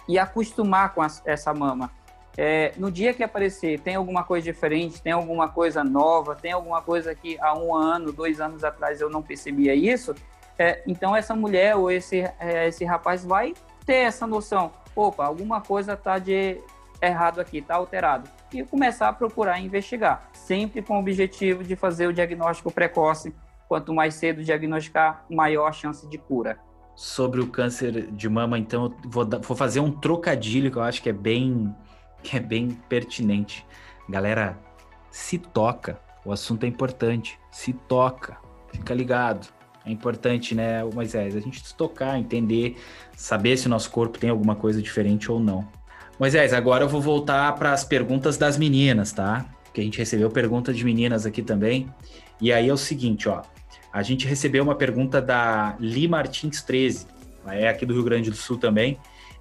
e 0.08 0.18
acostumar 0.18 0.94
com 0.94 1.02
a, 1.02 1.08
essa 1.26 1.54
mama. 1.54 1.92
É, 2.38 2.72
no 2.78 2.92
dia 2.92 3.14
que 3.14 3.24
aparecer, 3.24 3.80
tem 3.80 3.96
alguma 3.96 4.24
coisa 4.24 4.46
diferente, 4.46 5.02
tem 5.02 5.12
alguma 5.12 5.50
coisa 5.50 5.84
nova, 5.84 6.36
tem 6.36 6.52
alguma 6.52 6.82
coisa 6.82 7.16
que 7.16 7.40
há 7.40 7.58
um 7.58 7.74
ano, 7.74 8.12
dois 8.12 8.40
anos 8.40 8.64
atrás 8.64 9.02
eu 9.02 9.10
não 9.10 9.24
percebia 9.24 9.74
isso, 9.74 10.14
é, 10.60 10.84
então 10.86 11.16
essa 11.16 11.36
mulher 11.36 11.76
ou 11.76 11.90
esse, 11.90 12.20
é, 12.40 12.68
esse 12.68 12.86
rapaz 12.86 13.26
vai 13.26 13.56
ter 13.86 13.96
essa 13.96 14.28
noção. 14.28 14.72
Opa, 14.96 15.26
alguma 15.26 15.62
coisa 15.62 15.94
está 15.94 16.20
de 16.20 16.62
errado 17.02 17.40
aqui, 17.40 17.58
está 17.58 17.76
alterado. 17.76 18.30
E 18.54 18.64
começar 18.64 19.10
a 19.10 19.14
procurar 19.14 19.60
investigar, 19.60 20.30
sempre 20.34 20.82
com 20.82 20.96
o 20.96 21.00
objetivo 21.00 21.64
de 21.64 21.76
fazer 21.76 22.08
o 22.08 22.14
diagnóstico 22.14 22.72
precoce. 22.72 23.36
Quanto 23.68 23.94
mais 23.94 24.14
cedo 24.14 24.44
diagnosticar, 24.44 25.26
maior 25.30 25.68
a 25.68 25.72
chance 25.74 26.08
de 26.08 26.18
cura. 26.18 26.58
Sobre 26.96 27.42
o 27.42 27.48
câncer 27.48 28.10
de 28.12 28.30
mama, 28.30 28.58
então, 28.58 28.86
eu 29.04 29.10
vou, 29.10 29.28
vou 29.42 29.58
fazer 29.58 29.82
um 29.82 29.92
trocadilho 29.92 30.72
que 30.72 30.78
eu 30.78 30.82
acho 30.82 31.04
que 31.04 31.10
é 31.10 31.14
bem, 31.14 31.76
que 32.24 32.38
é 32.38 32.40
bem 32.40 32.70
pertinente. 32.88 33.66
Galera, 34.10 34.58
se 35.12 35.38
toca. 35.38 36.00
O 36.24 36.32
assunto 36.32 36.64
é 36.64 36.68
importante. 36.68 37.38
Se 37.52 37.74
toca. 37.74 38.38
Fica 38.72 38.94
ligado. 38.94 39.48
É 39.86 39.92
importante, 39.92 40.54
né, 40.54 40.84
Moisés? 40.84 41.36
A 41.36 41.40
gente 41.40 41.66
se 41.66 41.76
tocar, 41.76 42.18
entender, 42.20 42.78
saber 43.16 43.58
se 43.58 43.68
o 43.68 43.70
nosso 43.70 43.90
corpo 43.90 44.18
tem 44.18 44.30
alguma 44.30 44.56
coisa 44.56 44.82
diferente 44.82 45.32
ou 45.32 45.40
não. 45.40 45.68
Moisés, 46.20 46.52
agora 46.52 46.84
eu 46.84 46.90
vou 46.90 47.00
voltar 47.00 47.54
para 47.56 47.72
as 47.72 47.84
perguntas 47.84 48.38
das 48.38 48.58
meninas, 48.58 49.12
tá? 49.12 49.46
Que 49.72 49.82
a 49.82 49.84
gente 49.84 50.00
recebeu 50.00 50.32
perguntas 50.32 50.76
de 50.76 50.84
meninas 50.84 51.28
aqui 51.28 51.44
também. 51.44 51.88
E 52.42 52.52
aí 52.52 52.70
é 52.70 52.74
o 52.74 52.78
seguinte, 52.78 53.30
ó. 53.30 53.44
A 53.94 54.02
gente 54.02 54.28
recebeu 54.28 54.64
uma 54.64 54.74
pergunta 54.74 55.22
da 55.22 55.76
Li 55.80 56.08
Martins 56.08 56.64
13, 56.64 57.06
ela 57.44 57.54
é 57.54 57.68
aqui 57.68 57.86
do 57.86 57.94
Rio 57.94 58.04
Grande 58.04 58.32
do 58.32 58.36
Sul 58.36 58.58
também, 58.58 58.98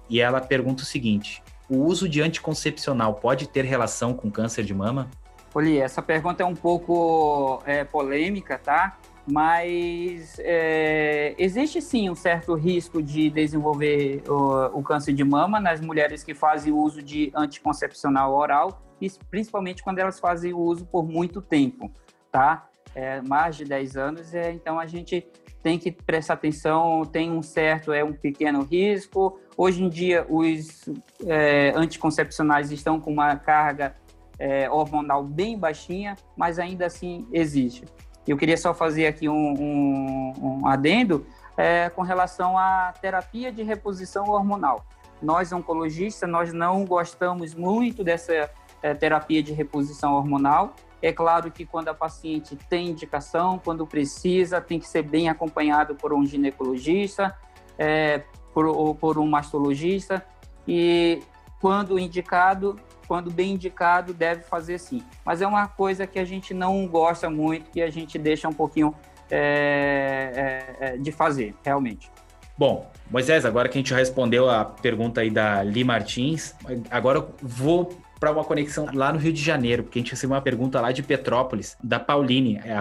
e 0.07 0.21
ela 0.21 0.39
pergunta 0.39 0.83
o 0.83 0.85
seguinte: 0.85 1.41
o 1.67 1.77
uso 1.77 2.07
de 2.07 2.21
anticoncepcional 2.21 3.15
pode 3.15 3.47
ter 3.49 3.65
relação 3.65 4.13
com 4.13 4.29
câncer 4.29 4.63
de 4.63 4.73
mama? 4.73 5.09
Oli, 5.55 5.79
essa 5.79 6.03
pergunta 6.03 6.43
é 6.43 6.45
um 6.45 6.55
pouco 6.55 7.59
é, 7.65 7.83
polêmica, 7.83 8.59
tá? 8.59 8.99
Mas 9.29 10.39
é, 10.39 11.35
existe 11.37 11.81
sim 11.81 12.09
um 12.09 12.15
certo 12.15 12.53
risco 12.55 13.03
de 13.03 13.29
desenvolver 13.29 14.23
o, 14.27 14.79
o, 14.79 14.83
câncer 14.83 15.13
de 15.13 15.23
mama 15.23 15.59
nas 15.59 15.81
mulheres 15.81 16.23
que 16.23 16.33
fazem 16.33 16.71
uso 16.71 17.03
de 17.03 17.31
anticoncepcional 17.35 18.33
oral, 18.33 18.81
principalmente 19.29 19.83
quando 19.83 19.99
elas 19.99 20.19
fazem 20.19 20.53
o 20.53 20.59
uso 20.59 20.85
por 20.85 21.05
muito 21.05 21.41
tempo, 21.41 21.91
tá? 22.31 22.69
É, 22.95 23.21
mais 23.21 23.57
de 23.57 23.65
10 23.65 23.97
anos, 23.97 24.33
é, 24.33 24.51
então 24.51 24.79
a 24.79 24.87
gente 24.87 25.27
tem 25.61 25.77
que 25.77 25.91
prestar 25.91 26.35
atenção, 26.35 27.03
tem 27.03 27.29
um 27.29 27.41
certo, 27.41 27.91
é 27.91 28.03
um 28.03 28.13
pequeno 28.13 28.63
risco. 28.63 29.39
Hoje 29.57 29.83
em 29.83 29.89
dia, 29.89 30.25
os 30.29 30.85
é, 31.25 31.73
anticoncepcionais 31.75 32.71
estão 32.71 32.99
com 32.99 33.11
uma 33.11 33.35
carga 33.35 33.95
é, 34.39 34.69
hormonal 34.69 35.23
bem 35.23 35.59
baixinha, 35.59 36.15
mas 36.37 36.57
ainda 36.57 36.85
assim 36.85 37.27
existe. 37.33 37.83
Eu 38.27 38.37
queria 38.37 38.57
só 38.57 38.73
fazer 38.73 39.07
aqui 39.07 39.29
um, 39.29 39.33
um, 39.33 40.33
um 40.39 40.67
adendo 40.67 41.25
é, 41.55 41.89
com 41.89 42.01
relação 42.01 42.57
à 42.57 42.93
terapia 43.01 43.51
de 43.51 43.63
reposição 43.63 44.29
hormonal. 44.29 44.85
Nós, 45.21 45.51
oncologistas, 45.51 46.29
nós 46.29 46.53
não 46.53 46.85
gostamos 46.85 47.55
muito 47.55 48.03
dessa 48.03 48.49
é, 48.81 48.93
terapia 48.93 49.41
de 49.41 49.53
reposição 49.53 50.13
hormonal. 50.13 50.75
É 51.01 51.11
claro 51.11 51.51
que 51.51 51.65
quando 51.65 51.89
a 51.89 51.93
paciente 51.93 52.55
tem 52.69 52.89
indicação, 52.89 53.59
quando 53.63 53.85
precisa, 53.85 54.59
tem 54.59 54.79
que 54.79 54.87
ser 54.87 55.03
bem 55.03 55.29
acompanhado 55.29 55.95
por 55.95 56.13
um 56.13 56.25
ginecologista, 56.25 57.35
é, 57.77 58.23
por, 58.53 58.65
ou 58.65 58.93
por 58.93 59.17
um 59.17 59.27
mastologista. 59.27 60.23
E 60.67 61.21
quando 61.59 61.97
indicado, 61.97 62.75
quando 63.07 63.31
bem 63.31 63.53
indicado, 63.53 64.13
deve 64.13 64.43
fazer 64.43 64.77
sim. 64.77 65.03
Mas 65.25 65.41
é 65.41 65.47
uma 65.47 65.67
coisa 65.67 66.05
que 66.05 66.19
a 66.19 66.25
gente 66.25 66.53
não 66.53 66.87
gosta 66.87 67.29
muito, 67.29 67.71
que 67.71 67.81
a 67.81 67.89
gente 67.89 68.17
deixa 68.17 68.47
um 68.47 68.53
pouquinho 68.53 68.93
é, 69.29 70.75
é, 70.79 70.85
é 70.87 70.97
de 70.97 71.11
fazer, 71.11 71.55
realmente. 71.63 72.11
Bom, 72.57 72.89
Moisés, 73.09 73.45
agora 73.45 73.69
que 73.69 73.77
a 73.77 73.81
gente 73.81 73.93
respondeu 73.93 74.49
a 74.49 74.65
pergunta 74.65 75.21
aí 75.21 75.29
da 75.29 75.61
Li 75.63 75.83
Martins, 75.83 76.55
agora 76.89 77.19
eu 77.19 77.35
vou 77.41 77.95
para 78.19 78.31
uma 78.31 78.43
conexão 78.43 78.87
lá 78.93 79.11
no 79.13 79.19
Rio 79.19 79.33
de 79.33 79.41
Janeiro, 79.41 79.83
porque 79.83 79.99
a 79.99 80.01
gente 80.01 80.11
recebeu 80.11 80.35
uma 80.35 80.41
pergunta 80.41 80.81
lá 80.81 80.91
de 80.91 81.03
Petrópolis, 81.03 81.77
da 81.83 81.99
Pauline, 81.99 82.59
é 82.63 82.75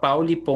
pauli.r.araújo. 0.00 0.48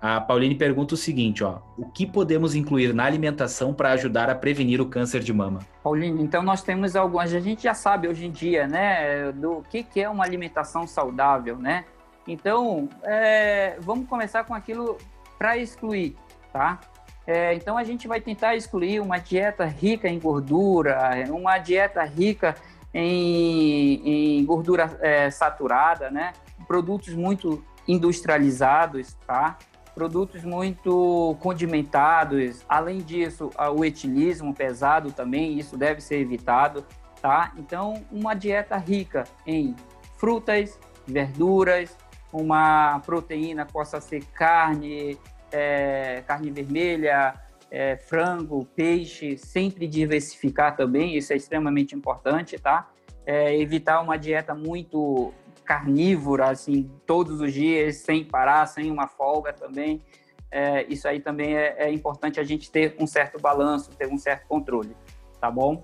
A 0.00 0.20
Pauline 0.20 0.54
pergunta 0.54 0.94
o 0.94 0.96
seguinte, 0.96 1.42
ó, 1.44 1.58
o 1.76 1.86
que 1.86 2.06
podemos 2.06 2.54
incluir 2.54 2.94
na 2.94 3.04
alimentação 3.04 3.74
para 3.74 3.90
ajudar 3.92 4.30
a 4.30 4.34
prevenir 4.34 4.80
o 4.80 4.86
câncer 4.86 5.20
de 5.20 5.32
mama? 5.32 5.60
Pauline, 5.82 6.22
então 6.22 6.42
nós 6.42 6.62
temos 6.62 6.96
algumas, 6.96 7.32
a 7.34 7.40
gente 7.40 7.62
já 7.64 7.74
sabe 7.74 8.08
hoje 8.08 8.26
em 8.26 8.30
dia, 8.30 8.66
né, 8.66 9.32
do 9.32 9.62
que, 9.68 9.82
que 9.82 10.00
é 10.00 10.08
uma 10.08 10.24
alimentação 10.24 10.86
saudável, 10.86 11.58
né? 11.58 11.84
Então, 12.26 12.88
é, 13.02 13.76
vamos 13.80 14.08
começar 14.08 14.44
com 14.44 14.54
aquilo 14.54 14.96
para 15.38 15.58
excluir, 15.58 16.16
tá? 16.52 16.80
É, 17.26 17.54
então 17.54 17.78
a 17.78 17.84
gente 17.84 18.06
vai 18.06 18.20
tentar 18.20 18.54
excluir 18.54 19.00
uma 19.00 19.18
dieta 19.18 19.64
rica 19.64 20.08
em 20.08 20.18
gordura, 20.18 21.24
uma 21.30 21.58
dieta 21.58 22.02
rica 22.04 22.54
em, 22.92 24.38
em 24.40 24.44
gordura 24.44 24.98
é, 25.00 25.30
saturada, 25.30 26.10
né? 26.10 26.32
Produtos 26.66 27.14
muito 27.14 27.64
industrializados, 27.88 29.14
tá? 29.26 29.58
Produtos 29.94 30.44
muito 30.44 31.36
condimentados. 31.40 32.64
Além 32.68 32.98
disso, 32.98 33.50
o 33.76 33.84
etilismo 33.84 34.54
pesado 34.54 35.12
também, 35.12 35.58
isso 35.58 35.76
deve 35.76 36.00
ser 36.00 36.18
evitado, 36.18 36.84
tá? 37.22 37.52
Então, 37.56 38.04
uma 38.10 38.34
dieta 38.34 38.76
rica 38.76 39.24
em 39.46 39.74
frutas, 40.16 40.78
verduras, 41.06 41.96
uma 42.32 43.00
proteína 43.00 43.64
possa 43.64 44.00
ser 44.00 44.24
carne, 44.34 45.18
é, 45.54 46.24
carne 46.26 46.50
vermelha, 46.50 47.40
é, 47.70 47.96
frango, 47.96 48.66
peixe, 48.74 49.38
sempre 49.38 49.86
diversificar 49.86 50.76
também, 50.76 51.16
isso 51.16 51.32
é 51.32 51.36
extremamente 51.36 51.94
importante, 51.94 52.58
tá? 52.58 52.90
É, 53.24 53.56
evitar 53.56 54.00
uma 54.00 54.16
dieta 54.16 54.54
muito 54.54 55.32
carnívora, 55.64 56.50
assim, 56.50 56.90
todos 57.06 57.40
os 57.40 57.52
dias, 57.52 57.96
sem 57.96 58.24
parar, 58.24 58.66
sem 58.66 58.90
uma 58.90 59.06
folga 59.06 59.52
também. 59.52 60.02
É, 60.50 60.84
isso 60.88 61.06
aí 61.08 61.20
também 61.20 61.56
é, 61.56 61.76
é 61.78 61.92
importante 61.92 62.38
a 62.38 62.44
gente 62.44 62.70
ter 62.70 62.96
um 62.98 63.06
certo 63.06 63.40
balanço, 63.40 63.90
ter 63.90 64.08
um 64.08 64.18
certo 64.18 64.46
controle, 64.46 64.94
tá 65.40 65.50
bom? 65.50 65.82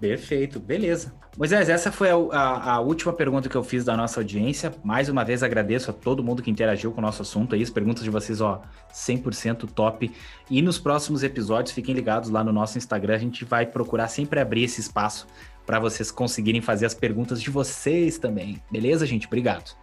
Perfeito, 0.00 0.58
beleza. 0.60 1.12
Moisés, 1.38 1.68
essa 1.68 1.92
foi 1.92 2.10
a, 2.10 2.16
a, 2.16 2.72
a, 2.72 2.80
última 2.80 3.12
pergunta 3.12 3.48
que 3.48 3.54
eu 3.54 3.62
fiz 3.62 3.84
da 3.84 3.96
nossa 3.96 4.18
audiência. 4.18 4.74
Mais 4.82 5.08
uma 5.08 5.24
vez 5.24 5.44
agradeço 5.44 5.88
a 5.88 5.94
todo 5.94 6.20
mundo 6.20 6.42
que 6.42 6.50
interagiu 6.50 6.90
com 6.90 6.98
o 6.98 7.00
nosso 7.00 7.22
assunto 7.22 7.54
aí. 7.54 7.62
As 7.62 7.70
perguntas 7.70 8.02
de 8.02 8.10
vocês, 8.10 8.40
ó, 8.40 8.60
100% 8.92 9.70
top. 9.72 10.10
E 10.50 10.60
nos 10.60 10.80
próximos 10.80 11.22
episódios, 11.22 11.72
fiquem 11.72 11.94
ligados 11.94 12.28
lá 12.28 12.42
no 12.42 12.52
nosso 12.52 12.76
Instagram. 12.76 13.14
A 13.14 13.18
gente 13.18 13.44
vai 13.44 13.64
procurar 13.64 14.08
sempre 14.08 14.40
abrir 14.40 14.64
esse 14.64 14.80
espaço 14.80 15.28
para 15.64 15.78
vocês 15.78 16.10
conseguirem 16.10 16.60
fazer 16.60 16.86
as 16.86 16.94
perguntas 16.94 17.40
de 17.40 17.50
vocês 17.50 18.18
também. 18.18 18.60
Beleza, 18.68 19.06
gente? 19.06 19.28
Obrigado. 19.28 19.76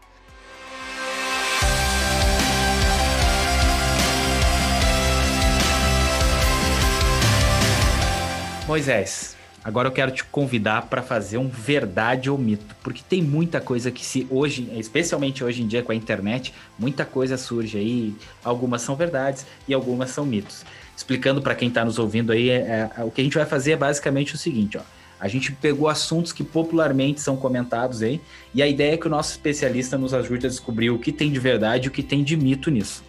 Moisés, 8.68 9.35
Agora 9.66 9.88
eu 9.88 9.91
quero 9.91 10.11
te 10.11 10.24
convidar 10.24 10.84
para 10.84 11.01
fazer 11.01 11.39
um 11.39 11.47
verdade 11.49 12.30
ou 12.30 12.38
mito, 12.38 12.76
porque 12.84 13.01
tem 13.01 13.20
muita 13.20 13.59
coisa 13.59 13.89
que 13.89 14.05
se 14.05 14.28
hoje, 14.30 14.70
especialmente 14.78 15.43
hoje 15.43 15.63
em 15.63 15.68
dia 15.68 15.82
com 15.82 15.91
a 15.91 15.95
internet, 15.95 16.53
muita 16.78 17.03
coisa 17.03 17.36
surge 17.36 17.76
aí, 17.76 18.16
algumas 18.43 18.84
são 18.84 18.95
verdades 18.95 19.43
e 19.68 19.74
algumas 19.74 20.11
são 20.11 20.24
mitos. 20.24 20.63
Explicando 20.95 21.41
para 21.41 21.55
quem 21.55 21.70
está 21.70 21.84
nos 21.84 21.97
ouvindo 21.97 22.32
aí, 22.32 22.51
é, 22.51 22.91
é, 22.95 23.03
o 23.03 23.09
que 23.09 23.22
a 23.22 23.24
gente 23.24 23.38
vai 23.38 23.45
fazer 23.47 23.72
é 23.72 23.76
basicamente 23.76 24.36
o 24.36 24.38
seguinte, 24.38 24.78
ó. 24.78 24.82
A 25.20 25.28
gente 25.28 25.51
pegou 25.51 25.89
assuntos 25.89 26.32
que 26.32 26.43
popularmente 26.43 27.20
são 27.20 27.36
comentados 27.36 28.03
aí, 28.03 28.22
e 28.53 28.61
a 28.61 28.68
ideia 28.68 28.93
é 28.93 28.97
que 28.97 29.07
o 29.07 29.09
nosso 29.09 29.32
especialista 29.32 29.97
nos 29.97 30.13
ajude 30.13 30.45
a 30.45 30.49
descobrir 30.49 30.91
o 30.91 30.99
que 30.99 31.11
tem 31.11 31.32
de 31.32 31.39
verdade 31.39 31.86
e 31.86 31.88
o 31.88 31.91
que 31.91 32.03
tem 32.03 32.24
de 32.24 32.38
mito 32.38 32.70
nisso. 32.70 33.03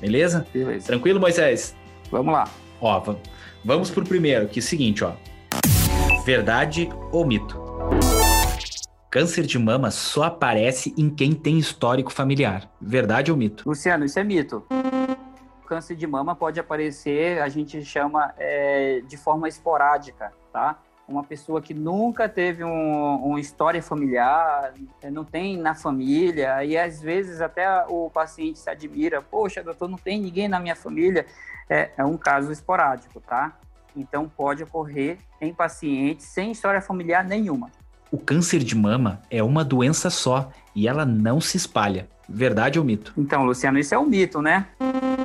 Beleza? 0.00 0.44
Beleza. 0.52 0.88
Tranquilo, 0.88 1.20
Moisés? 1.20 1.72
Vamos 2.10 2.32
lá. 2.32 2.50
Ó, 2.80 3.14
vamos 3.64 3.90
pro 3.90 4.04
primeiro, 4.04 4.48
que 4.48 4.58
é 4.58 4.62
o 4.62 4.64
seguinte, 4.64 5.04
ó. 5.04 5.12
Verdade 6.24 6.90
ou 7.10 7.24
mito? 7.24 7.58
Câncer 9.10 9.46
de 9.46 9.58
mama 9.58 9.90
só 9.90 10.24
aparece 10.24 10.94
em 10.96 11.08
quem 11.08 11.32
tem 11.32 11.58
histórico 11.58 12.12
familiar. 12.12 12.70
Verdade 12.80 13.30
ou 13.30 13.36
mito? 13.36 13.66
Luciano, 13.66 14.04
isso 14.04 14.18
é 14.18 14.24
mito. 14.24 14.64
Câncer 15.66 15.96
de 15.96 16.06
mama 16.06 16.36
pode 16.36 16.60
aparecer, 16.60 17.40
a 17.40 17.48
gente 17.48 17.82
chama 17.84 18.34
é, 18.36 19.00
de 19.06 19.16
forma 19.16 19.48
esporádica, 19.48 20.32
tá? 20.52 20.78
Uma 21.08 21.24
pessoa 21.24 21.60
que 21.62 21.72
nunca 21.72 22.28
teve 22.28 22.62
um, 22.62 23.16
uma 23.16 23.40
história 23.40 23.82
familiar, 23.82 24.74
é, 25.00 25.10
não 25.10 25.24
tem 25.24 25.56
na 25.56 25.74
família, 25.74 26.62
e 26.64 26.76
às 26.76 27.00
vezes 27.00 27.40
até 27.40 27.84
o 27.88 28.10
paciente 28.10 28.58
se 28.58 28.68
admira: 28.68 29.22
Poxa, 29.22 29.62
doutor, 29.62 29.88
não 29.88 29.98
tem 29.98 30.20
ninguém 30.20 30.48
na 30.48 30.60
minha 30.60 30.76
família. 30.76 31.24
É, 31.68 31.90
é 31.96 32.04
um 32.04 32.16
caso 32.16 32.52
esporádico, 32.52 33.20
tá? 33.20 33.56
Então, 33.96 34.28
pode 34.28 34.62
ocorrer 34.62 35.18
em 35.40 35.52
pacientes 35.52 36.26
sem 36.26 36.52
história 36.52 36.80
familiar 36.80 37.24
nenhuma. 37.24 37.70
O 38.10 38.18
câncer 38.18 38.58
de 38.58 38.74
mama 38.74 39.22
é 39.30 39.42
uma 39.42 39.64
doença 39.64 40.10
só 40.10 40.50
e 40.74 40.88
ela 40.88 41.04
não 41.04 41.40
se 41.40 41.56
espalha. 41.56 42.08
Verdade 42.28 42.78
ou 42.78 42.84
mito? 42.84 43.12
Então, 43.16 43.44
Luciano, 43.44 43.78
isso 43.78 43.94
é 43.94 43.98
um 43.98 44.06
mito, 44.06 44.40
né? 44.40 44.66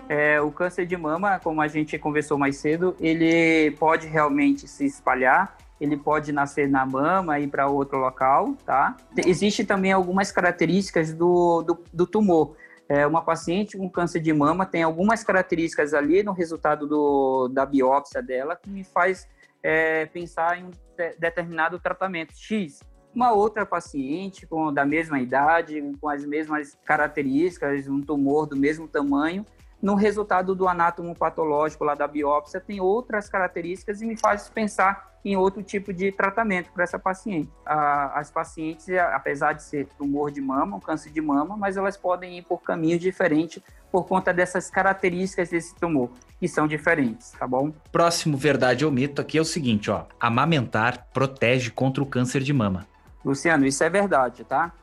É, 0.09 0.41
o 0.41 0.51
câncer 0.51 0.85
de 0.85 0.97
mama, 0.97 1.39
como 1.39 1.61
a 1.61 1.67
gente 1.67 1.97
conversou 1.99 2.37
mais 2.37 2.57
cedo, 2.57 2.95
ele 2.99 3.71
pode 3.79 4.07
realmente 4.07 4.67
se 4.67 4.85
espalhar, 4.85 5.55
ele 5.79 5.97
pode 5.97 6.31
nascer 6.31 6.67
na 6.67 6.85
mama 6.85 7.39
e 7.39 7.43
ir 7.43 7.47
para 7.47 7.67
outro 7.67 7.99
local, 7.99 8.55
tá? 8.65 8.95
Existem 9.17 9.65
também 9.65 9.91
algumas 9.91 10.31
características 10.31 11.13
do, 11.13 11.61
do, 11.61 11.79
do 11.93 12.07
tumor 12.07 12.55
é, 12.87 13.05
uma 13.05 13.21
paciente 13.23 13.77
com 13.77 13.89
câncer 13.89 14.19
de 14.19 14.31
mama 14.31 14.65
tem 14.65 14.83
algumas 14.83 15.23
características 15.23 15.93
ali 15.93 16.21
no 16.21 16.33
resultado 16.33 16.87
do, 16.87 17.47
da 17.47 17.65
biópsia 17.65 18.21
dela 18.21 18.55
que 18.55 18.69
me 18.69 18.83
faz 18.83 19.27
é, 19.63 20.05
pensar 20.05 20.59
em 20.59 20.65
um 20.65 20.71
de, 20.95 21.15
determinado 21.17 21.79
tratamento 21.79 22.33
X. 22.35 22.81
Uma 23.13 23.31
outra 23.31 23.65
paciente 23.65 24.45
com 24.45 24.71
da 24.73 24.85
mesma 24.85 25.19
idade, 25.19 25.81
com 25.99 26.09
as 26.09 26.25
mesmas 26.25 26.77
características, 26.85 27.87
um 27.87 28.01
tumor 28.01 28.45
do 28.45 28.55
mesmo 28.55 28.87
tamanho, 28.87 29.45
no 29.81 29.95
resultado 29.95 30.55
do 30.55 30.67
anátomo 30.67 31.15
patológico 31.15 31.83
lá 31.83 31.95
da 31.95 32.07
biópsia 32.07 32.59
tem 32.59 32.79
outras 32.79 33.29
características 33.29 34.01
e 34.01 34.05
me 34.05 34.17
faz 34.17 34.49
pensar 34.49 35.15
em 35.23 35.35
outro 35.35 35.63
tipo 35.63 35.91
de 35.91 36.11
tratamento 36.11 36.71
para 36.71 36.83
essa 36.83 36.99
paciente. 36.99 37.49
as 37.65 38.29
pacientes, 38.29 38.87
apesar 39.11 39.53
de 39.53 39.63
ser 39.63 39.87
tumor 39.97 40.31
de 40.31 40.39
mama, 40.39 40.77
um 40.77 40.79
câncer 40.79 41.11
de 41.11 41.19
mama, 41.19 41.57
mas 41.57 41.77
elas 41.77 41.97
podem 41.97 42.37
ir 42.37 42.43
por 42.43 42.61
caminhos 42.61 43.01
diferentes 43.01 43.61
por 43.91 44.05
conta 44.05 44.33
dessas 44.33 44.69
características 44.69 45.49
desse 45.49 45.73
tumor, 45.75 46.11
que 46.39 46.47
são 46.47 46.67
diferentes, 46.67 47.31
tá 47.31 47.47
bom? 47.47 47.71
Próximo 47.91 48.37
verdade 48.37 48.85
ou 48.85 48.91
mito 48.91 49.21
aqui 49.21 49.37
é 49.37 49.41
o 49.41 49.45
seguinte, 49.45 49.89
ó. 49.89 50.05
Amamentar 50.19 51.07
protege 51.13 51.71
contra 51.71 52.03
o 52.03 52.05
câncer 52.05 52.43
de 52.43 52.53
mama. 52.53 52.85
Luciano, 53.23 53.65
isso 53.65 53.83
é 53.83 53.89
verdade, 53.89 54.43
tá? 54.43 54.73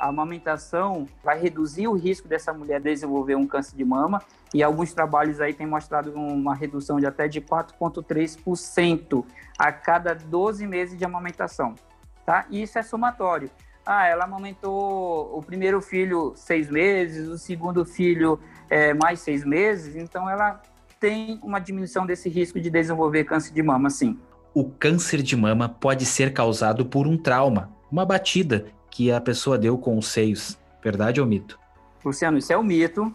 A 0.00 0.08
amamentação 0.08 1.06
vai 1.22 1.38
reduzir 1.38 1.86
o 1.86 1.92
risco 1.92 2.26
dessa 2.26 2.54
mulher 2.54 2.80
desenvolver 2.80 3.34
um 3.34 3.46
câncer 3.46 3.76
de 3.76 3.84
mama 3.84 4.22
e 4.54 4.62
alguns 4.62 4.94
trabalhos 4.94 5.42
aí 5.42 5.52
têm 5.52 5.66
mostrado 5.66 6.10
uma 6.14 6.54
redução 6.54 6.98
de 6.98 7.04
até 7.04 7.28
de 7.28 7.38
4,3% 7.42 9.24
a 9.58 9.70
cada 9.70 10.14
12 10.14 10.66
meses 10.66 10.98
de 10.98 11.04
amamentação, 11.04 11.74
tá? 12.24 12.46
E 12.48 12.62
isso 12.62 12.78
é 12.78 12.82
somatório. 12.82 13.50
Ah, 13.84 14.06
ela 14.06 14.24
amamentou 14.24 15.36
o 15.36 15.42
primeiro 15.42 15.82
filho 15.82 16.32
seis 16.34 16.70
meses, 16.70 17.28
o 17.28 17.36
segundo 17.36 17.84
filho 17.84 18.40
é, 18.70 18.94
mais 18.94 19.20
seis 19.20 19.44
meses, 19.44 19.96
então 19.96 20.28
ela 20.30 20.62
tem 20.98 21.38
uma 21.42 21.58
diminuição 21.58 22.06
desse 22.06 22.30
risco 22.30 22.58
de 22.58 22.70
desenvolver 22.70 23.24
câncer 23.24 23.52
de 23.52 23.62
mama, 23.62 23.90
sim. 23.90 24.18
O 24.54 24.64
câncer 24.70 25.22
de 25.22 25.36
mama 25.36 25.68
pode 25.68 26.06
ser 26.06 26.32
causado 26.32 26.86
por 26.86 27.06
um 27.06 27.18
trauma, 27.18 27.70
uma 27.90 28.06
batida 28.06 28.66
que 28.90 29.12
a 29.12 29.20
pessoa 29.20 29.56
deu 29.56 29.78
com 29.78 29.96
os 29.96 30.08
seios. 30.08 30.58
Verdade 30.82 31.20
ou 31.20 31.26
mito? 31.26 31.58
Luciano, 32.04 32.38
isso 32.38 32.52
é 32.52 32.58
um 32.58 32.62
mito. 32.62 33.14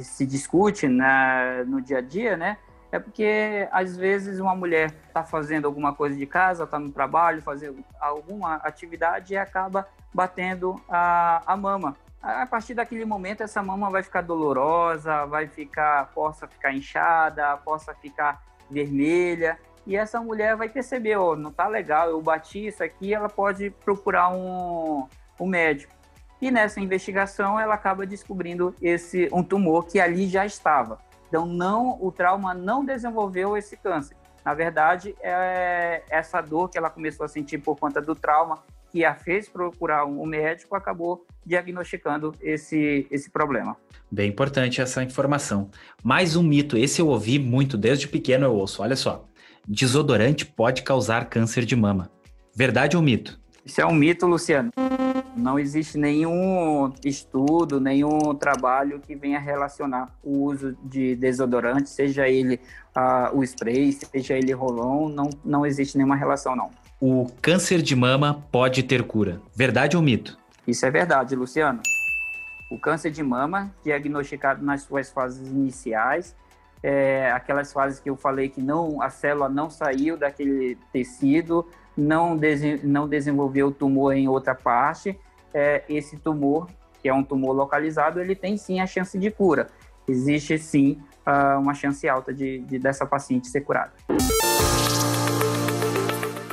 Se 0.00 0.24
discute 0.24 0.86
na, 0.86 1.64
no 1.66 1.80
dia 1.80 1.98
a 1.98 2.00
dia, 2.00 2.36
né? 2.36 2.56
É 2.90 2.98
porque 2.98 3.68
às 3.70 3.96
vezes 3.96 4.40
uma 4.40 4.54
mulher 4.54 4.94
está 5.06 5.22
fazendo 5.22 5.66
alguma 5.66 5.94
coisa 5.94 6.16
de 6.16 6.24
casa, 6.24 6.64
está 6.64 6.78
no 6.78 6.90
trabalho, 6.90 7.42
fazendo 7.42 7.84
alguma 8.00 8.54
atividade 8.56 9.34
e 9.34 9.36
acaba 9.36 9.86
batendo 10.12 10.80
a, 10.88 11.42
a 11.46 11.56
mama. 11.56 11.96
A 12.22 12.46
partir 12.46 12.74
daquele 12.74 13.04
momento, 13.04 13.42
essa 13.42 13.62
mama 13.62 13.90
vai 13.90 14.02
ficar 14.02 14.22
dolorosa, 14.22 15.26
vai 15.26 15.46
ficar, 15.46 16.10
possa 16.14 16.48
ficar 16.48 16.72
inchada, 16.72 17.56
possa 17.58 17.94
ficar 17.94 18.42
vermelha. 18.70 19.58
E 19.88 19.96
essa 19.96 20.20
mulher 20.20 20.54
vai 20.54 20.68
perceber, 20.68 21.16
ó, 21.16 21.34
não 21.34 21.50
tá 21.50 21.66
legal, 21.66 22.10
eu 22.10 22.20
bati 22.20 22.66
isso 22.66 22.84
aqui, 22.84 23.14
ela 23.14 23.26
pode 23.26 23.70
procurar 23.70 24.28
um, 24.28 25.08
um 25.40 25.46
médico. 25.46 25.94
E 26.42 26.50
nessa 26.50 26.78
investigação 26.78 27.58
ela 27.58 27.72
acaba 27.72 28.06
descobrindo 28.06 28.74
esse 28.82 29.30
um 29.32 29.42
tumor 29.42 29.86
que 29.86 29.98
ali 29.98 30.28
já 30.28 30.44
estava. 30.44 30.98
Então 31.26 31.46
não, 31.46 31.96
o 32.02 32.12
trauma 32.12 32.52
não 32.52 32.84
desenvolveu 32.84 33.56
esse 33.56 33.78
câncer. 33.78 34.14
Na 34.44 34.52
verdade, 34.52 35.16
é 35.22 36.02
essa 36.10 36.42
dor 36.42 36.68
que 36.68 36.76
ela 36.76 36.90
começou 36.90 37.24
a 37.24 37.28
sentir 37.28 37.56
por 37.56 37.74
conta 37.76 37.98
do 37.98 38.14
trauma 38.14 38.62
que 38.92 39.06
a 39.06 39.14
fez 39.14 39.48
procurar 39.48 40.04
um 40.04 40.26
médico 40.26 40.74
acabou 40.74 41.26
diagnosticando 41.46 42.34
esse, 42.42 43.06
esse 43.10 43.30
problema. 43.30 43.74
Bem 44.10 44.28
importante 44.28 44.82
essa 44.82 45.02
informação. 45.02 45.70
Mais 46.02 46.36
um 46.36 46.42
mito, 46.42 46.76
esse 46.76 47.00
eu 47.00 47.08
ouvi 47.08 47.38
muito, 47.38 47.76
desde 47.78 48.06
pequeno 48.06 48.44
eu 48.44 48.54
ouço. 48.54 48.82
Olha 48.82 48.96
só, 48.96 49.26
desodorante 49.68 50.46
pode 50.46 50.82
causar 50.82 51.26
câncer 51.26 51.64
de 51.64 51.76
mama. 51.76 52.10
Verdade 52.54 52.96
ou 52.96 53.02
mito? 53.02 53.38
Isso 53.64 53.82
é 53.82 53.86
um 53.86 53.92
mito, 53.92 54.26
Luciano. 54.26 54.70
Não 55.36 55.58
existe 55.58 55.98
nenhum 55.98 56.90
estudo, 57.04 57.78
nenhum 57.78 58.34
trabalho 58.34 58.98
que 58.98 59.14
venha 59.14 59.38
relacionar 59.38 60.08
o 60.22 60.44
uso 60.44 60.74
de 60.82 61.14
desodorante, 61.14 61.90
seja 61.90 62.26
ele 62.26 62.58
uh, 62.96 63.36
o 63.36 63.44
spray, 63.44 63.92
seja 63.92 64.34
ele 64.34 64.52
rolon, 64.52 65.10
não, 65.10 65.28
não 65.44 65.66
existe 65.66 65.98
nenhuma 65.98 66.16
relação, 66.16 66.56
não. 66.56 66.70
O 66.98 67.26
câncer 67.42 67.82
de 67.82 67.94
mama 67.94 68.42
pode 68.50 68.82
ter 68.82 69.02
cura. 69.02 69.40
Verdade 69.54 69.96
ou 69.98 70.02
mito? 70.02 70.38
Isso 70.66 70.86
é 70.86 70.90
verdade, 70.90 71.36
Luciano. 71.36 71.80
O 72.70 72.78
câncer 72.78 73.10
de 73.10 73.22
mama, 73.22 73.70
diagnosticado 73.84 74.64
nas 74.64 74.82
suas 74.82 75.10
fases 75.10 75.46
iniciais, 75.46 76.34
é, 76.82 77.30
aquelas 77.32 77.72
fases 77.72 78.00
que 78.00 78.08
eu 78.08 78.16
falei 78.16 78.48
que 78.48 78.62
não 78.62 79.02
a 79.02 79.10
célula 79.10 79.48
não 79.48 79.68
saiu 79.68 80.16
daquele 80.16 80.76
tecido, 80.92 81.66
não, 81.96 82.36
des, 82.36 82.82
não 82.82 83.08
desenvolveu 83.08 83.72
tumor 83.72 84.14
em 84.14 84.28
outra 84.28 84.54
parte, 84.54 85.18
é, 85.52 85.82
esse 85.88 86.16
tumor, 86.16 86.68
que 87.02 87.08
é 87.08 87.14
um 87.14 87.22
tumor 87.22 87.52
localizado, 87.52 88.20
ele 88.20 88.34
tem 88.34 88.56
sim 88.56 88.80
a 88.80 88.86
chance 88.86 89.18
de 89.18 89.30
cura. 89.30 89.68
Existe 90.06 90.58
sim 90.58 90.98
uh, 91.26 91.60
uma 91.60 91.74
chance 91.74 92.08
alta 92.08 92.32
de, 92.32 92.60
de 92.60 92.78
dessa 92.78 93.04
paciente 93.04 93.48
ser 93.48 93.60
curada. 93.60 93.92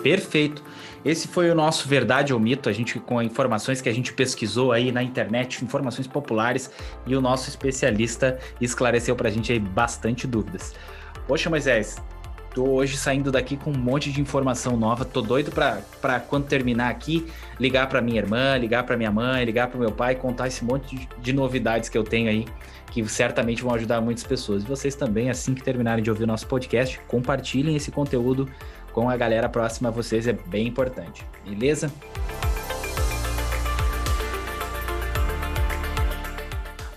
Perfeito. 0.03 0.61
Esse 1.06 1.28
foi 1.28 1.51
o 1.51 1.56
nosso 1.56 1.88
Verdade 1.88 2.34
ou 2.34 2.39
Mito, 2.39 2.68
a 2.68 2.74
gente 2.74 2.99
com 2.99 3.22
informações 3.22 3.80
que 3.80 3.88
a 3.88 3.93
gente 3.93 4.12
pesquisou 4.12 4.72
aí 4.72 4.91
na 4.91 5.03
internet, 5.03 5.64
informações 5.64 6.08
populares, 6.08 6.72
e 7.06 7.16
o 7.16 7.22
nosso 7.22 7.47
especialista 7.47 8.39
esclareceu 8.60 9.16
para 9.16 9.30
a 9.30 9.32
gente 9.32 9.53
aí 9.53 9.60
bastante 9.60 10.26
dúvidas. 10.26 10.74
Poxa, 11.28 11.47
Moisés, 11.47 11.97
Tô 12.56 12.64
hoje 12.70 12.95
saindo 12.95 13.34
daqui 13.34 13.58
com 13.58 13.70
um 13.70 13.78
monte 13.78 14.10
de 14.14 14.22
informação 14.22 14.78
nova. 14.78 15.03
Tô 15.03 15.22
doido 15.22 15.51
para 15.51 16.22
quando 16.22 16.45
terminar 16.45 16.89
aqui, 16.89 17.28
ligar 17.60 17.89
para 17.89 18.01
minha 18.01 18.18
irmã, 18.18 18.56
ligar 18.56 18.86
para 18.86 18.95
minha 18.95 19.12
mãe, 19.12 19.43
ligar 19.43 19.68
para 19.68 19.78
meu 19.78 19.91
pai, 19.91 20.16
contar 20.16 20.47
esse 20.47 20.64
monte 20.64 20.95
de, 20.95 21.10
de, 21.20 21.34
novidades 21.34 21.89
que 21.89 21.97
eu 21.97 22.03
tenho 22.06 22.30
aí, 22.30 22.45
que 22.89 23.06
certamente 23.10 23.62
vão 23.62 23.76
ajudar 23.76 23.99
muitas 23.99 24.24
pessoas. 24.24 24.64
E 24.64 24.66
vocês 24.66 24.95
também, 24.95 25.30
assim 25.30 25.53
que 25.53 25.62
terminarem 25.62 26.01
de 26.01 26.10
ouvir 26.10 26.24
o 26.24 26.28
nosso 26.28 26.47
podcast, 26.47 26.97
compartilhem 27.10 27.76
esse 27.76 27.91
conteúdo 27.91 28.49
com 28.96 29.10
a 29.10 29.18
galera 29.18 29.50
próxima 29.50 29.89
a 29.89 29.91
vocês, 29.91 30.26
é 30.26 30.32
bem 30.32 30.66
importante. 30.66 31.26
Beleza? 31.43 31.91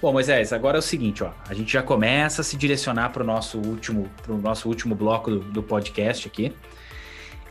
Bom, 0.00 0.12
Moisés, 0.12 0.52
agora 0.52 0.76
é 0.76 0.78
o 0.78 0.82
seguinte, 0.82 1.24
ó. 1.24 1.32
A 1.48 1.54
gente 1.54 1.72
já 1.72 1.82
começa 1.82 2.42
a 2.42 2.44
se 2.44 2.56
direcionar 2.56 3.10
para 3.10 3.24
o 3.24 3.26
nosso 3.26 3.58
último, 3.58 4.08
pro 4.22 4.38
nosso 4.38 4.68
último 4.68 4.94
bloco 4.94 5.28
do, 5.28 5.40
do, 5.40 5.60
podcast 5.60 6.28
aqui. 6.28 6.52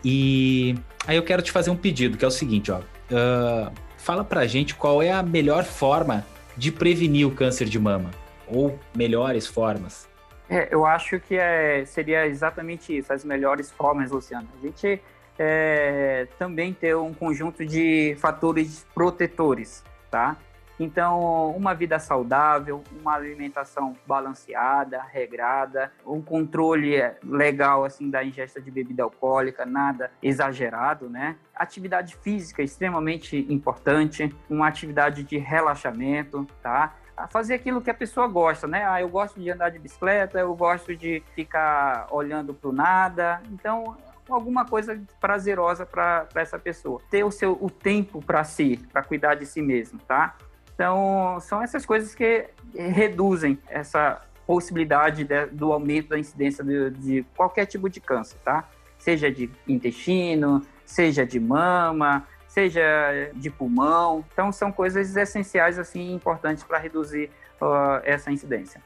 E 0.02 0.76
aí 1.06 1.18
eu 1.18 1.24
quero 1.24 1.42
te 1.42 1.52
fazer 1.52 1.70
um 1.70 1.76
pedido, 1.76 2.18
que 2.18 2.24
é 2.24 2.28
o 2.30 2.32
seguinte, 2.32 2.72
ó. 2.72 2.80
Uh, 2.80 3.70
fala 3.98 4.24
pra 4.24 4.48
gente 4.48 4.76
qual 4.76 5.02
é 5.04 5.12
a 5.12 5.22
melhor 5.22 5.66
forma 5.66 6.26
de 6.56 6.72
prevenir 6.72 7.28
o 7.28 7.32
câncer 7.32 7.68
de 7.68 7.78
mama. 7.78 8.12
Ou 8.48 8.80
melhores 8.96 9.46
formas. 9.46 10.08
É, 10.50 10.70
eu 10.72 10.86
acho 10.86 11.20
que 11.20 11.36
é, 11.36 11.84
seria 11.86 12.26
exatamente 12.26 12.98
isso, 12.98 13.12
as 13.12 13.24
melhores 13.26 13.72
formas, 13.72 14.12
Luciano. 14.12 14.48
A 14.58 14.66
gente 14.66 15.02
é, 15.38 16.28
também 16.40 16.74
ter 16.74 16.96
um 16.96 17.14
conjunto 17.14 17.66
de 17.66 18.16
fatores 18.20 18.86
protetores, 18.94 19.84
tá? 20.10 20.38
Então, 20.80 21.50
uma 21.52 21.74
vida 21.74 21.98
saudável, 21.98 22.84
uma 23.02 23.16
alimentação 23.16 23.96
balanceada, 24.06 25.02
regrada, 25.02 25.92
um 26.06 26.22
controle 26.22 26.96
legal 27.24 27.84
assim 27.84 28.12
da 28.12 28.24
ingesta 28.24 28.62
de 28.62 28.70
bebida 28.70 29.02
alcoólica, 29.02 29.66
nada 29.66 30.12
exagerado, 30.22 31.10
né? 31.10 31.36
Atividade 31.56 32.16
física 32.18 32.62
extremamente 32.62 33.48
importante, 33.50 34.34
uma 34.48 34.68
atividade 34.68 35.24
de 35.24 35.40
relaxamento, 35.40 36.46
tá? 36.62 36.94
Fazer 37.26 37.56
aquilo 37.56 37.82
que 37.82 37.90
a 37.90 37.94
pessoa 37.94 38.28
gosta, 38.28 38.68
né? 38.68 38.86
Ah, 38.86 39.02
eu 39.02 39.10
gosto 39.10 39.40
de 39.40 39.50
andar 39.50 39.70
de 39.70 39.80
bicicleta, 39.80 40.38
eu 40.38 40.54
gosto 40.54 40.96
de 40.96 41.24
ficar 41.34 42.08
olhando 42.12 42.54
para 42.54 42.70
o 42.70 42.74
nada. 42.74 43.42
Então, 43.52 43.98
alguma 44.30 44.66
coisa 44.66 45.02
prazerosa 45.20 45.86
para 45.86 46.28
essa 46.36 46.60
pessoa. 46.60 47.02
Ter 47.10 47.24
o 47.24 47.32
seu 47.32 47.58
o 47.60 47.70
tempo 47.70 48.22
para 48.22 48.44
si, 48.44 48.78
para 48.92 49.02
cuidar 49.02 49.36
de 49.36 49.46
si 49.46 49.62
mesmo, 49.62 50.00
tá? 50.08 50.36
Então, 50.74 51.40
são 51.42 51.62
essas 51.62 51.86
coisas 51.86 52.14
que 52.14 52.46
reduzem 52.76 53.58
essa 53.68 54.22
possibilidade 54.46 55.24
de, 55.24 55.46
do 55.48 55.74
aumento 55.74 56.10
da 56.10 56.20
incidência 56.20 56.64
de, 56.64 56.92
de, 56.92 57.26
qualquer 57.36 57.66
tipo 57.66 57.90
de 57.90 58.00
câncer, 58.00 58.38
tá? 58.44 58.70
Seja 59.00 59.32
de 59.32 59.50
intestino, 59.68 60.62
seja 60.86 61.26
de 61.26 61.40
mama, 61.40 62.26
seja 62.58 63.30
de 63.36 63.52
pulmão. 63.52 64.26
Então, 64.34 64.52
são 64.52 64.72
coisas 64.72 65.16
essenciais, 65.16 65.78
assim, 65.78 66.14
importantes 66.14 66.64
para 66.64 66.80
reduzir 66.80 67.30
uh, 67.62 68.02
essa 68.04 68.32
incidência. 68.32 68.82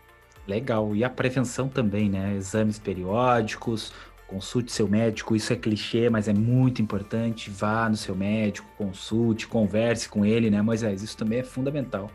Legal. 0.46 0.94
E 0.94 1.04
a 1.04 1.10
prevenção 1.10 1.70
também, 1.70 2.10
né? 2.10 2.34
Exames 2.36 2.78
periódicos, 2.78 3.94
Consulte 4.32 4.72
seu 4.72 4.88
médico, 4.88 5.36
isso 5.36 5.52
é 5.52 5.58
clichê, 5.58 6.10
mas 6.10 6.30
é 6.30 6.34
muito 6.34 6.82
importante. 6.82 7.50
Vá 7.50 7.90
no 7.90 7.98
seu 7.98 8.16
médico, 8.16 8.66
consulte, 8.78 9.46
converse 9.46 10.08
com 10.08 10.24
ele, 10.24 10.50
né, 10.50 10.62
Moisés? 10.62 11.04
Isso 11.04 11.18
também 11.18 11.40
é 11.40 11.44
fundamental. 11.44 12.10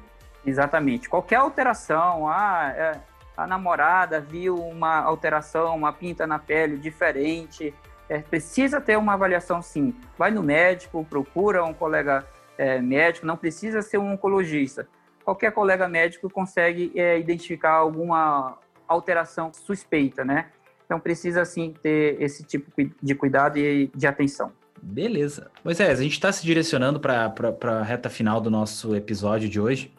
Exatamente. 0.46 1.10
Qualquer 1.10 1.36
alteração, 1.36 2.26
ah, 2.26 2.72
é, 2.74 3.00
a 3.36 3.46
namorada 3.46 4.18
viu 4.18 4.56
uma 4.56 4.98
alteração, 5.00 5.76
uma 5.76 5.92
pinta 5.92 6.26
na 6.26 6.38
pele 6.38 6.78
diferente, 6.78 7.74
é, 8.08 8.18
precisa 8.18 8.80
ter 8.80 8.96
uma 8.96 9.14
avaliação 9.14 9.60
sim. 9.60 9.94
Vai 10.18 10.30
no 10.30 10.42
médico, 10.42 11.04
procura 11.08 11.64
um 11.64 11.74
colega 11.74 12.26
é, 12.56 12.80
médico, 12.80 13.26
não 13.26 13.36
precisa 13.36 13.82
ser 13.82 13.98
um 13.98 14.12
oncologista. 14.12 14.88
Qualquer 15.24 15.52
colega 15.52 15.88
médico 15.88 16.30
consegue 16.30 16.92
é, 16.94 17.18
identificar 17.18 17.72
alguma 17.72 18.58
alteração 18.86 19.52
suspeita, 19.52 20.24
né? 20.24 20.46
Então 20.84 21.00
precisa 21.00 21.44
sim 21.44 21.74
ter 21.82 22.20
esse 22.22 22.44
tipo 22.44 22.70
de 23.02 23.14
cuidado 23.14 23.58
e 23.58 23.90
de 23.94 24.06
atenção. 24.06 24.52
Beleza. 24.80 25.50
Moisés, 25.64 25.98
a 25.98 26.02
gente 26.02 26.12
está 26.12 26.30
se 26.30 26.44
direcionando 26.44 27.00
para 27.00 27.34
a 27.62 27.82
reta 27.82 28.08
final 28.08 28.40
do 28.40 28.50
nosso 28.50 28.94
episódio 28.94 29.48
de 29.48 29.60
hoje, 29.60 29.92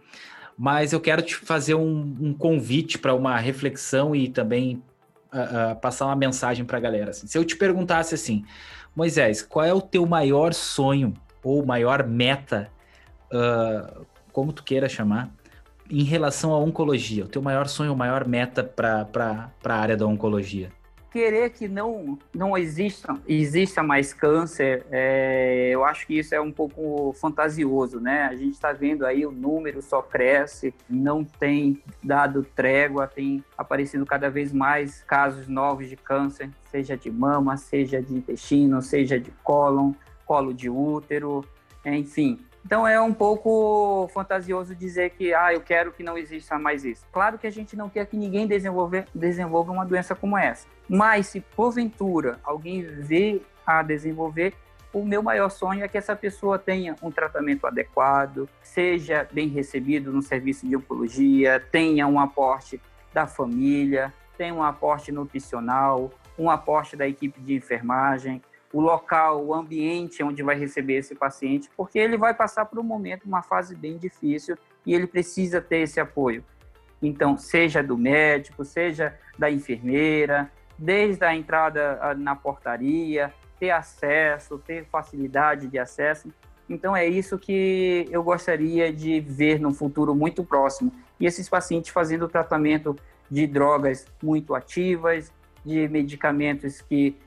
mas 0.57 0.93
eu 0.93 1.01
quero 1.01 1.21
te 1.21 1.35
fazer 1.35 1.75
um, 1.75 2.17
um 2.21 2.33
convite 2.33 2.97
para 2.97 3.13
uma 3.13 3.37
reflexão 3.37 4.15
e 4.15 4.29
também 4.29 4.81
uh, 5.33 5.75
passar 5.79 6.05
uma 6.05 6.15
mensagem 6.15 6.65
para 6.65 6.77
a 6.77 6.81
galera. 6.81 7.11
Assim. 7.11 7.27
Se 7.27 7.37
eu 7.37 7.45
te 7.45 7.55
perguntasse 7.55 8.15
assim, 8.15 8.45
Moisés, 8.95 9.41
qual 9.41 9.65
é 9.65 9.73
o 9.73 9.81
teu 9.81 10.05
maior 10.05 10.53
sonho 10.53 11.13
ou 11.43 11.65
maior 11.65 12.05
meta, 12.05 12.69
uh, 13.31 14.05
como 14.31 14.51
tu 14.51 14.63
queira 14.63 14.89
chamar, 14.89 15.29
em 15.89 16.03
relação 16.03 16.53
à 16.53 16.59
oncologia? 16.59 17.25
O 17.25 17.27
teu 17.27 17.41
maior 17.41 17.67
sonho, 17.67 17.95
maior 17.95 18.27
meta 18.27 18.63
para 18.63 19.51
a 19.63 19.73
área 19.73 19.95
da 19.95 20.05
oncologia? 20.05 20.71
Querer 21.11 21.51
que 21.51 21.67
não 21.67 22.17
não 22.33 22.57
exista 22.57 23.17
exista 23.27 23.81
mais 23.81 24.13
câncer, 24.13 24.85
é, 24.91 25.69
eu 25.71 25.83
acho 25.83 26.05
que 26.05 26.17
isso 26.17 26.33
é 26.35 26.41
um 26.41 26.51
pouco 26.51 27.13
fantasioso, 27.13 27.99
né? 27.99 28.23
A 28.23 28.35
gente 28.35 28.53
está 28.53 28.71
vendo 28.71 29.05
aí 29.05 29.25
o 29.25 29.31
número 29.31 29.81
só 29.81 30.01
cresce, 30.01 30.73
não 30.89 31.23
tem 31.23 31.81
dado 32.03 32.45
trégua, 32.55 33.07
tem 33.07 33.43
aparecido 33.57 34.05
cada 34.05 34.29
vez 34.29 34.51
mais 34.51 35.01
casos 35.03 35.47
novos 35.47 35.89
de 35.89 35.95
câncer, 35.95 36.49
seja 36.71 36.97
de 36.97 37.11
mama, 37.11 37.57
seja 37.57 38.01
de 38.01 38.13
intestino, 38.13 38.81
seja 38.81 39.19
de 39.19 39.31
cólon, 39.43 39.93
colo 40.25 40.53
de 40.53 40.69
útero, 40.69 41.43
enfim. 41.85 42.39
Então 42.67 42.85
é 42.85 42.99
um 42.99 43.13
pouco 43.13 44.09
fantasioso 44.13 44.75
dizer 44.75 45.11
que 45.11 45.33
ah, 45.33 45.53
eu 45.53 45.61
quero 45.61 45.93
que 45.93 46.03
não 46.03 46.17
exista 46.17 46.59
mais 46.59 46.83
isso. 46.83 47.07
Claro 47.13 47.37
que 47.37 47.47
a 47.47 47.49
gente 47.49 47.77
não 47.77 47.87
quer 47.87 48.05
que 48.05 48.17
ninguém 48.17 48.45
desenvolver, 48.45 49.05
desenvolva 49.15 49.71
uma 49.71 49.85
doença 49.85 50.13
como 50.13 50.37
essa. 50.37 50.67
Mas 50.85 51.27
se 51.27 51.39
porventura 51.39 52.41
alguém 52.43 52.81
vê 52.81 53.41
a 53.65 53.81
desenvolver, 53.81 54.53
o 54.91 55.05
meu 55.05 55.23
maior 55.23 55.47
sonho 55.47 55.81
é 55.81 55.87
que 55.87 55.97
essa 55.97 56.13
pessoa 56.13 56.59
tenha 56.59 56.93
um 57.01 57.09
tratamento 57.09 57.65
adequado, 57.65 58.49
seja 58.61 59.25
bem 59.31 59.47
recebido 59.47 60.11
no 60.11 60.21
serviço 60.21 60.67
de 60.67 60.75
oncologia, 60.75 61.63
tenha 61.71 62.05
um 62.05 62.19
aporte 62.19 62.81
da 63.13 63.25
família, 63.25 64.13
tenha 64.37 64.53
um 64.53 64.61
aporte 64.61 65.09
nutricional, 65.09 66.11
um 66.37 66.49
aporte 66.49 66.97
da 66.97 67.07
equipe 67.07 67.39
de 67.39 67.53
enfermagem, 67.53 68.41
o 68.77 68.79
local, 68.79 69.43
o 69.43 69.55
ambiente 69.55 70.21
onde 70.21 70.43
vai 70.43 70.55
receber 70.55 70.97
esse 70.97 71.15
paciente, 71.15 71.67
porque 71.75 71.97
ele 71.97 72.15
vai 72.15 72.31
passar 72.31 72.63
por 72.65 72.77
um 72.77 72.83
momento, 72.83 73.25
uma 73.25 73.41
fase 73.41 73.75
bem 73.75 73.97
difícil 73.97 74.55
e 74.85 74.93
ele 74.93 75.07
precisa 75.07 75.59
ter 75.59 75.79
esse 75.79 75.99
apoio. 75.99 76.45
Então, 77.01 77.35
seja 77.39 77.81
do 77.81 77.97
médico, 77.97 78.63
seja 78.63 79.17
da 79.35 79.49
enfermeira, 79.49 80.51
desde 80.77 81.25
a 81.25 81.35
entrada 81.35 82.13
na 82.19 82.35
portaria, 82.35 83.33
ter 83.59 83.71
acesso, 83.71 84.59
ter 84.59 84.85
facilidade 84.85 85.67
de 85.67 85.79
acesso. 85.79 86.31
Então, 86.69 86.95
é 86.95 87.07
isso 87.07 87.39
que 87.39 88.07
eu 88.11 88.21
gostaria 88.21 88.93
de 88.93 89.19
ver 89.19 89.59
no 89.59 89.73
futuro 89.73 90.13
muito 90.13 90.43
próximo. 90.43 90.91
E 91.19 91.25
esses 91.25 91.49
pacientes 91.49 91.89
fazendo 91.89 92.27
tratamento 92.27 92.95
de 93.27 93.47
drogas 93.47 94.05
muito 94.21 94.53
ativas, 94.53 95.33
de 95.65 95.87
medicamentos 95.87 96.79
que 96.79 97.17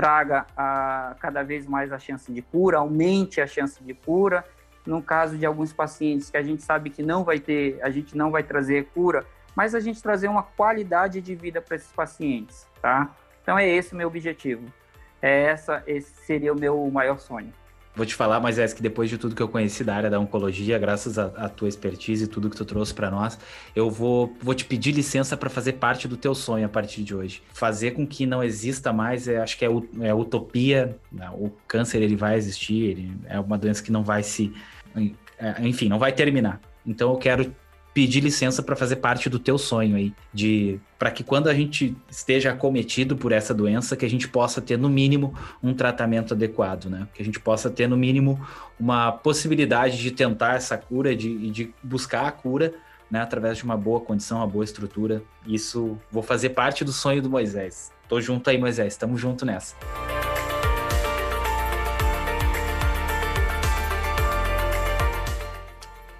traga 0.00 0.46
a, 0.56 1.14
cada 1.20 1.42
vez 1.42 1.66
mais 1.66 1.92
a 1.92 1.98
chance 1.98 2.32
de 2.32 2.40
cura, 2.40 2.78
aumente 2.78 3.38
a 3.38 3.46
chance 3.46 3.84
de 3.84 3.92
cura. 3.92 4.42
No 4.86 5.02
caso 5.02 5.36
de 5.36 5.44
alguns 5.44 5.74
pacientes 5.74 6.30
que 6.30 6.38
a 6.38 6.42
gente 6.42 6.62
sabe 6.62 6.88
que 6.88 7.02
não 7.02 7.22
vai 7.22 7.38
ter, 7.38 7.78
a 7.82 7.90
gente 7.90 8.16
não 8.16 8.30
vai 8.30 8.42
trazer 8.42 8.86
cura, 8.94 9.26
mas 9.54 9.74
a 9.74 9.80
gente 9.80 10.02
trazer 10.02 10.26
uma 10.28 10.42
qualidade 10.42 11.20
de 11.20 11.34
vida 11.34 11.60
para 11.60 11.76
esses 11.76 11.92
pacientes, 11.92 12.66
tá? 12.80 13.14
Então 13.42 13.58
é 13.58 13.68
esse 13.68 13.92
o 13.92 13.96
meu 13.96 14.08
objetivo. 14.08 14.64
É 15.20 15.42
essa, 15.42 15.82
esse 15.86 16.14
seria 16.24 16.50
o 16.50 16.58
meu 16.58 16.90
maior 16.90 17.18
sonho. 17.18 17.52
Vou 17.94 18.06
te 18.06 18.14
falar, 18.14 18.38
mas 18.38 18.58
é 18.58 18.66
que 18.68 18.80
depois 18.80 19.10
de 19.10 19.18
tudo 19.18 19.34
que 19.34 19.42
eu 19.42 19.48
conheci 19.48 19.82
da 19.82 19.94
área 19.94 20.08
da 20.08 20.18
oncologia, 20.20 20.78
graças 20.78 21.18
à 21.18 21.48
tua 21.48 21.68
expertise 21.68 22.24
e 22.24 22.26
tudo 22.28 22.48
que 22.48 22.56
tu 22.56 22.64
trouxe 22.64 22.94
para 22.94 23.10
nós, 23.10 23.36
eu 23.74 23.90
vou, 23.90 24.32
vou 24.40 24.54
te 24.54 24.64
pedir 24.64 24.92
licença 24.92 25.36
para 25.36 25.50
fazer 25.50 25.74
parte 25.74 26.06
do 26.06 26.16
teu 26.16 26.34
sonho 26.34 26.64
a 26.64 26.68
partir 26.68 27.02
de 27.02 27.14
hoje. 27.14 27.42
Fazer 27.52 27.90
com 27.90 28.06
que 28.06 28.26
não 28.26 28.44
exista 28.44 28.92
mais, 28.92 29.26
é, 29.26 29.38
acho 29.38 29.58
que 29.58 29.64
é, 29.64 29.68
é 30.02 30.14
utopia. 30.14 30.96
Né? 31.10 31.28
O 31.34 31.50
câncer 31.66 32.00
ele 32.00 32.14
vai 32.14 32.36
existir, 32.36 32.90
ele 32.90 33.12
é 33.26 33.40
uma 33.40 33.58
doença 33.58 33.82
que 33.82 33.90
não 33.90 34.04
vai 34.04 34.22
se, 34.22 34.52
é, 35.36 35.60
enfim, 35.60 35.88
não 35.88 35.98
vai 35.98 36.12
terminar. 36.12 36.60
Então 36.86 37.10
eu 37.10 37.18
quero 37.18 37.52
pedir 37.92 38.20
licença 38.20 38.62
para 38.62 38.76
fazer 38.76 38.96
parte 38.96 39.28
do 39.28 39.38
teu 39.38 39.58
sonho 39.58 39.96
aí, 39.96 40.14
de 40.32 40.80
para 40.98 41.10
que 41.10 41.24
quando 41.24 41.48
a 41.48 41.54
gente 41.54 41.96
esteja 42.10 42.52
acometido 42.52 43.16
por 43.16 43.32
essa 43.32 43.54
doença, 43.54 43.96
que 43.96 44.04
a 44.04 44.10
gente 44.10 44.28
possa 44.28 44.60
ter 44.60 44.76
no 44.76 44.88
mínimo 44.88 45.34
um 45.62 45.74
tratamento 45.74 46.34
adequado, 46.34 46.86
né? 46.86 47.08
Que 47.14 47.22
a 47.22 47.24
gente 47.24 47.40
possa 47.40 47.70
ter 47.70 47.88
no 47.88 47.96
mínimo 47.96 48.40
uma 48.78 49.10
possibilidade 49.10 49.98
de 49.98 50.10
tentar 50.10 50.56
essa 50.56 50.76
cura, 50.76 51.16
de, 51.16 51.50
de 51.50 51.74
buscar 51.82 52.26
a 52.26 52.32
cura, 52.32 52.74
né? 53.10 53.20
Através 53.20 53.58
de 53.58 53.64
uma 53.64 53.76
boa 53.76 54.00
condição, 54.00 54.38
uma 54.38 54.46
boa 54.46 54.64
estrutura. 54.64 55.22
Isso 55.46 55.98
vou 56.10 56.22
fazer 56.22 56.50
parte 56.50 56.84
do 56.84 56.92
sonho 56.92 57.20
do 57.20 57.30
Moisés. 57.30 57.90
Tô 58.08 58.20
junto 58.20 58.50
aí, 58.50 58.58
Moisés. 58.58 58.92
Estamos 58.92 59.20
junto 59.20 59.44
nessa. 59.44 59.74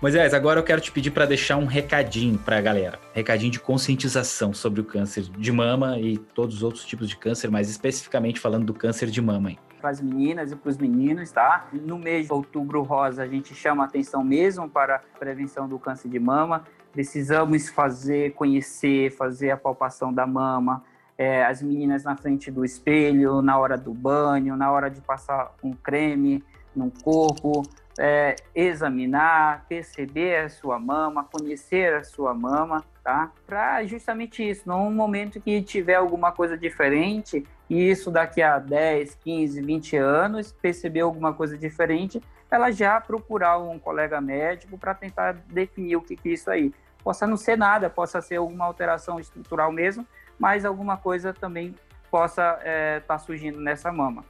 Moisés, 0.01 0.33
agora 0.33 0.59
eu 0.59 0.65
quero 0.65 0.81
te 0.81 0.91
pedir 0.91 1.11
para 1.11 1.27
deixar 1.27 1.59
um 1.59 1.67
recadinho 1.67 2.39
para 2.39 2.57
a 2.57 2.61
galera. 2.63 2.99
Recadinho 3.13 3.53
de 3.53 3.61
conscientização 3.61 4.55
sobre 4.55 4.81
o 4.81 4.85
câncer 4.85 5.25
de 5.25 5.53
mama 5.53 5.99
e 5.99 6.17
todos 6.17 6.57
os 6.57 6.63
outros 6.63 6.87
tipos 6.87 7.07
de 7.07 7.19
câncer, 7.19 7.51
mas 7.51 7.69
especificamente 7.69 8.41
falando 8.41 8.65
do 8.65 8.73
câncer 8.73 9.11
de 9.11 9.21
mama. 9.21 9.53
Para 9.79 9.91
as 9.91 10.01
meninas 10.01 10.53
e 10.53 10.57
para 10.57 10.71
os 10.71 10.79
meninos, 10.79 11.31
tá? 11.31 11.69
No 11.71 11.99
mês 11.99 12.29
de 12.29 12.33
outubro 12.33 12.81
rosa, 12.83 13.25
a 13.25 13.27
gente 13.27 13.55
chama 13.55 13.85
atenção 13.85 14.25
mesmo 14.25 14.67
para 14.71 14.97
a 14.97 15.19
prevenção 15.19 15.69
do 15.69 15.79
câncer 15.79 16.09
de 16.09 16.19
mama. 16.19 16.65
Precisamos 16.91 17.69
fazer, 17.69 18.33
conhecer, 18.33 19.11
fazer 19.11 19.51
a 19.51 19.57
palpação 19.59 20.11
da 20.11 20.27
mama, 20.27 20.83
é, 21.19 21.45
as 21.45 21.61
meninas 21.63 22.05
na 22.05 22.17
frente 22.17 22.51
do 22.51 22.65
espelho, 22.65 23.43
na 23.43 23.59
hora 23.59 23.77
do 23.77 23.93
banho, 23.93 24.57
na 24.57 24.73
hora 24.73 24.89
de 24.89 25.03
passar 25.03 25.55
um 25.63 25.75
creme 25.75 26.43
no 26.75 26.91
corpo, 26.91 27.63
é, 28.03 28.35
examinar, 28.55 29.67
perceber 29.69 30.45
a 30.45 30.49
sua 30.49 30.79
mama, 30.79 31.23
conhecer 31.23 31.93
a 31.93 32.03
sua 32.03 32.33
mama, 32.33 32.83
tá? 33.05 33.31
Para 33.47 33.85
justamente 33.85 34.43
isso, 34.43 34.67
num 34.67 34.91
momento 34.91 35.39
que 35.39 35.61
tiver 35.61 35.97
alguma 35.97 36.33
coisa 36.33 36.57
diferente, 36.57 37.47
e 37.69 37.91
isso 37.91 38.11
daqui 38.11 38.41
a 38.41 38.59
10, 38.59 39.17
15, 39.17 39.61
20 39.61 39.97
anos, 39.99 40.51
perceber 40.51 41.01
alguma 41.01 41.35
coisa 41.35 41.59
diferente, 41.59 42.23
ela 42.51 42.71
já 42.71 42.99
procurar 42.99 43.59
um 43.59 43.79
colega 43.79 44.19
médico 44.19 44.79
para 44.79 44.95
tentar 44.95 45.33
definir 45.33 45.97
o 45.97 46.01
que, 46.01 46.19
é 46.25 46.29
isso 46.31 46.51
aí. 46.51 46.73
Possa 47.05 47.27
não 47.27 47.37
ser 47.37 47.59
nada, 47.59 47.91
possa 47.91 48.23
ser 48.23 48.37
alguma 48.37 48.65
alteração 48.65 49.21
estrutural 49.21 49.71
mesmo, 49.71 50.07
mas 50.39 50.65
alguma 50.65 50.97
coisa 50.97 51.35
também 51.35 51.75
possa 52.11 52.55
estar 52.55 52.67
é, 52.67 53.01
tá 53.01 53.19
surgindo 53.19 53.61
nessa 53.61 53.93
mama. 53.93 54.25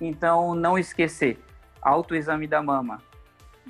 Então, 0.00 0.56
não 0.56 0.76
esquecer, 0.76 1.38
autoexame 1.80 2.48
da 2.48 2.60
mama 2.60 2.98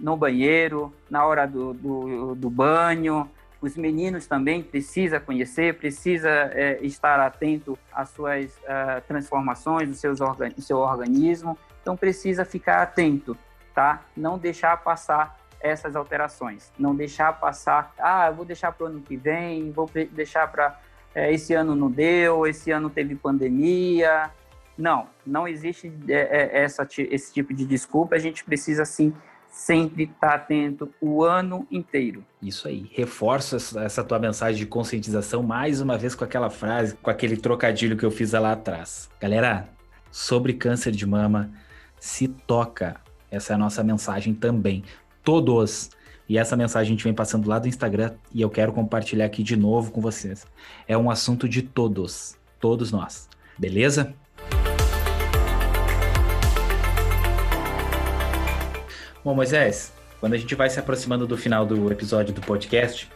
no 0.03 0.17
banheiro, 0.17 0.93
na 1.09 1.25
hora 1.25 1.47
do, 1.47 1.73
do, 1.73 2.35
do 2.35 2.51
banho. 2.51 3.31
Os 3.61 3.77
meninos 3.77 4.27
também 4.27 4.61
precisa 4.61 5.21
conhecer, 5.21 5.79
precisa 5.79 6.29
é, 6.29 6.81
estar 6.83 7.21
atento 7.21 7.79
às 7.93 8.09
suas 8.09 8.47
uh, 8.47 9.01
transformações 9.07 9.89
do, 9.89 9.95
seus 9.95 10.21
organ 10.21 10.49
do 10.49 10.61
seu 10.61 10.79
organismo. 10.79 11.57
Então 11.81 11.97
precisa 11.97 12.45
ficar 12.45 12.83
atento, 12.83 13.37
tá? 13.73 14.03
Não 14.17 14.37
deixar 14.37 14.77
passar 14.79 15.39
essas 15.61 15.95
alterações, 15.95 16.73
não 16.77 16.93
deixar 16.93 17.39
passar. 17.39 17.95
Ah, 17.97 18.27
eu 18.27 18.35
vou 18.35 18.45
deixar 18.45 18.73
para 18.73 18.85
o 18.85 18.87
ano 18.89 19.01
que 19.01 19.17
vem, 19.17 19.71
vou 19.71 19.89
deixar 20.11 20.51
para 20.51 20.77
é, 21.15 21.33
esse 21.33 21.55
ano 21.55 21.77
não 21.77 21.91
deu, 21.91 22.47
esse 22.47 22.73
ano 22.73 22.91
teve 22.91 23.15
pandemia, 23.15 24.31
não, 24.77 25.07
não 25.25 25.47
existe 25.47 25.93
é, 26.09 26.15
é, 26.15 26.63
essa, 26.65 26.87
esse 26.99 27.33
tipo 27.33 27.55
de 27.55 27.65
desculpa. 27.65 28.17
A 28.17 28.19
gente 28.19 28.43
precisa 28.45 28.85
sim 28.85 29.15
sempre 29.53 30.05
estar 30.05 30.35
atento 30.35 30.93
o 31.01 31.23
ano 31.23 31.67
inteiro. 31.71 32.25
Isso 32.41 32.67
aí. 32.67 32.91
Reforço 32.91 33.57
essa 33.79 34.03
tua 34.03 34.19
mensagem 34.19 34.59
de 34.59 34.67
conscientização 34.67 35.43
mais 35.43 35.81
uma 35.81 35.99
vez 35.99 36.15
com 36.15 36.25
aquela 36.25 36.49
frase, 36.51 36.97
com 36.97 37.11
aquele 37.11 37.37
trocadilho 37.37 37.97
que 37.97 38.05
eu 38.05 38.11
fiz 38.11 38.33
lá 38.33 38.53
atrás. 38.53 39.11
Galera, 39.21 39.69
sobre 40.11 40.55
câncer 40.55 40.91
de 40.91 41.07
mama, 41.07 41.51
se 42.01 42.27
toca. 42.27 42.97
Essa 43.31 43.53
é 43.53 43.55
a 43.55 43.59
nossa 43.59 43.85
mensagem 43.85 44.35
também. 44.35 44.83
Todos. 45.23 45.91
E 46.29 46.39
essa 46.39 46.57
mensagem 46.57 46.89
a 46.89 46.97
gente 46.97 47.05
vem 47.05 47.15
passando 47.15 47.47
lá 47.47 47.59
do 47.59 47.69
Instagram 47.69 48.15
e 48.33 48.41
eu 48.41 48.49
quero 48.49 48.73
compartilhar 48.73 49.27
aqui 49.27 49.43
de 49.43 49.55
novo 49.55 49.93
com 49.93 50.01
vocês. 50.01 50.47
É 50.89 50.97
um 50.97 51.11
assunto 51.11 51.47
de 51.47 51.61
todos. 51.61 52.37
Todos 52.59 52.91
nós. 52.91 53.29
Beleza? 53.59 54.15
Bom, 59.25 59.37
Moisés, 59.37 59.93
quando 60.19 60.33
a 60.33 60.37
gente 60.37 60.53
vai 60.57 60.69
se 60.69 60.81
aproximando 60.81 61.29
do 61.29 61.37
final 61.37 61.65
do 61.65 61.93
episódio 61.93 62.35
do 62.35 62.41
podcast, 62.41 63.09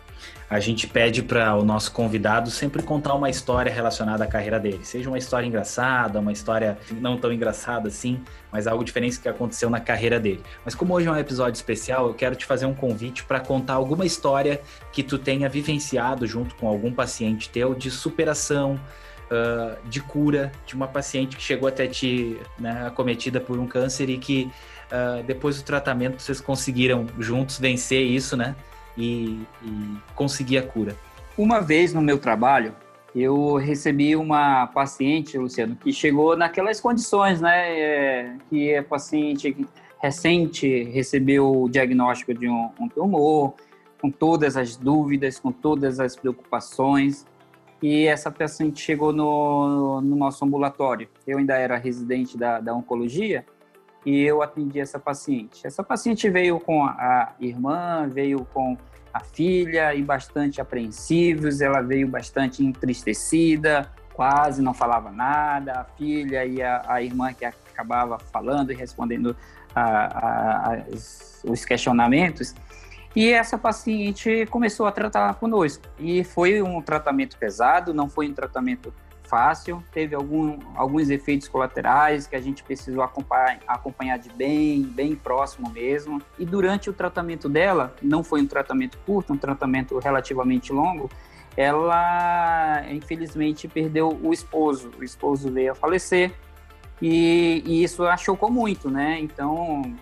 a 0.48 0.61
gente 0.61 0.86
pede 0.86 1.20
para 1.20 1.57
o 1.57 1.64
nosso 1.64 1.90
convidado 1.90 2.48
sempre 2.48 2.80
contar 2.80 3.14
uma 3.14 3.28
história 3.28 3.72
relacionada 3.72 4.22
à 4.22 4.26
carreira 4.28 4.61
dele. 4.61 4.84
Seja 4.84 5.09
uma 5.09 5.18
história 5.18 5.44
engraçada, 5.48 6.20
uma 6.20 6.30
história 6.30 6.78
não 6.92 7.16
tão 7.16 7.32
engraçada 7.32 7.88
assim, 7.88 8.22
mas 8.52 8.68
algo 8.68 8.84
diferente 8.84 9.18
que 9.18 9.28
aconteceu 9.28 9.68
na 9.68 9.80
carreira 9.80 10.20
dele. 10.20 10.40
Mas 10.64 10.76
como 10.76 10.94
hoje 10.94 11.09
é 11.09 11.11
um 11.11 11.18
episódio 11.18 11.57
especial, 11.57 12.07
eu 12.07 12.14
quero 12.14 12.36
te 12.36 12.46
fazer 12.46 12.66
um 12.66 12.74
convite 12.74 13.24
para 13.24 13.40
contar 13.40 13.74
alguma 13.74 14.07
história 14.07 14.61
que 14.92 15.02
tu 15.02 15.18
tenha 15.18 15.48
vivenciado 15.48 16.24
junto 16.24 16.54
com 16.54 16.68
algum 16.68 16.92
paciente 16.92 17.50
teu 17.50 17.74
de 17.74 17.90
superação, 17.90 18.80
uh, 19.30 19.88
de 19.88 20.00
cura 20.00 20.52
de 20.64 20.74
uma 20.74 20.86
paciente 20.86 21.36
que 21.36 21.42
chegou 21.42 21.68
até 21.68 21.86
ti, 21.86 22.38
né, 22.59 22.86
acometida 22.86 23.40
por 23.40 23.59
um 23.59 23.66
câncer 23.66 24.09
e 24.09 24.18
que 24.18 24.50
uh, 24.91 25.22
depois 25.24 25.61
do 25.61 25.64
tratamento 25.64 26.20
vocês 26.20 26.41
conseguiram 26.41 27.07
juntos 27.18 27.59
vencer 27.59 28.03
isso, 28.03 28.37
né? 28.37 28.55
E, 28.97 29.41
e 29.62 29.97
conseguir 30.14 30.59
a 30.59 30.62
cura. 30.62 30.97
Uma 31.37 31.61
vez 31.61 31.93
no 31.93 32.01
meu 32.01 32.18
trabalho, 32.18 32.74
eu 33.14 33.57
recebi 33.57 34.16
uma 34.16 34.66
paciente, 34.68 35.37
Luciano, 35.37 35.76
que 35.76 35.93
chegou 35.93 36.37
naquelas 36.37 36.80
condições, 36.80 37.41
né? 37.41 37.78
É, 37.78 38.34
que 38.49 38.70
é 38.70 38.82
paciente 38.82 39.66
recente, 40.03 40.84
recebeu 40.84 41.62
o 41.62 41.68
diagnóstico 41.68 42.32
de 42.32 42.49
um, 42.49 42.70
um 42.78 42.89
tumor, 42.89 43.55
com 44.01 44.11
todas 44.11 44.57
as 44.57 44.76
dúvidas, 44.76 45.39
com 45.39 45.51
todas 45.51 45.99
as 46.01 46.14
preocupações 46.14 47.26
e 47.82 48.07
essa 48.07 48.30
paciente 48.30 48.80
chegou 48.80 49.12
no, 49.12 50.01
no 50.01 50.16
nosso 50.16 50.45
ambulatório. 50.45 51.09
Eu 51.26 51.39
ainda 51.39 51.55
era 51.57 51.76
residente 51.76 52.37
da, 52.37 52.61
da 52.61 52.74
oncologia 52.74 53.45
e 54.07 54.22
eu 54.22 54.40
atendi 54.40 54.78
essa 54.78 55.00
paciente. 55.00 55.66
Essa 55.66 55.82
paciente 55.82 56.30
veio 56.30 56.61
com 56.61 56.84
a 56.84 57.32
irmã, 57.40 58.09
veio 58.09 58.46
com 58.54 58.78
a 59.12 59.18
filha 59.18 59.92
e 59.92 60.02
bastante 60.02 60.61
apreensivos, 60.61 61.61
ela 61.61 61.82
veio 61.82 62.07
bastante 62.07 62.64
entristecida, 62.64 63.90
quase 64.14 64.62
não 64.62 64.72
falava 64.72 65.11
nada, 65.11 65.80
a 65.80 65.84
filha 65.84 66.44
e 66.44 66.62
a, 66.62 66.82
a 66.86 67.02
irmã 67.02 67.32
que 67.32 67.44
acabava 67.44 68.16
falando 68.18 68.70
e 68.70 68.76
respondendo 68.76 69.36
a, 69.74 70.70
a, 70.70 70.78
os 71.44 71.64
questionamentos, 71.64 72.54
e 73.16 73.32
essa 73.32 73.57
paciente 73.57 74.46
começou 74.50 74.86
a 74.86 74.92
tratar 74.92 75.34
conosco. 75.36 75.82
E 75.98 76.22
foi 76.22 76.61
um 76.61 76.82
tratamento 76.82 77.38
pesado, 77.38 77.94
não 77.94 78.11
foi 78.11 78.28
um 78.28 78.34
tratamento 78.34 78.92
fácil, 79.26 79.82
teve 79.92 80.14
algum, 80.14 80.58
alguns 80.74 81.10
efeitos 81.10 81.48
colaterais 81.48 82.26
que 82.26 82.36
a 82.36 82.40
gente 82.40 82.62
precisou 82.62 83.02
acompanhar, 83.02 83.58
acompanhar 83.66 84.18
de 84.18 84.30
bem, 84.30 84.82
bem 84.82 85.14
próximo 85.14 85.70
mesmo. 85.70 86.20
E 86.38 86.44
durante 86.44 86.88
o 86.88 86.92
tratamento 86.92 87.48
dela, 87.48 87.94
não 88.02 88.24
foi 88.24 88.40
um 88.40 88.46
tratamento 88.46 88.98
curto, 89.04 89.32
um 89.32 89.36
tratamento 89.36 89.98
relativamente 89.98 90.72
longo, 90.72 91.10
ela 91.56 92.84
infelizmente 92.90 93.66
perdeu 93.66 94.18
o 94.22 94.32
esposo. 94.32 94.90
O 94.98 95.04
esposo 95.04 95.50
veio 95.50 95.72
a 95.72 95.74
falecer 95.74 96.32
e, 97.00 97.62
e 97.66 97.82
isso 97.82 98.04
a 98.04 98.16
chocou 98.16 98.50
muito, 98.50 98.90
né? 98.90 99.18
Então 99.20 99.94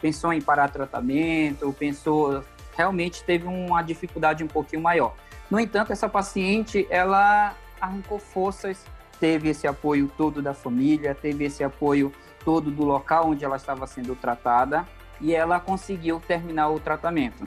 pensou 0.00 0.32
em 0.32 0.40
parar 0.40 0.68
tratamento, 0.68 1.72
pensou 1.78 2.42
realmente 2.76 3.22
teve 3.22 3.46
uma 3.46 3.82
dificuldade 3.82 4.42
um 4.42 4.48
pouquinho 4.48 4.82
maior. 4.82 5.14
No 5.50 5.60
entanto, 5.60 5.92
essa 5.92 6.08
paciente 6.08 6.86
ela 6.90 7.54
arrancou 7.80 8.18
forças, 8.18 8.84
teve 9.20 9.48
esse 9.48 9.66
apoio 9.66 10.10
todo 10.16 10.42
da 10.42 10.54
família, 10.54 11.14
teve 11.14 11.44
esse 11.44 11.62
apoio 11.62 12.12
todo 12.44 12.70
do 12.70 12.84
local 12.84 13.30
onde 13.30 13.44
ela 13.44 13.56
estava 13.56 13.86
sendo 13.86 14.14
tratada 14.14 14.86
e 15.20 15.34
ela 15.34 15.58
conseguiu 15.58 16.20
terminar 16.20 16.68
o 16.70 16.78
tratamento. 16.78 17.46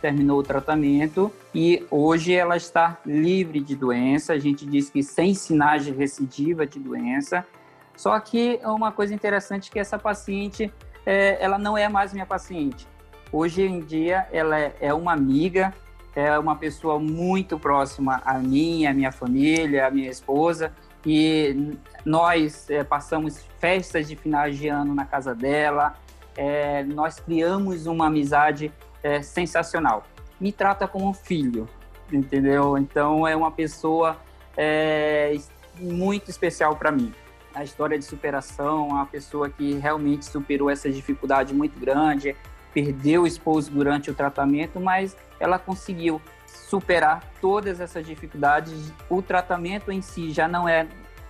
Terminou 0.00 0.38
o 0.38 0.42
tratamento 0.42 1.30
e 1.54 1.84
hoje 1.90 2.32
ela 2.32 2.56
está 2.56 2.98
livre 3.04 3.60
de 3.60 3.74
doença. 3.74 4.32
A 4.32 4.38
gente 4.38 4.64
diz 4.64 4.88
que 4.88 5.02
sem 5.02 5.34
sinais 5.34 5.84
de 5.84 5.90
recidiva 5.90 6.64
de 6.66 6.78
doença. 6.78 7.44
Só 7.96 8.18
que 8.20 8.60
é 8.62 8.68
uma 8.68 8.92
coisa 8.92 9.12
interessante 9.12 9.70
que 9.70 9.78
essa 9.78 9.98
paciente, 9.98 10.72
é, 11.04 11.36
ela 11.40 11.58
não 11.58 11.76
é 11.76 11.88
mais 11.88 12.12
minha 12.12 12.26
paciente. 12.26 12.86
Hoje 13.32 13.62
em 13.62 13.80
dia, 13.80 14.26
ela 14.32 14.58
é, 14.58 14.74
é 14.80 14.94
uma 14.94 15.12
amiga, 15.12 15.74
é 16.14 16.38
uma 16.38 16.56
pessoa 16.56 16.98
muito 16.98 17.58
próxima 17.58 18.20
a 18.24 18.34
mim, 18.38 18.86
a 18.86 18.94
minha 18.94 19.12
família, 19.12 19.86
a 19.86 19.90
minha 19.90 20.10
esposa, 20.10 20.72
e 21.06 21.74
nós 22.04 22.68
é, 22.70 22.82
passamos 22.82 23.44
festas 23.58 24.08
de 24.08 24.16
finais 24.16 24.58
de 24.58 24.68
ano 24.68 24.94
na 24.94 25.04
casa 25.04 25.34
dela, 25.34 25.94
é, 26.36 26.82
nós 26.84 27.18
criamos 27.18 27.86
uma 27.86 28.06
amizade 28.06 28.72
é, 29.02 29.22
sensacional. 29.22 30.04
Me 30.40 30.52
trata 30.52 30.86
como 30.86 31.08
um 31.08 31.14
filho, 31.14 31.68
entendeu? 32.12 32.78
Então 32.78 33.26
é 33.26 33.34
uma 33.34 33.50
pessoa 33.50 34.16
é, 34.56 35.36
muito 35.80 36.30
especial 36.30 36.76
para 36.76 36.90
mim. 36.90 37.12
A 37.54 37.64
história 37.64 37.98
de 37.98 38.04
superação, 38.04 38.88
uma 38.88 39.06
pessoa 39.06 39.48
que 39.48 39.74
realmente 39.74 40.24
superou 40.24 40.70
essa 40.70 40.90
dificuldade 40.90 41.54
muito 41.54 41.78
grande, 41.78 42.36
perdeu 42.72 43.22
o 43.22 43.26
esposo 43.26 43.70
durante 43.70 44.10
o 44.10 44.14
tratamento, 44.14 44.80
mas 44.80 45.16
ela 45.40 45.58
conseguiu 45.58 46.20
superar 46.46 47.22
todas 47.40 47.80
essas 47.80 48.06
dificuldades. 48.06 48.92
O 49.08 49.22
tratamento 49.22 49.90
em 49.90 50.02
si 50.02 50.30
já 50.30 50.46
não 50.48 50.68
é 50.68 50.86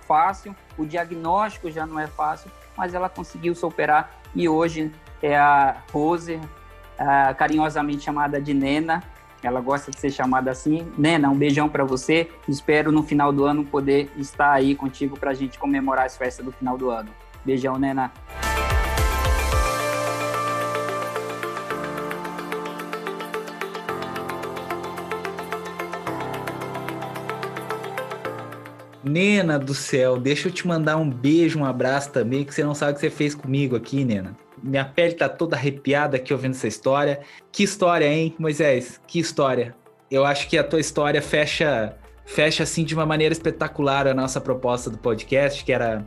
fácil, 0.07 0.55
o 0.77 0.85
diagnóstico 0.85 1.69
já 1.69 1.85
não 1.85 1.99
é 1.99 2.07
fácil, 2.07 2.51
mas 2.75 2.93
ela 2.93 3.09
conseguiu 3.09 3.53
superar 3.53 4.19
e 4.33 4.49
hoje 4.49 4.91
é 5.21 5.37
a 5.37 5.77
Rose, 5.91 6.39
carinhosamente 7.37 8.03
chamada 8.03 8.41
de 8.41 8.53
Nena. 8.53 9.03
Ela 9.41 9.61
gosta 9.61 9.89
de 9.89 9.97
ser 9.97 10.11
chamada 10.11 10.51
assim. 10.51 10.91
Nena, 10.97 11.29
um 11.29 11.37
beijão 11.37 11.69
para 11.69 11.85
você. 11.85 12.29
Espero 12.47 12.91
no 12.91 13.03
final 13.03 13.31
do 13.31 13.45
ano 13.45 13.63
poder 13.63 14.11
estar 14.17 14.51
aí 14.51 14.75
contigo 14.75 15.17
para 15.17 15.31
a 15.31 15.33
gente 15.33 15.57
comemorar 15.57 16.05
as 16.05 16.17
festas 16.17 16.45
do 16.45 16.51
final 16.51 16.77
do 16.77 16.89
ano. 16.89 17.09
Beijão, 17.45 17.77
Nena. 17.77 18.11
Nena 29.03 29.57
do 29.57 29.73
céu, 29.73 30.17
deixa 30.17 30.49
eu 30.49 30.51
te 30.51 30.67
mandar 30.67 30.97
um 30.97 31.09
beijo, 31.09 31.59
um 31.59 31.65
abraço 31.65 32.11
também, 32.11 32.43
que 32.43 32.53
você 32.53 32.63
não 32.63 32.75
sabe 32.75 32.91
o 32.91 32.95
que 32.95 33.01
você 33.01 33.09
fez 33.09 33.33
comigo 33.33 33.75
aqui, 33.75 34.03
Nena. 34.03 34.35
Minha 34.61 34.83
pele 34.83 35.13
tá 35.13 35.29
toda 35.29 35.55
arrepiada 35.55 36.17
aqui 36.17 36.33
ouvindo 36.33 36.51
essa 36.51 36.67
história. 36.67 37.21
Que 37.51 37.63
história, 37.63 38.05
hein, 38.05 38.35
Moisés? 38.37 38.99
Que 39.07 39.19
história. 39.19 39.73
Eu 40.11 40.25
acho 40.25 40.49
que 40.49 40.57
a 40.57 40.63
tua 40.63 40.81
história 40.81 41.21
fecha, 41.21 41.95
fecha 42.25 42.63
assim 42.63 42.83
de 42.83 42.93
uma 42.93 43.05
maneira 43.05 43.31
espetacular 43.31 44.05
a 44.05 44.13
nossa 44.13 44.41
proposta 44.41 44.89
do 44.89 44.97
podcast, 44.97 45.63
que 45.63 45.71
era 45.71 46.05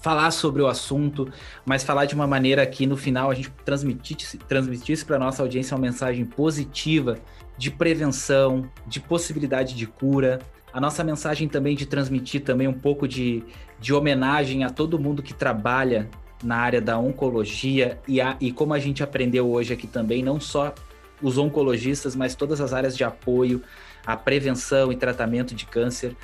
falar 0.00 0.30
sobre 0.30 0.62
o 0.62 0.66
assunto, 0.66 1.30
mas 1.66 1.82
falar 1.82 2.06
de 2.06 2.14
uma 2.14 2.26
maneira 2.26 2.64
que 2.66 2.86
no 2.86 2.96
final 2.96 3.30
a 3.30 3.34
gente 3.34 3.50
transmitisse, 3.64 4.38
transmitisse 4.38 5.04
para 5.04 5.18
nossa 5.18 5.42
audiência 5.42 5.76
uma 5.76 5.82
mensagem 5.82 6.24
positiva 6.24 7.18
de 7.58 7.70
prevenção, 7.70 8.70
de 8.86 9.00
possibilidade 9.00 9.74
de 9.74 9.86
cura, 9.86 10.38
a 10.72 10.80
nossa 10.80 11.02
mensagem 11.02 11.48
também 11.48 11.74
de 11.74 11.86
transmitir 11.86 12.42
também 12.42 12.68
um 12.68 12.72
pouco 12.72 13.08
de, 13.08 13.42
de 13.80 13.94
homenagem 13.94 14.64
a 14.64 14.70
todo 14.70 14.98
mundo 14.98 15.22
que 15.22 15.32
trabalha 15.32 16.08
na 16.42 16.56
área 16.56 16.80
da 16.80 16.98
oncologia 16.98 17.98
e, 18.06 18.20
a, 18.20 18.36
e 18.40 18.52
como 18.52 18.74
a 18.74 18.78
gente 18.78 19.02
aprendeu 19.02 19.50
hoje 19.50 19.72
aqui 19.72 19.86
também, 19.86 20.22
não 20.22 20.38
só 20.38 20.74
os 21.20 21.36
oncologistas, 21.36 22.14
mas 22.14 22.34
todas 22.34 22.60
as 22.60 22.72
áreas 22.72 22.96
de 22.96 23.02
apoio, 23.02 23.62
a 24.06 24.16
prevenção 24.16 24.92
e 24.92 24.96
tratamento 24.96 25.54
de 25.54 25.66
câncer. 25.66 26.14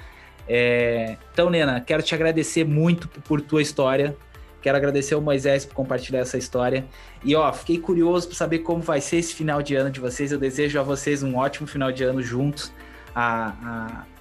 É... 0.49 1.17
Então, 1.33 1.51
Nena, 1.51 1.81
quero 1.81 2.03
te 2.03 2.15
agradecer 2.15 2.65
muito 2.65 3.09
por 3.09 3.41
tua 3.41 3.61
história. 3.61 4.17
Quero 4.63 4.77
agradecer 4.79 5.15
ao 5.15 5.21
Moisés 5.21 5.67
por 5.67 5.75
compartilhar 5.75 6.21
essa 6.21 6.39
história. 6.39 6.87
E 7.23 7.35
ó, 7.35 7.53
fiquei 7.53 7.79
curioso 7.79 8.29
para 8.29 8.37
saber 8.37 8.61
como 8.61 8.81
vai 8.81 9.01
ser 9.01 9.17
esse 9.17 9.35
final 9.35 9.63
de 9.63 9.75
ano 9.75 9.91
de 9.91 10.01
vocês. 10.01 10.33
Eu 10.33 10.39
desejo 10.39 10.79
a 10.79 10.83
vocês 10.83 11.23
um 11.23 11.37
ótimo 11.37 11.67
final 11.67 11.93
de 11.93 12.03
ano 12.03 12.23
juntos. 12.23 12.73
A, 13.15 13.53
a 13.63 14.14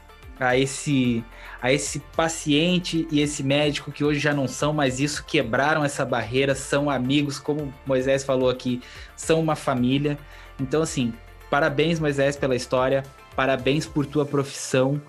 esse 0.57 1.23
a 1.61 1.71
esse 1.71 1.99
paciente 1.99 3.07
e 3.09 3.21
esse 3.21 3.41
médico 3.41 3.89
que 3.89 4.03
hoje 4.03 4.19
já 4.19 4.33
não 4.33 4.49
são 4.49 4.73
mais 4.73 4.99
isso, 4.99 5.23
quebraram 5.23 5.85
essa 5.85 6.03
barreira, 6.03 6.53
são 6.53 6.89
amigos, 6.89 7.39
como 7.39 7.73
Moisés 7.85 8.21
falou 8.21 8.49
aqui, 8.49 8.81
são 9.15 9.39
uma 9.39 9.55
família. 9.55 10.17
Então 10.59 10.81
assim, 10.81 11.13
parabéns 11.49 12.01
Moisés 12.01 12.35
pela 12.35 12.55
história, 12.55 13.03
parabéns 13.33 13.85
por 13.85 14.05
tua 14.05 14.25
profissão. 14.25 15.01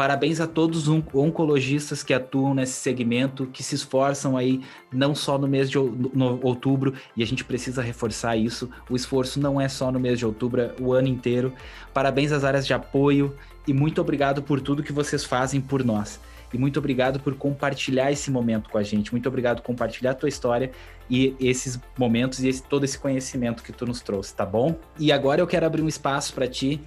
Parabéns 0.00 0.40
a 0.40 0.46
todos 0.46 0.88
os 0.88 1.04
oncologistas 1.12 2.02
que 2.02 2.14
atuam 2.14 2.54
nesse 2.54 2.72
segmento, 2.72 3.44
que 3.48 3.62
se 3.62 3.74
esforçam 3.74 4.34
aí 4.34 4.62
não 4.90 5.14
só 5.14 5.36
no 5.36 5.46
mês 5.46 5.68
de 5.68 5.76
no 5.78 6.40
outubro, 6.42 6.94
e 7.14 7.22
a 7.22 7.26
gente 7.26 7.44
precisa 7.44 7.82
reforçar 7.82 8.34
isso. 8.34 8.70
O 8.88 8.96
esforço 8.96 9.38
não 9.38 9.60
é 9.60 9.68
só 9.68 9.92
no 9.92 10.00
mês 10.00 10.18
de 10.18 10.24
outubro, 10.24 10.62
é 10.62 10.74
o 10.80 10.94
ano 10.94 11.06
inteiro. 11.06 11.52
Parabéns 11.92 12.32
às 12.32 12.44
áreas 12.44 12.66
de 12.66 12.72
apoio 12.72 13.36
e 13.70 13.72
muito 13.72 14.00
obrigado 14.00 14.42
por 14.42 14.60
tudo 14.60 14.82
que 14.82 14.92
vocês 14.92 15.24
fazem 15.24 15.60
por 15.60 15.84
nós. 15.84 16.18
E 16.52 16.58
muito 16.58 16.80
obrigado 16.80 17.20
por 17.20 17.36
compartilhar 17.36 18.10
esse 18.10 18.28
momento 18.28 18.68
com 18.68 18.76
a 18.76 18.82
gente. 18.82 19.12
Muito 19.12 19.28
obrigado 19.28 19.58
por 19.58 19.62
compartilhar 19.62 20.10
a 20.10 20.14
tua 20.14 20.28
história 20.28 20.72
e 21.08 21.36
esses 21.38 21.78
momentos 21.96 22.42
e 22.42 22.48
esse, 22.48 22.64
todo 22.64 22.82
esse 22.82 22.98
conhecimento 22.98 23.62
que 23.62 23.72
tu 23.72 23.86
nos 23.86 24.00
trouxe, 24.00 24.34
tá 24.34 24.44
bom? 24.44 24.76
E 24.98 25.12
agora 25.12 25.40
eu 25.40 25.46
quero 25.46 25.64
abrir 25.64 25.82
um 25.82 25.88
espaço 25.88 26.34
para 26.34 26.48
ti 26.48 26.80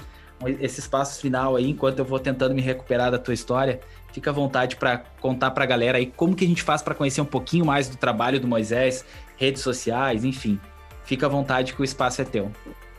esse 0.59 0.81
espaço 0.81 1.21
final 1.21 1.55
aí, 1.55 1.69
enquanto 1.69 1.99
eu 1.99 2.05
vou 2.05 2.19
tentando 2.19 2.53
me 2.53 2.61
recuperar 2.61 3.09
da 3.09 3.17
tua 3.17 3.33
história, 3.33 3.79
fica 4.11 4.29
à 4.29 4.33
vontade 4.33 4.75
para 4.75 4.97
contar 5.21 5.51
para 5.51 5.63
a 5.63 5.67
galera 5.67 5.99
aí 5.99 6.07
como 6.07 6.35
que 6.35 6.43
a 6.43 6.47
gente 6.47 6.61
faz 6.61 6.81
para 6.81 6.93
conhecer 6.93 7.21
um 7.21 7.25
pouquinho 7.25 7.65
mais 7.65 7.87
do 7.87 7.95
trabalho 7.95 8.41
do 8.41 8.47
Moisés, 8.47 9.05
redes 9.37 9.61
sociais, 9.61 10.25
enfim. 10.25 10.59
Fica 11.05 11.27
à 11.27 11.29
vontade 11.29 11.73
que 11.73 11.81
o 11.81 11.85
espaço 11.85 12.21
é 12.21 12.25
teu. 12.25 12.51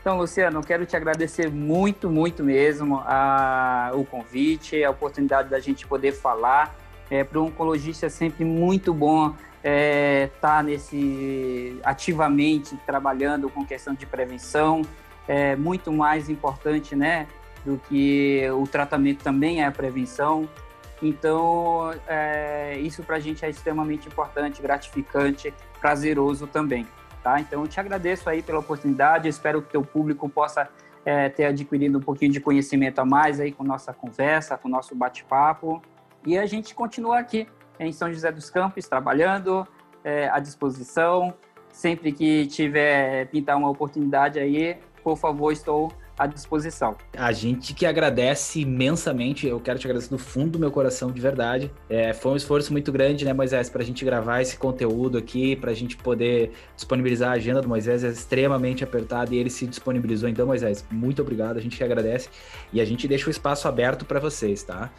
Então, 0.05 0.19
Luciano, 0.19 0.59
eu 0.59 0.63
quero 0.63 0.85
te 0.85 0.95
agradecer 0.95 1.49
muito, 1.49 2.11
muito 2.11 2.43
mesmo 2.43 3.01
a, 3.07 3.89
o 3.95 4.05
convite, 4.05 4.83
a 4.83 4.91
oportunidade 4.91 5.49
da 5.49 5.59
gente 5.59 5.87
poder 5.87 6.11
falar. 6.11 6.75
É, 7.09 7.23
para 7.23 7.39
um 7.39 7.45
oncologista 7.45 8.05
é 8.05 8.09
sempre 8.09 8.45
muito 8.45 8.93
bom 8.93 9.29
estar 9.29 9.39
é, 9.63 10.29
tá 10.39 10.61
nesse 10.61 11.79
ativamente 11.83 12.77
trabalhando 12.85 13.49
com 13.49 13.65
questão 13.65 13.95
de 13.95 14.05
prevenção 14.05 14.83
é 15.27 15.55
muito 15.55 15.91
mais 15.91 16.29
importante, 16.29 16.95
né, 16.95 17.25
do 17.65 17.81
que 17.89 18.43
o 18.51 18.67
tratamento 18.67 19.23
também 19.23 19.63
é 19.63 19.65
a 19.65 19.71
prevenção. 19.71 20.47
Então, 21.01 21.91
é, 22.07 22.77
isso 22.77 23.01
para 23.01 23.15
a 23.15 23.19
gente 23.19 23.43
é 23.43 23.49
extremamente 23.49 24.07
importante, 24.07 24.61
gratificante, 24.61 25.51
prazeroso 25.81 26.45
também, 26.45 26.85
tá? 27.25 27.39
Então, 27.39 27.61
eu 27.63 27.67
te 27.67 27.79
agradeço 27.79 28.29
aí 28.29 28.43
pela 28.43 28.59
oportunidade, 28.59 29.27
espero 29.27 29.59
que 29.59 29.69
o 29.69 29.71
teu 29.71 29.81
público 29.83 30.29
possa 30.29 30.69
é, 31.03 31.27
ter 31.27 31.45
adquirido 31.45 31.97
um 31.97 32.01
pouquinho 32.01 32.31
de 32.31 32.39
conhecimento 32.39 32.99
a 32.99 33.05
mais 33.05 33.39
aí 33.39 33.51
com 33.51 33.63
nossa 33.63 33.91
conversa, 33.91 34.55
com 34.55 34.69
nosso 34.69 34.93
bate-papo. 34.93 35.81
E 36.23 36.37
a 36.37 36.45
gente 36.45 36.75
continua 36.75 37.17
aqui 37.17 37.47
em 37.79 37.91
São 37.91 38.13
José 38.13 38.31
dos 38.31 38.51
Campos, 38.51 38.87
trabalhando 38.87 39.67
é, 40.03 40.29
à 40.29 40.37
disposição. 40.37 41.33
Sempre 41.71 42.11
que 42.11 42.45
tiver 42.45 43.25
pintar 43.29 43.57
uma 43.57 43.71
oportunidade 43.71 44.37
aí, 44.37 44.77
por 45.03 45.17
favor, 45.17 45.51
estou 45.51 45.91
à 46.17 46.27
disposição. 46.27 46.95
A 47.17 47.31
gente 47.31 47.73
que 47.73 47.85
agradece 47.85 48.61
imensamente, 48.61 49.47
eu 49.47 49.59
quero 49.59 49.77
te 49.79 49.87
agradecer 49.87 50.09
do 50.09 50.17
fundo 50.17 50.51
do 50.51 50.59
meu 50.59 50.71
coração, 50.71 51.11
de 51.11 51.19
verdade. 51.19 51.71
É, 51.89 52.13
foi 52.13 52.31
um 52.31 52.35
esforço 52.35 52.71
muito 52.71 52.91
grande, 52.91 53.25
né, 53.25 53.33
Moisés, 53.33 53.69
para 53.69 53.81
a 53.81 53.85
gente 53.85 54.03
gravar 54.05 54.41
esse 54.41 54.57
conteúdo 54.57 55.17
aqui, 55.17 55.55
para 55.55 55.71
a 55.71 55.73
gente 55.73 55.97
poder 55.97 56.51
disponibilizar 56.75 57.31
a 57.31 57.33
agenda 57.33 57.61
do 57.61 57.67
Moisés, 57.67 58.03
é 58.03 58.09
extremamente 58.09 58.83
apertada 58.83 59.33
e 59.33 59.37
ele 59.37 59.49
se 59.49 59.67
disponibilizou. 59.67 60.29
Então, 60.29 60.45
Moisés, 60.45 60.85
muito 60.91 61.21
obrigado, 61.21 61.57
a 61.57 61.61
gente 61.61 61.77
que 61.77 61.83
agradece 61.83 62.29
e 62.71 62.79
a 62.79 62.85
gente 62.85 63.07
deixa 63.07 63.27
o 63.27 63.31
espaço 63.31 63.67
aberto 63.67 64.05
para 64.05 64.19
vocês, 64.19 64.63
tá? 64.63 64.91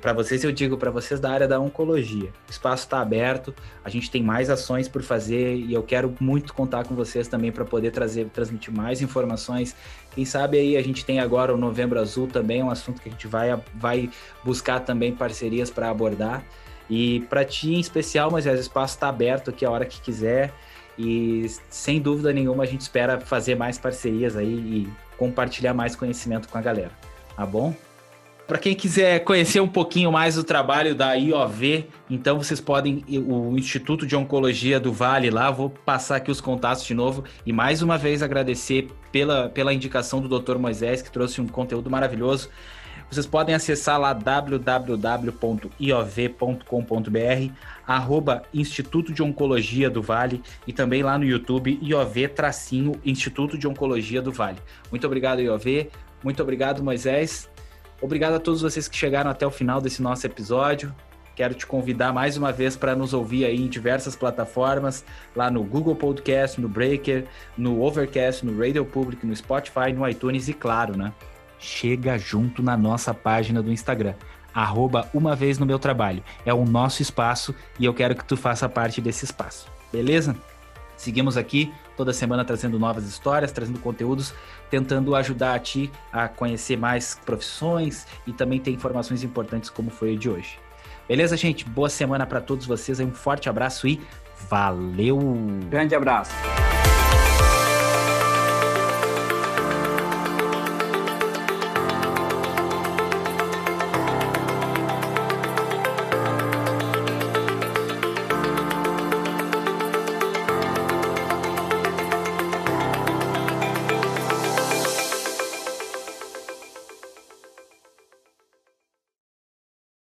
Para 0.00 0.12
vocês, 0.12 0.42
eu 0.44 0.52
digo 0.52 0.78
para 0.78 0.90
vocês 0.90 1.20
da 1.20 1.30
área 1.30 1.46
da 1.46 1.60
oncologia. 1.60 2.30
O 2.48 2.50
espaço 2.50 2.84
está 2.84 3.00
aberto, 3.00 3.54
a 3.84 3.90
gente 3.90 4.10
tem 4.10 4.22
mais 4.22 4.48
ações 4.48 4.88
por 4.88 5.02
fazer 5.02 5.56
e 5.56 5.74
eu 5.74 5.82
quero 5.82 6.14
muito 6.20 6.54
contar 6.54 6.86
com 6.86 6.94
vocês 6.94 7.28
também 7.28 7.52
para 7.52 7.64
poder 7.64 7.90
trazer, 7.90 8.26
transmitir 8.30 8.72
mais 8.72 9.02
informações. 9.02 9.76
Quem 10.14 10.24
sabe 10.24 10.58
aí 10.58 10.76
a 10.76 10.82
gente 10.82 11.04
tem 11.04 11.18
agora 11.18 11.52
o 11.52 11.56
Novembro 11.56 11.98
Azul 11.98 12.28
também, 12.28 12.62
um 12.62 12.70
assunto 12.70 13.02
que 13.02 13.08
a 13.08 13.12
gente 13.12 13.26
vai, 13.26 13.60
vai 13.74 14.10
buscar 14.44 14.80
também 14.80 15.12
parcerias 15.12 15.70
para 15.70 15.90
abordar. 15.90 16.44
E 16.88 17.20
para 17.30 17.44
ti 17.44 17.74
em 17.74 17.80
especial, 17.80 18.30
mas 18.30 18.46
o 18.46 18.50
espaço 18.50 18.94
está 18.94 19.08
aberto 19.08 19.50
aqui 19.50 19.64
a 19.64 19.70
hora 19.70 19.84
que 19.84 20.00
quiser. 20.00 20.52
E 20.96 21.46
sem 21.68 22.00
dúvida 22.00 22.32
nenhuma 22.32 22.62
a 22.62 22.66
gente 22.66 22.82
espera 22.82 23.18
fazer 23.18 23.56
mais 23.56 23.76
parcerias 23.78 24.36
aí 24.36 24.54
e 24.54 24.92
compartilhar 25.16 25.74
mais 25.74 25.96
conhecimento 25.96 26.48
com 26.48 26.58
a 26.58 26.60
galera. 26.60 26.92
Tá 27.36 27.44
bom? 27.44 27.74
Para 28.46 28.58
quem 28.58 28.74
quiser 28.74 29.20
conhecer 29.24 29.60
um 29.60 29.68
pouquinho 29.68 30.12
mais 30.12 30.34
do 30.34 30.44
trabalho 30.44 30.94
da 30.94 31.14
IOV, 31.14 31.86
então 32.10 32.36
vocês 32.36 32.60
podem, 32.60 33.02
o 33.26 33.56
Instituto 33.56 34.06
de 34.06 34.14
Oncologia 34.14 34.78
do 34.78 34.92
Vale 34.92 35.30
lá, 35.30 35.50
vou 35.50 35.70
passar 35.70 36.16
aqui 36.16 36.30
os 36.30 36.42
contatos 36.42 36.84
de 36.84 36.92
novo 36.92 37.24
e 37.46 37.54
mais 37.54 37.80
uma 37.80 37.96
vez 37.96 38.22
agradecer 38.22 38.88
pela, 39.10 39.48
pela 39.48 39.72
indicação 39.72 40.20
do 40.20 40.28
Dr. 40.28 40.58
Moisés, 40.58 41.00
que 41.00 41.10
trouxe 41.10 41.40
um 41.40 41.48
conteúdo 41.48 41.88
maravilhoso. 41.88 42.50
Vocês 43.10 43.24
podem 43.26 43.54
acessar 43.54 43.98
lá 43.98 44.12
www.iov.com.br, 44.12 44.72
arroba 47.86 48.42
Instituto 48.52 49.14
de 49.14 49.22
Oncologia 49.22 49.88
do 49.88 50.02
Vale 50.02 50.42
e 50.66 50.72
também 50.72 51.02
lá 51.02 51.16
no 51.16 51.24
YouTube 51.24 51.78
IOV 51.80 52.28
tracinho 52.28 52.92
Instituto 53.06 53.56
de 53.56 53.66
Oncologia 53.66 54.20
do 54.20 54.30
Vale. 54.30 54.58
Muito 54.90 55.06
obrigado, 55.06 55.40
IOV. 55.40 55.88
Muito 56.22 56.42
obrigado, 56.42 56.84
Moisés. 56.84 57.53
Obrigado 58.04 58.34
a 58.34 58.38
todos 58.38 58.60
vocês 58.60 58.86
que 58.86 58.98
chegaram 58.98 59.30
até 59.30 59.46
o 59.46 59.50
final 59.50 59.80
desse 59.80 60.02
nosso 60.02 60.26
episódio. 60.26 60.94
Quero 61.34 61.54
te 61.54 61.66
convidar 61.66 62.12
mais 62.12 62.36
uma 62.36 62.52
vez 62.52 62.76
para 62.76 62.94
nos 62.94 63.14
ouvir 63.14 63.46
aí 63.46 63.56
em 63.56 63.66
diversas 63.66 64.14
plataformas, 64.14 65.02
lá 65.34 65.50
no 65.50 65.64
Google 65.64 65.96
Podcast, 65.96 66.60
no 66.60 66.68
Breaker, 66.68 67.24
no 67.56 67.80
Overcast, 67.80 68.44
no 68.44 68.60
Radio 68.60 68.84
Public, 68.84 69.26
no 69.26 69.34
Spotify, 69.34 69.90
no 69.94 70.06
iTunes 70.06 70.48
e 70.48 70.52
claro, 70.52 70.94
né? 70.94 71.14
Chega 71.58 72.18
junto 72.18 72.62
na 72.62 72.76
nossa 72.76 73.14
página 73.14 73.62
do 73.62 73.72
Instagram, 73.72 74.12
arroba 74.52 75.08
uma 75.14 75.34
vez 75.34 75.58
no 75.58 75.64
meu 75.64 75.78
trabalho. 75.78 76.22
É 76.44 76.52
o 76.52 76.66
nosso 76.66 77.00
espaço 77.00 77.54
e 77.80 77.86
eu 77.86 77.94
quero 77.94 78.14
que 78.14 78.24
tu 78.26 78.36
faça 78.36 78.68
parte 78.68 79.00
desse 79.00 79.24
espaço. 79.24 79.66
Beleza? 79.90 80.36
Seguimos 80.94 81.38
aqui 81.38 81.72
toda 81.96 82.12
semana 82.12 82.44
trazendo 82.44 82.78
novas 82.78 83.06
histórias, 83.06 83.52
trazendo 83.52 83.78
conteúdos, 83.78 84.34
tentando 84.70 85.14
ajudar 85.14 85.54
a 85.54 85.58
ti 85.58 85.90
a 86.12 86.28
conhecer 86.28 86.76
mais 86.76 87.18
profissões 87.24 88.06
e 88.26 88.32
também 88.32 88.60
ter 88.60 88.70
informações 88.70 89.22
importantes 89.22 89.70
como 89.70 89.90
foi 89.90 90.14
o 90.14 90.18
de 90.18 90.28
hoje. 90.28 90.58
Beleza, 91.08 91.36
gente? 91.36 91.64
Boa 91.64 91.88
semana 91.88 92.26
para 92.26 92.40
todos 92.40 92.66
vocês. 92.66 92.98
Um 93.00 93.12
forte 93.12 93.48
abraço 93.48 93.86
e 93.86 94.00
valeu! 94.48 95.18
Grande 95.68 95.94
abraço. 95.94 96.32